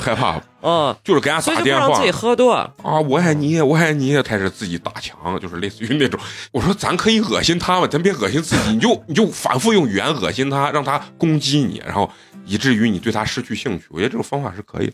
[0.01, 2.53] 害怕， 嗯，就是给她打电话就不让自己喝多。
[2.53, 6.19] 啊，我爱你，我爱你，开始自己打墙，就是类似于那种。
[6.51, 12.11] 我说咱可以恶心她嘛，咱别恶心自己，你就你就反复用语言恶心她，让她攻击你，然后
[12.47, 13.85] 以至于你对她失去兴趣。
[13.91, 14.87] 我觉得这种方法是可以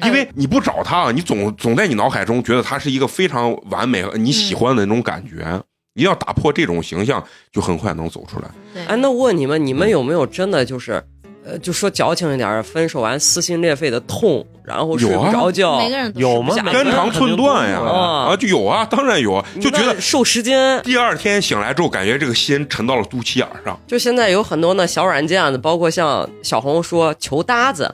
[0.00, 5.62] 的，因为你不找她，你总总在你脑海中觉得她是一个非常完美、你喜欢的那种感觉。
[5.94, 7.22] 一定要打破这种形象，
[7.52, 8.48] 就很快能走出来。
[8.72, 11.02] 对，哎，那我问你们，你们有没有真的就是，
[11.44, 17.80] 呃，就说矫情一点，分手完撕心裂肺的痛，然后睡不着觉，每个人有吗肝肠寸断呀！
[17.80, 20.54] 啊啊，就有啊，当然有啊，就觉得那瘦十斤。
[20.84, 23.78] 第二天醒来之后，感觉这个心沉到了肚脐眼上。
[23.86, 27.92] 就现在有很多那小软件子，包括像小红书求搭子，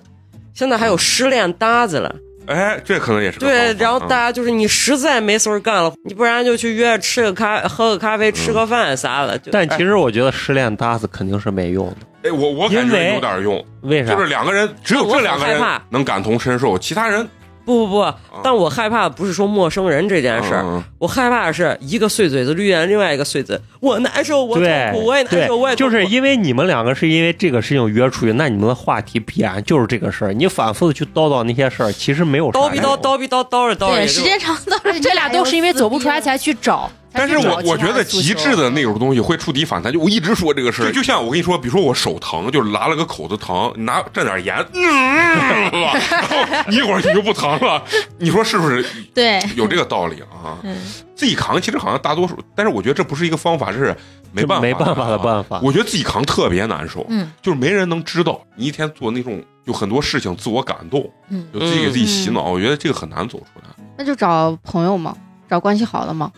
[0.53, 2.15] 现在还有失恋搭子了。
[2.47, 9.37] 哎，这可能也是对，然后大嗯家就是你实在没事儿干了，你不然就去约吃个咖，喝个咖啡，吃个饭啥的。
[9.39, 14.13] 就但其实我觉得失恋搭子肯定是没用的，哎，我我感觉有点用，为啥？
[14.15, 15.61] 就是两个人只有这两个人
[15.91, 17.29] 能感同身受，其他人
[17.67, 30.33] 不不不，但我害怕不是说陌生人这件事儿，嗯我害怕是一个碎嘴子绿眼，另外一个碎嘴，我难受，我痛苦，我也难受，我也，痛苦就是因为你们两个是因为这个事情约出去，那你们的话题必然就是这个事儿。
[30.33, 36.91] 你反复的去叨叨那些事儿，其实没有啥叨逼叨叨逼叨叨着叨着，对，时间长到这俩都是因为走不出来才去找。
[37.17, 47.83] 但是我我觉得极致的那种东西会触底反弹，就我一直说这个事儿，就像我跟你说，比如说我手疼，就是拉了个口子疼，你拿蘸点盐，嗯，然后你 一会儿你就不疼了，
[48.19, 48.85] 你说是不是
[49.15, 50.59] 对，有这个道理啊？
[50.63, 50.77] 嗯，
[51.15, 53.97] 自己扛其实好像大多数，但是我觉得这不是一个方法，这是
[54.33, 55.61] 没办法没办法的办法。
[55.63, 63.65] 我觉得自己扛特别难受，嗯就是没人能知道你一天做那种有很多事情自我感动，嗯就自己给自己洗脑，我觉得这个很难走出来。
[63.99, 65.17] 那就找朋友嘛，
[65.49, 66.31] 找关系好的嘛，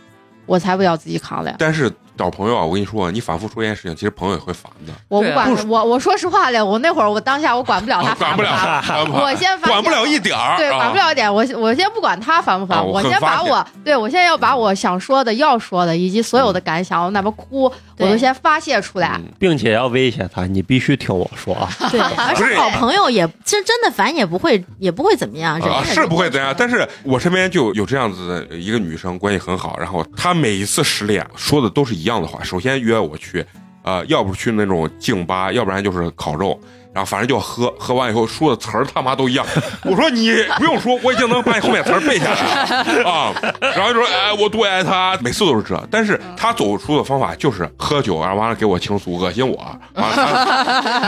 [0.49, 1.55] 我才不要自己扛嘞。
[1.59, 8.51] 但是找朋友啊，我跟你说，你反复说一件事情，其实朋友也会烦的，我不管他，我我说实话嘞，我那会儿我当下我管不了他啊管不了，
[8.83, 19.13] 烦管不了我先发管不了一点儿，对，啊管不了一点，我我先不管他烦不烦，啊我先把我对我现在要把我想说的、要说的，以及所有的感想，我哪怕哭，我都先发泄出来。
[19.17, 21.69] 嗯并且要威胁他，你必须听我说啊！
[21.93, 33.45] 对，而不是且好朋友也其实真的烦也不会也不会怎么样，是不会怎样，但是是我身边就有这样子的一个女生，关系很好，然后她每一次失恋说的都是一样的话，首先约我去，
[33.83, 36.59] 呃，要不去那种静吧，要不然就是烤肉。
[36.99, 39.47] 然后反正就喝，喝完以后说的词儿他妈都一样。
[39.85, 43.33] 我说你不用说，我已经能把你后面词儿背下来了啊。
[43.61, 45.81] 然后就说哎，我多爱他，每次都是这。
[45.93, 49.57] 但是他走出的方法就是喝酒，然后完了给我倾诉，恶心我。
[49.61, 50.27] 啊，他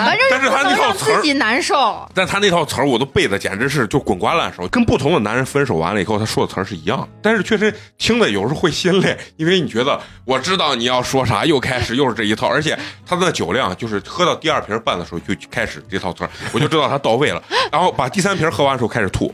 [0.04, 2.08] 反正但是他那套词儿自己难受。
[2.14, 19.32] 但他那套词儿我都背的简直是就滚瓜烂熟，跟不同的男人分手完了以后，他说的词儿是一样，但是确实听的有时候会心累，因为你觉得我知道你要说啥，又开始又是这一套，而且他的酒量就是喝到第二瓶半的时候就开始这套词儿，我就知道他到位了，然后把第三瓶喝完的时候开始吐，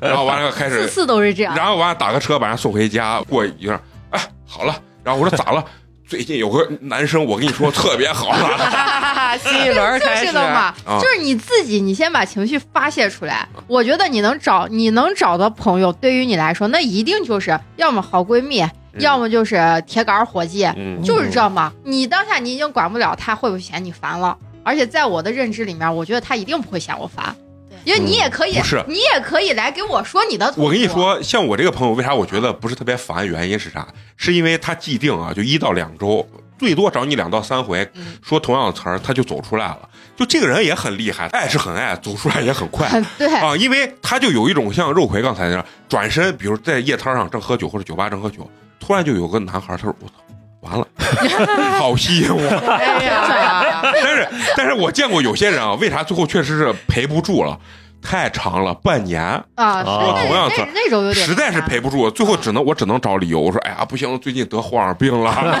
[0.00, 1.54] 然后完了开始 次次都是这样。
[1.54, 3.80] 然后完了打个车把人送回家，过一阵儿，
[4.10, 4.74] 哎，好了。
[5.02, 5.64] 然后我说咋了？
[6.06, 9.38] 最近有个男生，我跟你说特别好 了。
[9.38, 13.48] 新一轮就开始是的嘛，啊就是你自己，你先把情绪发泄出来。
[13.68, 18.66] 我觉得你能找你能找的朋友，对于你来说，那一定就是要么好闺蜜，
[18.98, 19.56] 要么就是
[19.86, 21.72] 铁杆伙计，嗯，就是这嘛。
[21.84, 27.34] 你当下你已经管不了他会不会嫌你烦了，而且在我的认知里面，我觉得他一定不会嫌我烦
[27.68, 30.52] 对，因为你也可以，不是你也可以来给我说你的。
[30.56, 33.26] 我跟你，说，像我这个朋友，为啥我觉得不是特别烦？
[33.26, 33.86] 原因是啥？
[34.16, 36.26] 是因为他既定啊，就一到两周，
[36.58, 39.88] 最多找你两到三回，嗯说同样的词儿，他就走出来了。
[40.16, 43.56] 就这个人也很厉害，爱是很爱，走出来也很快很对，啊。
[43.56, 48.46] 因为他就有一种像肉葵刚才那样，转身，比如在夜摊上正喝酒或者酒吧正喝酒，
[48.78, 50.14] 突然就有个男孩，他说我操。
[50.60, 50.86] 完了，
[51.78, 52.40] 好吸引我！
[52.68, 57.58] 哎呀，但是，但是我见过有些人啊，为啥最后确实是陪不住了？
[58.02, 65.58] 太长了，半年，啊，哦那同样子那那种有点实在是陪不住，最后只能我只能找理由，我说哎呀不行，最近得荒病了。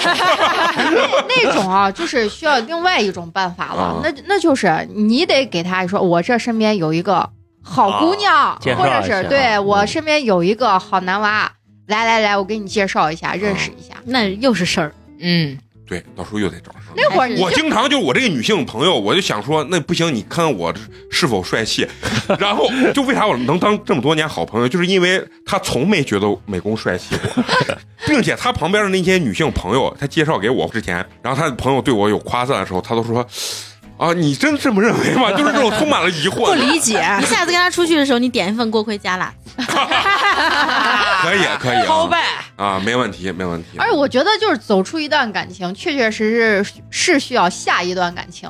[1.28, 4.00] 那种啊，就是需要另外一种办法了啊。
[4.02, 7.28] 那那就是你得给他说，我这身边有一个
[7.62, 11.52] 好姑娘，或者是对嗯我身边有一个好男娃，
[11.90, 13.94] 来来来，我给你介绍一下，认识一下。
[14.04, 16.94] 那又是事儿，嗯，对，到时候又得找事儿。
[16.96, 20.72] 那会儿你就我经常就是我这个女性朋友，我就想说，那不行，你看我
[21.10, 21.86] 是否帅气？
[22.38, 27.44] 然后就为啥我能当这么多年好朋友，就是因为他从没觉得美工帅气过，
[28.06, 33.26] 并且他旁边的那些女性朋友，他介绍给我之前，然后他的朋友对我有夸赞的时候，他都说。
[34.00, 35.30] 啊，你真这么认为吗？
[35.36, 36.54] 就是这种充满了疑惑不。
[36.54, 36.96] 理解。
[37.20, 39.30] 你下次跟他出去的时候，你点一份锅盔加辣，
[41.22, 41.84] 可以，可以啊。
[41.86, 42.24] 抛败，
[42.56, 43.76] 啊，没问题，没问题。
[43.76, 48.48] 而且我觉得，就是走出一段感情，确确实实是需要下一段感情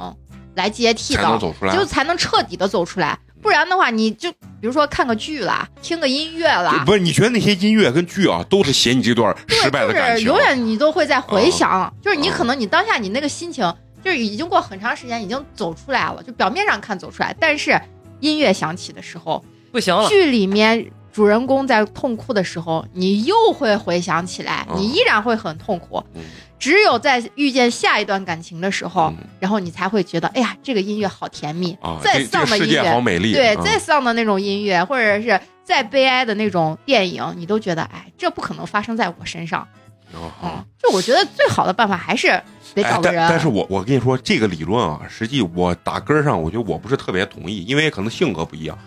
[0.55, 3.18] 来接替才能的，走出来就才能彻底的走出来。
[3.43, 4.36] 不然的话，你就比
[4.68, 10.27] 如说看个剧啦，听个音乐啦，不是，你觉得那些音乐跟剧啊，都是写你这段，失败的感情？
[10.27, 13.64] 就是永远你都会在回想，啊就是你可能你当下你那个心情，
[14.05, 17.81] 就是已经过很长时间，已经走出来了，就表面上看走出来，但是
[18.20, 26.02] 音乐响起的时候，不行了，剧里面主人公在痛哭的时候，你又会回想起来，嗯你依然会很痛苦。
[26.14, 26.22] 嗯
[26.60, 31.72] 只有在遇见下一段感情的时候，嗯然后你才会觉得，哎呀，这个音乐好甜蜜。
[31.81, 33.32] 啊，再丧的音乐，好美丽。
[33.32, 39.66] 对，啊再丧的那种音乐，或者是再悲哀的那种电影，你都觉得，哎，这不可能发生在我身上。
[40.15, 42.28] 哦嗯，就我觉得最好的办法还是
[42.74, 43.20] 得哎找，个人。
[43.20, 48.78] 但但是我我跟你说，这个理论啊，实际我打根儿上，我觉得我不是特别同意，因为可能性格不一样。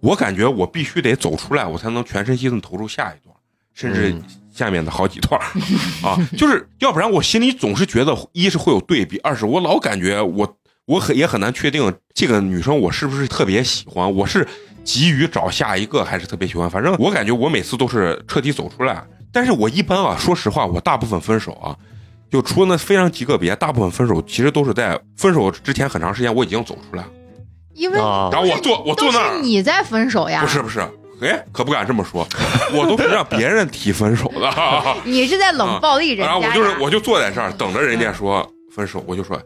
[0.00, 3.34] 我感觉我必须得走出来，我才能全身心的投入下一段，
[3.74, 4.22] 甚至嗯
[4.54, 5.44] 下面的好几段儿
[6.08, 10.56] 啊，就是要不然我心里总是觉得，一是会有对比，二是我老感觉我
[10.86, 14.46] 我很也很难确定这个女生我是不是特别喜欢，我是
[14.84, 19.04] 急于找下一个还是特别喜欢，反正我感觉我每次都是彻底走出来，
[19.38, 21.76] 但是我一般啊，说实话，我大部分分手啊。
[22.28, 27.08] 就除了那非常极个别，大部分分手其实都是在分手之前很长时间我已经走出来了，
[27.72, 28.28] 因为啊。
[28.32, 29.34] 然后我坐我坐那儿。
[29.36, 30.80] 是，你在分手呀，不是不是，
[31.20, 32.26] 哎，可不敢这么说，
[32.74, 34.52] 我都是让别人提分手的，
[35.06, 36.40] 你是在冷暴力人然后。
[36.40, 38.44] 我就是我就坐在这儿等着人家说
[38.74, 39.40] 分手，我就说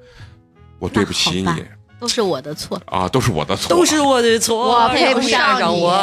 [0.78, 1.64] 我对不起你
[2.03, 5.81] 都是我的错，啊，都是我的错，都是我的错，我配不上上你。
[5.81, 5.97] 我，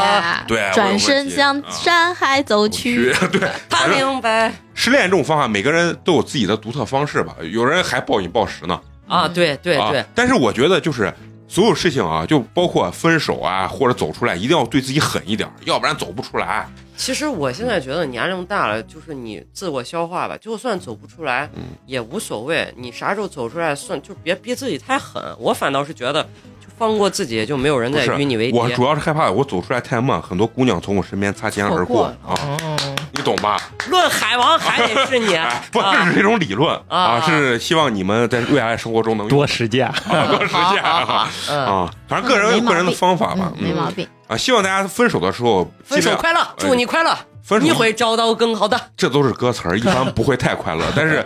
[0.47, 3.13] 对，转身向啊山海走去。
[3.13, 11.13] 去，对， 他明白失恋这种方法，每个人都有自己的独特方式吧，有人还暴饮暴食呢，啊，对对啊对，，但是我觉得就是
[11.49, 16.65] 所有事情啊，就包括分手啊或者走出来，一定要对自己狠一点，要不然走不出来。
[16.99, 25.23] 其实我现在觉得年龄大了，就是你自我消化吧，就算走不出来嗯也无所谓，你啥时候走出来算，就别逼自己太狠。
[25.39, 26.21] 我反倒是觉得，
[26.59, 28.57] 就放过自己，就没有人再与你为敌。
[28.57, 32.78] 我主要是害怕我走出来太慢，很多姑娘从我身边擦肩而过过啊，哦，
[33.11, 33.57] 你懂吧？
[33.90, 39.91] 论海王还得是你， 哎，不，啊这是一种理论啊啊，是希望你们在未来生活中能多实践。
[40.10, 44.07] 多实践 啊嗯，啊，反正个人有个人的方法吧嗯，，没嗯毛病。
[44.27, 48.80] 啊，希望大家分手的时候分手快乐，祝你快乐，分手你会找到更好的。
[48.95, 50.84] 这都是歌词儿，一般不会太快乐。
[50.95, 51.26] 但是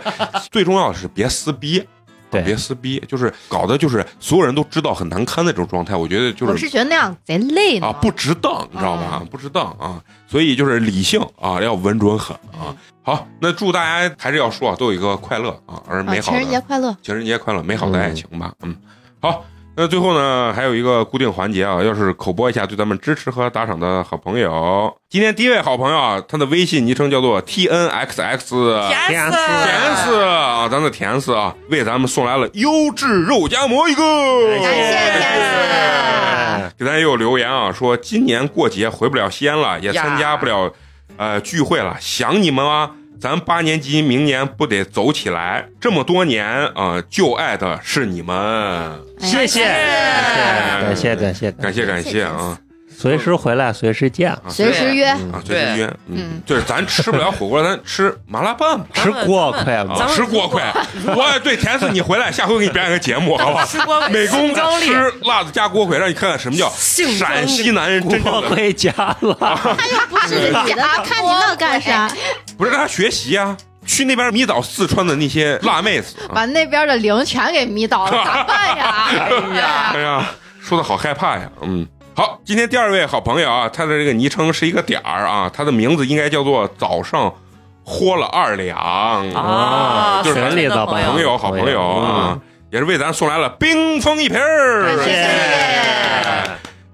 [0.50, 1.84] 最重要的是别撕逼，啊
[2.34, 5.96] 对别撕逼，就是搞得就是所有人都知道很难堪的这种状态。
[5.96, 7.78] 我觉得就是我是觉得那样贼累。
[7.80, 9.22] 啊不值当，你知道吧？
[9.30, 12.74] 不值当啊，所以就是理性啊，要稳准狠啊。
[13.02, 16.96] 好，那祝大家还是要说啊，都有一个快乐啊，而美啊，好情人节的快乐！
[17.02, 18.52] 情人节快乐，美好的爱情吧。
[18.62, 18.76] 嗯，
[19.20, 19.44] 好。
[19.76, 24.96] 那最后呢，还有一个固定环节啊，要是口播一下对咱们支持和打赏的好朋友。
[25.10, 28.54] 今天第一位好朋友啊，他的微信昵称叫做 T N X X，
[29.08, 34.02] 甜死，甜死啊，咱的甜死啊，为咱们送来了优质肉夹馍一个，
[34.58, 36.74] 谢谢甜丝。
[36.78, 40.72] 给咱也有留言啊，说今年过节回不了西安了，也参加不了
[41.16, 42.92] 呃聚会了，想你们啊。
[43.24, 45.64] 咱八年级明年不得走起来？
[45.80, 52.58] 这么多年啊、呃就爱的是你们，谢谢，感谢感谢感谢感谢啊
[52.96, 54.30] 随时回来，随时见。
[54.30, 54.40] 啊！
[54.48, 55.06] 随时约。
[55.06, 58.86] 啊，随时约，嗯嗯，就是咱吃不了火锅，咱吃麻辣拌吧。
[58.94, 60.62] 吃锅盔嘛啊，吃锅盔，
[61.06, 63.64] 我对田四，你回来下回给你表演个节目，好吧？
[63.66, 72.08] 吃锅盔美工吃辣子加锅盔，让你看看什么叫陕西男人真正的，锅盔加了， 他又不是你的， 看你那干啥？
[72.56, 73.56] 不是让他学习啊，
[73.86, 76.16] 去那边迷倒四川的那些辣妹子。
[76.28, 79.06] 啊把那边的零全给迷倒了， 咋办呀？
[79.08, 79.14] 哎
[79.56, 81.86] 呀，哎呀，说的好害怕呀，嗯。
[82.16, 87.34] 好，今天第二位好朋友啊，他的这个昵称是一个点儿啊，他的名字应该叫做早上
[87.82, 92.38] 豁了二两啊，就是群里的朋朋友，好朋友啊，
[92.70, 94.96] 也是为咱送来了冰封一瓶儿。
[95.02, 95.28] 谢谢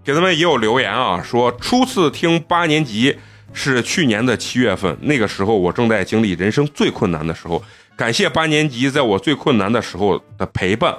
[0.02, 3.18] 给他们也有留言啊，说初次听八年级
[3.52, 7.62] 是去年的七月份，那个时候我正在经历人生最困难的时候，
[7.96, 10.94] 感谢八年级在我最困难的时候的陪伴。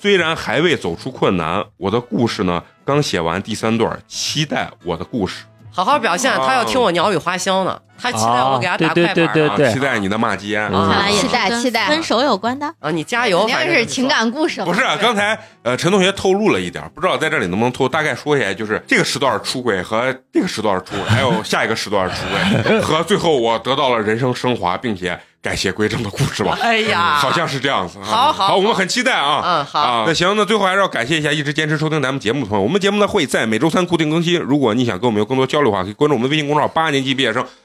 [0.00, 5.44] 虽然还未走出困难，我的故事呢刚写完第三段，期待我的故事。
[5.70, 10.60] 好好表现，他要听我鸟语花香呢，他期待我给他打快板对对啊，对期待你的骂街。
[11.12, 12.66] 期待跟期待分手有关的。
[12.80, 14.66] 啊，你加油，肯定是情感故事了。
[14.66, 22.16] 不是，啊刚才呃陈同学透露了一点，不知道在这里能不能透，大概说一下，就是这个时段出轨和这个时段出轨，还有下一个时段出
[22.64, 26.58] 轨，和最后我得到了人生升华，并且改邪归正的故事吧。
[26.60, 28.04] 哎呀，好像是这样子啊。
[28.04, 29.42] 好好好，我们很期待啊。
[29.44, 30.04] 嗯好啊。
[30.06, 32.64] 那行，那最后还是要感谢一下一直坚持收听咱们节目的朋友。
[32.64, 34.38] 我们节目呢会在每周三固定更新。
[34.40, 37.44] 如果你想跟我们有更多交流的话，可以关注我们的微信公众号“八年级毕业生”，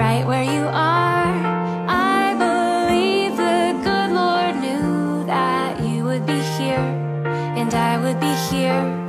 [0.00, 1.30] right where you are.
[2.16, 6.86] I believe the good Lord knew that you would be here,
[7.60, 8.99] and I would be here